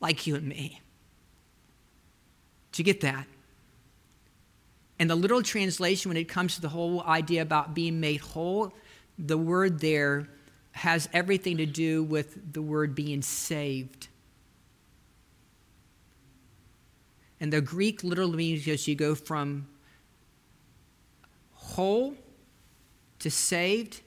Like 0.00 0.26
you 0.26 0.34
and 0.34 0.46
me. 0.46 0.82
Did 2.72 2.78
you 2.80 2.84
get 2.84 3.00
that? 3.00 3.26
And 4.98 5.10
the 5.10 5.16
literal 5.16 5.42
translation, 5.42 6.08
when 6.08 6.16
it 6.16 6.28
comes 6.28 6.54
to 6.54 6.60
the 6.60 6.68
whole 6.68 7.02
idea 7.02 7.42
about 7.42 7.74
being 7.74 8.00
made 8.00 8.20
whole, 8.20 8.72
the 9.18 9.36
word 9.36 9.80
there 9.80 10.28
has 10.72 11.08
everything 11.12 11.56
to 11.56 11.66
do 11.66 12.02
with 12.02 12.52
the 12.52 12.62
word 12.62 12.94
being 12.94 13.22
saved. 13.22 14.08
And 17.40 17.52
the 17.52 17.60
Greek 17.60 18.02
literally 18.02 18.36
means 18.36 18.66
as 18.68 18.86
you 18.86 18.94
go 18.94 19.14
from 19.14 19.66
whole 21.52 22.14
to 23.18 23.30
saved. 23.30 24.00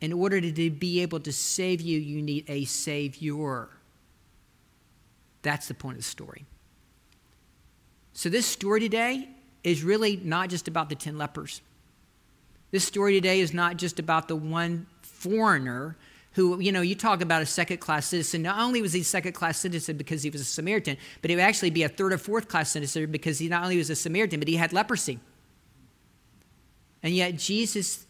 In 0.00 0.14
order 0.14 0.40
to 0.40 0.70
be 0.70 1.02
able 1.02 1.20
to 1.20 1.32
save 1.32 1.82
you, 1.82 1.98
you 1.98 2.22
need 2.22 2.46
a 2.48 2.64
savior. 2.64 3.68
That's 5.42 5.68
the 5.68 5.74
point 5.74 5.98
of 5.98 6.04
the 6.04 6.08
story. 6.08 6.46
So, 8.14 8.30
this 8.30 8.46
story 8.46 8.80
today 8.80 9.28
is 9.62 9.82
really 9.82 10.16
not 10.16 10.48
just 10.48 10.68
about 10.68 10.88
the 10.88 10.94
10 10.94 11.18
lepers. 11.18 11.60
This 12.70 12.84
story 12.84 13.14
today 13.14 13.40
is 13.40 13.52
not 13.52 13.76
just 13.76 13.98
about 13.98 14.28
the 14.28 14.36
one 14.36 14.86
foreigner 15.02 15.96
who, 16.32 16.60
you 16.60 16.70
know, 16.70 16.80
you 16.80 16.94
talk 16.94 17.20
about 17.20 17.42
a 17.42 17.46
second 17.46 17.78
class 17.78 18.06
citizen. 18.06 18.42
Not 18.42 18.60
only 18.60 18.80
was 18.80 18.92
he 18.92 19.00
a 19.00 19.04
second 19.04 19.32
class 19.32 19.58
citizen 19.58 19.96
because 19.96 20.22
he 20.22 20.30
was 20.30 20.40
a 20.40 20.44
Samaritan, 20.44 20.96
but 21.20 21.30
he 21.30 21.36
would 21.36 21.42
actually 21.42 21.70
be 21.70 21.82
a 21.82 21.88
third 21.88 22.12
or 22.12 22.18
fourth 22.18 22.48
class 22.48 22.70
citizen 22.70 23.10
because 23.10 23.38
he 23.38 23.48
not 23.48 23.64
only 23.64 23.76
was 23.76 23.90
a 23.90 23.96
Samaritan, 23.96 24.38
but 24.38 24.48
he 24.48 24.56
had 24.56 24.72
leprosy. 24.72 25.18
And 27.02 27.12
yet 27.12 27.36
Jesus 27.36 28.06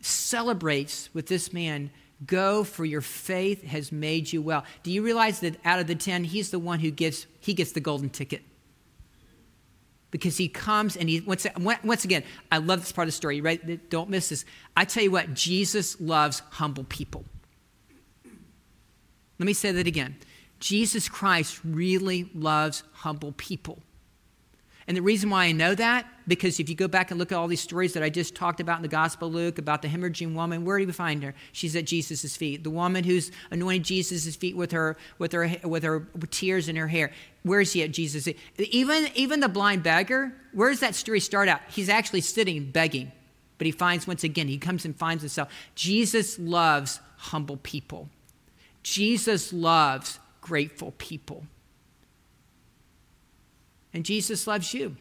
celebrates 0.00 1.08
with 1.12 1.26
this 1.26 1.52
man 1.52 1.90
go 2.26 2.64
for 2.64 2.84
your 2.84 3.00
faith 3.00 3.64
has 3.64 3.92
made 3.92 4.32
you 4.32 4.42
well 4.42 4.64
do 4.82 4.90
you 4.90 5.02
realize 5.02 5.40
that 5.40 5.54
out 5.64 5.78
of 5.78 5.86
the 5.86 5.94
10 5.94 6.24
he's 6.24 6.50
the 6.50 6.58
one 6.58 6.80
who 6.80 6.90
gets 6.90 7.26
he 7.40 7.54
gets 7.54 7.72
the 7.72 7.80
golden 7.80 8.10
ticket 8.10 8.42
because 10.10 10.36
he 10.36 10.48
comes 10.48 10.96
and 10.96 11.08
he 11.08 11.20
once, 11.20 11.46
once 11.56 12.04
again 12.04 12.22
i 12.50 12.58
love 12.58 12.80
this 12.80 12.92
part 12.92 13.06
of 13.06 13.08
the 13.08 13.16
story 13.16 13.40
right? 13.40 13.90
Don't 13.90 14.10
miss 14.10 14.30
this. 14.30 14.44
I 14.76 14.84
tell 14.84 15.02
you 15.02 15.10
what 15.10 15.34
jesus 15.34 16.00
loves 16.00 16.42
humble 16.50 16.84
people. 16.84 17.24
Let 19.38 19.46
me 19.46 19.52
say 19.52 19.70
that 19.72 19.86
again. 19.86 20.16
Jesus 20.60 21.08
christ 21.08 21.60
really 21.64 22.30
loves 22.34 22.82
humble 22.92 23.32
people 23.32 23.82
and 24.88 24.96
the 24.96 25.02
reason 25.02 25.28
why 25.28 25.44
I 25.44 25.52
know 25.52 25.74
that, 25.74 26.06
because 26.26 26.58
if 26.58 26.70
you 26.70 26.74
go 26.74 26.88
back 26.88 27.10
and 27.10 27.18
look 27.18 27.30
at 27.30 27.36
all 27.36 27.46
these 27.46 27.60
stories 27.60 27.92
that 27.92 28.02
I 28.02 28.08
just 28.08 28.34
talked 28.34 28.58
about 28.58 28.76
in 28.76 28.82
the 28.82 28.88
Gospel 28.88 29.28
of 29.28 29.34
Luke 29.34 29.58
about 29.58 29.82
the 29.82 29.88
hemorrhaging 29.88 30.34
woman, 30.34 30.64
where 30.64 30.78
do 30.78 30.86
we 30.86 30.92
find 30.92 31.22
her? 31.22 31.34
She's 31.52 31.76
at 31.76 31.84
Jesus' 31.84 32.34
feet. 32.38 32.64
The 32.64 32.70
woman 32.70 33.04
who's 33.04 33.30
anointed 33.50 33.84
Jesus' 33.84 34.34
feet 34.34 34.56
with 34.56 34.72
her, 34.72 34.96
with 35.18 35.32
her, 35.32 35.56
with 35.62 35.82
her 35.82 36.08
tears 36.30 36.70
in 36.70 36.76
her 36.76 36.88
hair. 36.88 37.12
Where 37.42 37.60
is 37.60 37.74
he 37.74 37.82
at 37.82 37.92
Jesus' 37.92 38.24
feet? 38.24 38.38
Even, 38.58 39.08
even 39.14 39.40
the 39.40 39.48
blind 39.48 39.82
beggar, 39.82 40.32
where 40.54 40.70
does 40.70 40.80
that 40.80 40.94
story 40.94 41.20
start 41.20 41.48
out? 41.48 41.60
He's 41.68 41.90
actually 41.90 42.22
sitting 42.22 42.70
begging. 42.70 43.12
But 43.58 43.66
he 43.66 43.72
finds, 43.72 44.06
once 44.06 44.24
again, 44.24 44.48
he 44.48 44.56
comes 44.56 44.86
and 44.86 44.96
finds 44.96 45.22
himself. 45.22 45.52
Jesus 45.74 46.38
loves 46.38 47.00
humble 47.18 47.58
people. 47.58 48.08
Jesus 48.82 49.52
loves 49.52 50.18
grateful 50.40 50.94
people. 50.96 51.44
And 53.92 54.04
Jesus 54.04 54.46
loves 54.46 54.74
you. 54.74 54.96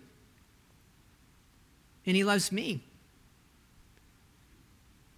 And 2.05 2.15
he 2.15 2.23
loves 2.23 2.51
me. 2.51 2.81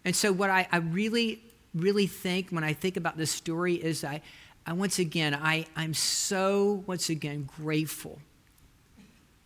And 0.03 0.15
so, 0.15 0.32
what 0.32 0.49
I, 0.49 0.67
I 0.72 0.78
really, 0.78 1.43
really 1.76 2.07
think 2.07 2.49
when 2.49 2.63
I 2.63 2.74
think 2.74 2.97
about 2.97 3.17
this 3.17 3.32
story 3.32 3.76
is 3.76 4.03
I, 4.03 4.22
I 4.65 4.74
once 4.74 4.97
again, 4.97 5.36
I, 5.36 5.67
I'm 5.76 5.93
so, 5.93 6.84
once 6.88 7.09
again, 7.09 7.47
grateful 7.57 8.20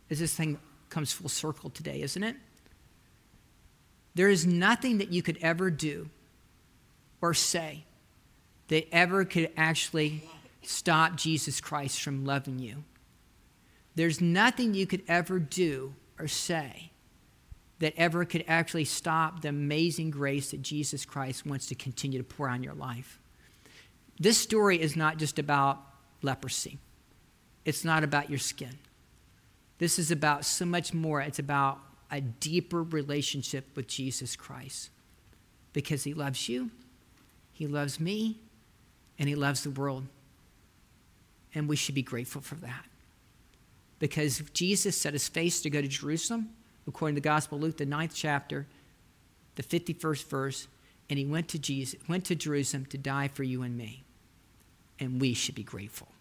as 0.09 0.19
this 0.19 0.35
thing 0.35 0.59
comes 0.89 1.11
full 1.11 1.29
circle 1.29 1.69
today, 1.69 2.01
isn't 2.01 2.23
it? 2.23 2.35
There 4.15 4.29
is 4.29 4.45
nothing 4.45 4.99
that 4.99 5.11
you 5.11 5.23
could 5.23 5.39
ever 5.41 5.71
do 5.71 6.09
or 7.19 7.33
say 7.33 7.83
that 8.67 8.87
ever 8.93 9.25
could 9.25 9.49
actually 9.57 10.23
stop 10.61 11.15
Jesus 11.15 11.59
Christ 11.59 12.01
from 12.01 12.25
loving 12.25 12.59
you. 12.59 12.83
There's 13.95 14.21
nothing 14.21 14.73
you 14.73 14.87
could 14.87 15.03
ever 15.07 15.39
do 15.39 15.93
or 16.19 16.27
say 16.27 16.91
that 17.79 17.93
ever 17.97 18.25
could 18.25 18.45
actually 18.47 18.85
stop 18.85 19.41
the 19.41 19.49
amazing 19.49 20.09
grace 20.09 20.51
that 20.51 20.61
Jesus 20.61 21.05
Christ 21.05 21.45
wants 21.45 21.67
to 21.67 21.75
continue 21.75 22.17
to 22.17 22.23
pour 22.23 22.47
on 22.47 22.63
your 22.63 22.73
life. 22.73 23.19
This 24.19 24.37
story 24.37 24.79
is 24.81 24.95
not 24.95 25.17
just 25.17 25.37
about 25.37 25.81
leprosy, 26.21 26.77
it's 27.65 27.83
not 27.83 28.03
about 28.03 28.29
your 28.29 28.39
skin. 28.39 28.77
This 29.79 29.99
is 29.99 30.11
about 30.11 30.45
so 30.45 30.65
much 30.65 30.93
more. 30.93 31.19
It's 31.19 31.39
about 31.39 31.79
a 32.09 32.21
deeper 32.21 32.83
relationship 32.83 33.65
with 33.75 33.87
Jesus 33.87 34.35
Christ 34.35 34.91
because 35.73 36.03
he 36.03 36.13
loves 36.13 36.47
you, 36.47 36.69
he 37.51 37.67
loves 37.67 37.99
me, 37.99 38.37
and 39.19 39.27
he 39.27 39.35
loves 39.35 39.63
the 39.63 39.71
world. 39.71 40.05
And 41.55 41.67
we 41.67 41.75
should 41.75 41.95
be 41.95 42.01
grateful 42.01 42.41
for 42.41 42.55
that. 42.55 42.85
Because 43.99 44.41
Jesus 44.53 44.97
set 44.97 45.13
his 45.13 45.27
face 45.27 45.61
to 45.61 45.69
go 45.69 45.81
to 45.81 45.87
Jerusalem, 45.87 46.49
according 46.87 47.15
to 47.15 47.21
the 47.21 47.23
Gospel 47.23 47.57
of 47.57 47.63
Luke, 47.63 47.77
the 47.77 47.85
ninth 47.85 48.13
chapter, 48.13 48.67
the 49.55 49.63
51st 49.63 50.29
verse, 50.29 50.67
and 51.09 51.19
he 51.19 51.25
went 51.25 51.47
to 51.49 51.59
Jesus, 51.59 51.99
went 52.07 52.25
to 52.25 52.35
Jerusalem 52.35 52.85
to 52.87 52.97
die 52.97 53.27
for 53.27 53.43
you 53.43 53.61
and 53.61 53.77
me. 53.77 54.03
And 54.99 55.19
we 55.19 55.33
should 55.33 55.55
be 55.55 55.63
grateful. 55.63 56.12